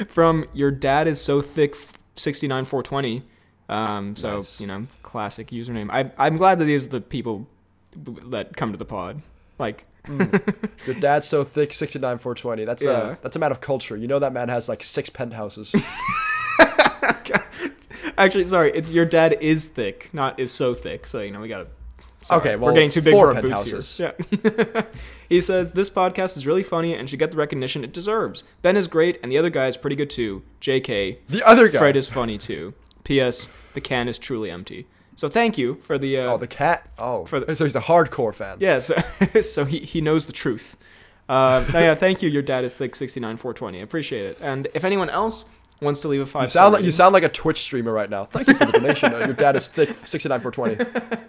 from 0.09 0.47
your 0.53 0.71
dad 0.71 1.07
is 1.09 1.21
so 1.21 1.41
thick 1.41 1.75
69420. 2.17 3.23
Um, 3.69 4.17
so 4.17 4.37
Nice. 4.39 4.61
you 4.61 4.67
know, 4.67 4.87
classic 5.03 5.49
username. 5.51 5.89
I 5.91 6.11
I'm 6.19 6.37
glad 6.37 6.59
that 6.59 6.65
these 6.65 6.87
are 6.87 6.91
the 6.91 7.01
people 7.01 7.47
that 8.31 8.57
come 8.57 8.73
to 8.73 8.79
the 8.79 8.85
pod. 8.85 9.23
Like, 9.59 9.85
Your 10.87 10.95
dad's 10.99 11.27
so 11.29 11.45
thick, 11.45 11.73
sixty 11.75 11.99
nine 11.99 12.19
four 12.19 12.35
twenty. 12.35 12.65
That's 12.65 12.83
Yeah. 12.83 13.13
a 13.13 13.17
that's 13.23 13.37
a 13.37 13.39
man 13.39 13.53
of 13.53 13.61
culture. 13.61 13.97
You 13.97 14.09
know 14.09 14.19
that 14.19 14.33
man 14.33 14.49
has 14.49 14.69
like 14.69 14.83
six 14.83 15.09
penthouses. 15.11 15.75
actually, 18.19 18.45
sorry, 18.45 18.73
it's 18.75 18.91
your 18.91 19.05
dad 19.05 19.37
is 19.41 19.67
thick, 19.67 20.09
not 20.13 20.39
is 20.41 20.51
so 20.53 20.75
thick. 20.75 21.07
So 21.07 21.21
you 21.21 21.31
know, 21.31 21.41
we 21.41 21.49
gotta. 21.49 21.69
sorry, 22.23 22.41
Okay, 22.41 22.57
we're 22.57 22.73
getting 22.73 22.91
too 22.91 23.03
big 23.03 23.13
four 23.13 23.31
for 23.31 23.37
our 23.37 23.43
boots 23.43 23.63
penthouses. 23.63 23.97
here. 23.97 24.15
Yeah. 24.31 24.83
he 25.31 25.41
says 25.41 25.71
this 25.71 25.89
podcast 25.89 26.37
is 26.37 26.47
really 26.47 26.63
funny 26.63 26.93
and 26.95 27.09
should 27.09 27.19
get 27.19 27.31
the 27.31 27.39
recognition 27.39 27.85
it 27.85 27.93
deserves. 27.95 28.45
Ben 28.61 28.77
is 28.77 28.87
great, 28.89 29.19
and 29.23 29.33
the 29.33 29.39
other 29.39 29.49
guy 29.49 29.69
is 29.69 29.79
pretty 29.79 29.97
good 29.97 30.11
too. 30.11 30.43
J.K. 30.61 31.21
the 31.29 31.43
other 31.49 31.69
guy. 31.69 31.79
Fred 31.79 31.97
is 31.97 32.09
funny 32.09 32.37
too. 32.37 32.75
P.S. 33.05 33.49
The 33.73 33.81
can 33.81 34.09
is 34.09 34.19
truly 34.19 34.51
empty. 34.51 34.87
So 35.17 35.29
thank 35.29 35.57
you 35.57 35.77
for 35.77 35.97
the. 35.99 36.19
Uh, 36.19 36.33
oh, 36.33 36.37
the 36.39 36.47
cat. 36.47 36.89
Oh, 36.99 37.25
For 37.25 37.41
the- 37.41 37.57
so 37.57 37.65
he's 37.65 37.77
a 37.77 37.81
hardcore 37.81 38.35
fan. 38.35 38.57
Yeah, 38.61 38.79
so, 38.81 38.95
so 39.41 39.65
he, 39.65 39.79
he 39.79 40.01
knows 40.01 40.27
the 40.27 40.33
truth. 40.33 40.77
Uh, 41.29 41.65
no, 41.73 41.79
yeah, 41.79 41.95
thank 41.95 42.23
you. 42.23 42.29
Your 42.29 42.43
dad 42.43 42.65
is 42.65 42.77
thick 42.77 42.95
sixty 42.97 43.21
nine 43.21 43.37
four 43.37 43.55
twenty. 43.55 43.79
I 43.79 43.83
appreciate 43.83 44.25
it. 44.27 44.39
And 44.43 44.67
if 44.75 44.85
anyone 44.85 45.09
else 45.09 45.49
wants 45.81 46.01
to 46.03 46.09
leave 46.09 46.21
a 46.21 46.27
five 46.27 46.43
You 46.43 46.49
sound 46.49 46.75
like 46.75 46.85
you 46.85 46.91
sound 46.91 47.13
like 47.13 47.23
a 47.23 47.29
Twitch 47.29 47.59
streamer 47.61 47.93
right 47.93 48.09
now. 48.11 48.25
Thank 48.27 48.49
you 48.49 48.55
for 48.55 48.67
the 48.67 48.73
donation. 48.73 49.15
Uh, 49.15 49.19
Your 49.19 49.33
dad 49.35 49.57
is 49.57 49.69
thick, 49.69 49.91
sixty 50.05 50.29
nine 50.29 50.41
four 50.41 50.51
twenty. 50.51 50.77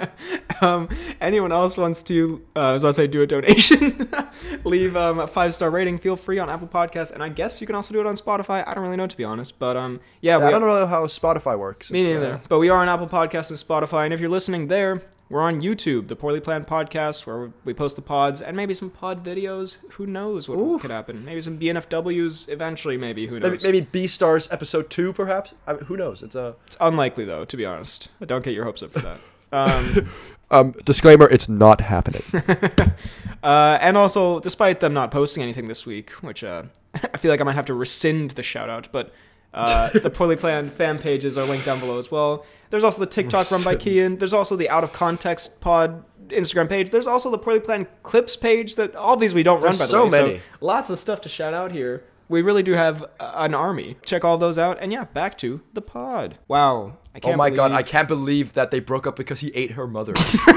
um, 0.62 0.90
anyone 1.20 1.52
else 1.52 1.78
wants 1.78 2.04
to, 2.04 2.42
uh, 2.56 2.60
I 2.60 2.74
was 2.74 2.84
about 2.84 2.90
to 2.90 2.94
say, 2.96 3.08
do 3.08 3.22
a 3.22 3.28
donation, 3.28 4.10
leave 4.64 4.96
um, 4.96 5.20
a 5.20 5.28
five 5.28 5.54
star 5.54 5.70
rating. 5.70 5.98
Feel 5.98 6.16
free 6.16 6.40
on 6.40 6.50
Apple 6.50 6.68
Podcasts, 6.68 7.12
and 7.12 7.24
I 7.24 7.30
guess 7.30 7.62
you 7.62 7.68
can 7.68 7.76
also 7.76 7.94
do 7.94 8.00
it 8.00 8.06
on 8.06 8.16
Spotify. 8.16 8.64
I 8.68 8.74
don't 8.74 8.84
really 8.84 8.98
know 8.98 9.08
to 9.08 9.18
be 9.18 9.24
honest, 9.24 9.60
but 9.60 9.76
um, 9.78 10.00
yeah, 10.22 10.38
we, 10.38 10.46
I 10.46 10.52
don't 10.52 10.62
know 10.62 10.86
how 10.86 11.06
Spotify 11.08 11.58
works. 11.58 11.92
Me 11.92 12.04
neither. 12.04 12.34
uh, 12.36 12.40
But 12.50 12.60
we 12.60 12.70
are 12.70 12.78
on 12.82 12.90
Apple 12.90 13.08
Podcasts 13.08 13.50
and 13.50 13.60
Spotify, 13.60 14.06
and 14.06 14.14
if 14.14 14.20
you're 14.20 14.30
listening 14.30 14.68
there, 14.68 15.02
we're 15.32 15.42
on 15.42 15.62
YouTube, 15.62 16.10
the 16.10 16.16
Poorly 16.16 16.42
Planned 16.42 16.68
Podcast, 16.68 17.26
where 17.26 17.54
we 17.64 17.74
post 17.74 17.96
the 17.96 18.02
pods 18.02 18.42
and 18.42 18.56
maybe 18.58 18.74
some 18.74 18.90
pod 18.90 19.24
videos. 19.24 19.78
Who 19.92 20.06
knows 20.06 20.50
what 20.50 20.58
Ooh. 20.58 20.78
could 20.78 20.92
happen? 20.92 21.24
Maybe 21.24 21.42
some 21.42 21.58
BNFWs 21.58 22.50
eventually. 22.50 22.98
Maybe 22.98 23.28
who 23.28 23.40
knows? 23.40 23.64
maybe, 23.64 23.80
maybe 23.80 23.88
B 23.92 24.08
Stars 24.08 24.52
episode 24.52 24.90
two, 24.90 25.14
perhaps. 25.14 25.54
I 25.66 25.74
mean, 25.74 25.86
who 25.86 25.96
knows? 25.96 26.22
It's 26.22 26.36
a 26.36 26.56
It's 26.68 26.78
unlikely 26.82 27.24
though, 27.26 27.46
to 27.46 27.58
be 27.58 27.66
honest. 27.66 28.10
Don't 28.26 28.44
get 28.44 28.54
your 28.54 28.66
hopes 28.66 28.84
up 28.84 28.92
for 28.92 29.00
that. 29.00 29.20
Um, 29.54 30.10
um, 30.50 30.72
disclaimer. 30.86 31.28
It's 31.28 31.50
not 31.50 31.82
happening. 31.82 32.24
uh, 33.44 33.78
and 33.82 33.98
also, 33.98 34.40
despite 34.40 34.80
them 34.80 34.94
not 34.94 35.12
posting 35.12 35.44
anything 35.44 35.68
this 35.68 35.86
week, 35.86 36.12
which 36.22 36.42
uh, 36.42 36.64
I 36.94 37.18
feel 37.18 37.32
like 37.32 37.42
I 37.42 37.44
might 37.44 37.56
have 37.56 37.66
to 37.66 37.74
rescind 37.74 38.32
the 38.32 38.44
shout 38.44 38.70
out, 38.70 38.88
but 38.94 39.14
uh, 39.54 39.90
the 39.90 40.10
poorly 40.10 40.36
planned 40.36 40.72
fan 40.72 40.98
pages 40.98 41.38
are 41.38 41.46
linked 41.46 41.66
down 41.66 41.80
below 41.80 42.00
as 42.00 42.10
well. 42.10 42.46
There's 42.70 42.84
also 42.84 43.00
the 43.00 43.06
TikTok 43.06 43.52
run 43.52 43.64
by 43.64 43.78
Cian. 43.78 44.18
There's 44.18 44.34
also 44.34 44.56
the 44.56 44.70
out 44.70 44.84
of 44.84 44.94
context 44.94 45.60
pod 45.60 46.06
Instagram 46.30 46.70
page. 46.70 46.90
There's 46.90 47.08
also 47.08 47.30
the 47.30 47.38
poorly 47.38 47.60
planned 47.60 47.88
clips 48.04 48.36
page. 48.36 48.76
That 48.76 48.96
all 48.96 49.18
these 49.18 49.34
we 49.34 49.44
don't 49.44 49.62
run 49.62 49.76
There's 49.76 49.80
by 49.80 49.86
the 49.86 49.92
so 49.92 50.04
way. 50.06 50.10
many. 50.10 50.38
So 50.38 50.44
lots 50.62 50.90
of 50.90 50.98
stuff 50.98 51.22
to 51.22 51.30
shout 51.30 51.54
out 51.54 51.72
here. 51.72 52.06
We 52.30 52.42
really 52.42 52.64
do 52.64 52.72
have 52.74 53.06
an 53.20 53.54
army. 53.54 53.98
Check 54.06 54.24
all 54.24 54.38
those 54.38 54.58
out, 54.58 54.78
and 54.80 54.94
yeah, 54.94 55.04
back 55.04 55.38
to 55.40 55.60
the 55.74 55.82
pod. 55.82 56.38
Wow, 56.48 56.98
I 57.14 57.20
can't 57.20 57.34
oh 57.34 57.38
my 57.38 57.50
god, 57.50 57.74
I 57.74 57.84
can't 57.84 58.08
believe 58.08 58.54
that 58.54 58.72
they 58.72 58.80
broke 58.80 59.06
up 59.06 59.18
because 59.18 59.42
he 59.42 59.50
ate 59.50 59.72
her 59.72 59.86
mother. 59.86 60.14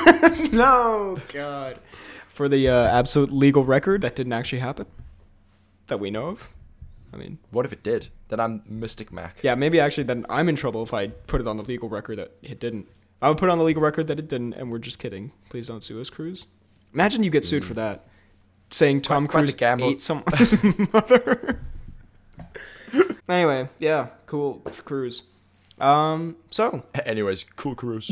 no, 0.52 1.18
God. 1.32 1.80
For 2.28 2.48
the 2.48 2.68
uh, 2.68 2.86
absolute 2.96 3.32
legal 3.32 3.64
record, 3.64 4.02
that 4.02 4.14
didn't 4.14 4.34
actually 4.34 4.60
happen. 4.60 4.86
That 5.88 5.98
we 5.98 6.12
know 6.12 6.28
of. 6.28 6.48
I 7.14 7.16
mean, 7.16 7.38
what 7.52 7.64
if 7.64 7.72
it 7.72 7.82
did? 7.84 8.08
Then 8.28 8.40
I'm 8.40 8.62
Mystic 8.66 9.12
Mac. 9.12 9.38
yeah, 9.42 9.54
maybe 9.54 9.78
actually 9.78 10.04
then 10.04 10.26
I'm 10.28 10.48
in 10.48 10.56
trouble 10.56 10.82
if 10.82 10.92
I 10.92 11.06
put 11.06 11.40
it 11.40 11.46
on 11.46 11.56
the 11.56 11.62
legal 11.62 11.88
record 11.88 12.18
that 12.18 12.32
it 12.42 12.58
didn't. 12.58 12.88
I 13.22 13.28
would 13.28 13.38
put 13.38 13.48
on 13.48 13.56
the 13.58 13.64
legal 13.64 13.82
record 13.82 14.08
that 14.08 14.18
it 14.18 14.28
didn't, 14.28 14.54
and 14.54 14.70
we're 14.70 14.78
just 14.80 14.98
kidding. 14.98 15.30
Please 15.48 15.68
don't 15.68 15.82
sue 15.84 16.00
us, 16.00 16.10
Cruise. 16.10 16.46
Imagine 16.92 17.22
you 17.22 17.30
get 17.30 17.44
sued 17.44 17.64
for 17.64 17.74
that. 17.74 18.04
Saying 18.70 19.02
Tom 19.02 19.26
Quite- 19.26 19.30
quite 19.32 19.40
Cruise 19.42 19.54
gamble. 19.54 19.86
ate 19.90 20.02
someone's 20.02 20.54
mother. 20.92 21.60
anyway, 23.28 23.68
yeah, 23.78 24.08
cool, 24.26 24.54
Cruise. 24.84 25.22
Um, 25.78 26.36
so 26.50 26.84
Anyways, 27.06 27.44
cool 27.56 27.74
cruise. 27.74 28.10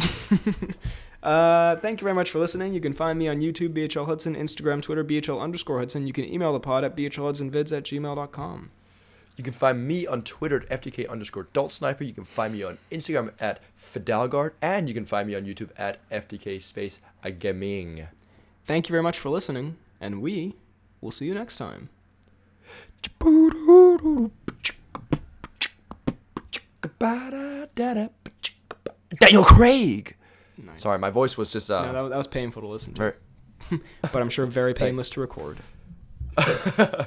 Uh, 1.22 1.76
thank 1.76 2.00
you 2.00 2.04
very 2.04 2.14
much 2.14 2.28
for 2.30 2.40
listening. 2.40 2.74
You 2.74 2.80
can 2.80 2.92
find 2.92 3.16
me 3.18 3.28
on 3.28 3.40
YouTube, 3.40 3.72
BHL 3.74 4.06
Hudson, 4.06 4.34
Instagram, 4.34 4.82
Twitter, 4.82 5.04
BHL 5.04 5.40
underscore 5.40 5.78
Hudson. 5.78 6.06
You 6.06 6.12
can 6.12 6.24
email 6.24 6.52
the 6.52 6.58
pod 6.58 6.82
at 6.82 6.96
bhlhudsonvids 6.96 7.76
at 7.76 7.84
gmail.com. 7.84 8.70
You 9.36 9.44
can 9.44 9.54
find 9.54 9.86
me 9.86 10.06
on 10.06 10.22
Twitter 10.22 10.64
at 10.68 10.82
FDK 10.82 11.08
underscore 11.08 11.44
Adult 11.44 11.72
Sniper. 11.72 12.04
You 12.04 12.12
can 12.12 12.24
find 12.24 12.52
me 12.52 12.62
on 12.62 12.78
Instagram 12.90 13.32
at 13.40 13.60
fdalgaard. 13.80 14.52
And 14.60 14.88
you 14.88 14.94
can 14.94 15.06
find 15.06 15.26
me 15.26 15.34
on 15.34 15.44
YouTube 15.44 15.70
at 15.76 15.98
FDK 16.10 16.60
space 16.60 17.00
gaming. 17.38 18.08
Thank 18.64 18.88
you 18.88 18.92
very 18.92 19.02
much 19.02 19.18
for 19.18 19.30
listening, 19.30 19.76
and 20.00 20.22
we 20.22 20.54
will 21.00 21.10
see 21.10 21.26
you 21.26 21.34
next 21.34 21.56
time. 21.56 21.88
Daniel 29.20 29.44
Craig. 29.44 30.16
Nice. 30.58 30.82
Sorry, 30.82 30.98
my 30.98 31.10
voice 31.10 31.36
was 31.36 31.50
just 31.50 31.70
uh, 31.70 31.86
No, 31.86 31.92
that, 32.04 32.08
that 32.10 32.18
was 32.18 32.26
painful 32.26 32.62
to 32.62 32.68
listen 32.68 32.94
to, 32.94 33.14
but 34.12 34.22
I'm 34.22 34.30
sure 34.30 34.46
very 34.46 34.74
painless 34.74 35.10
to 35.10 35.20
record. 35.20 35.58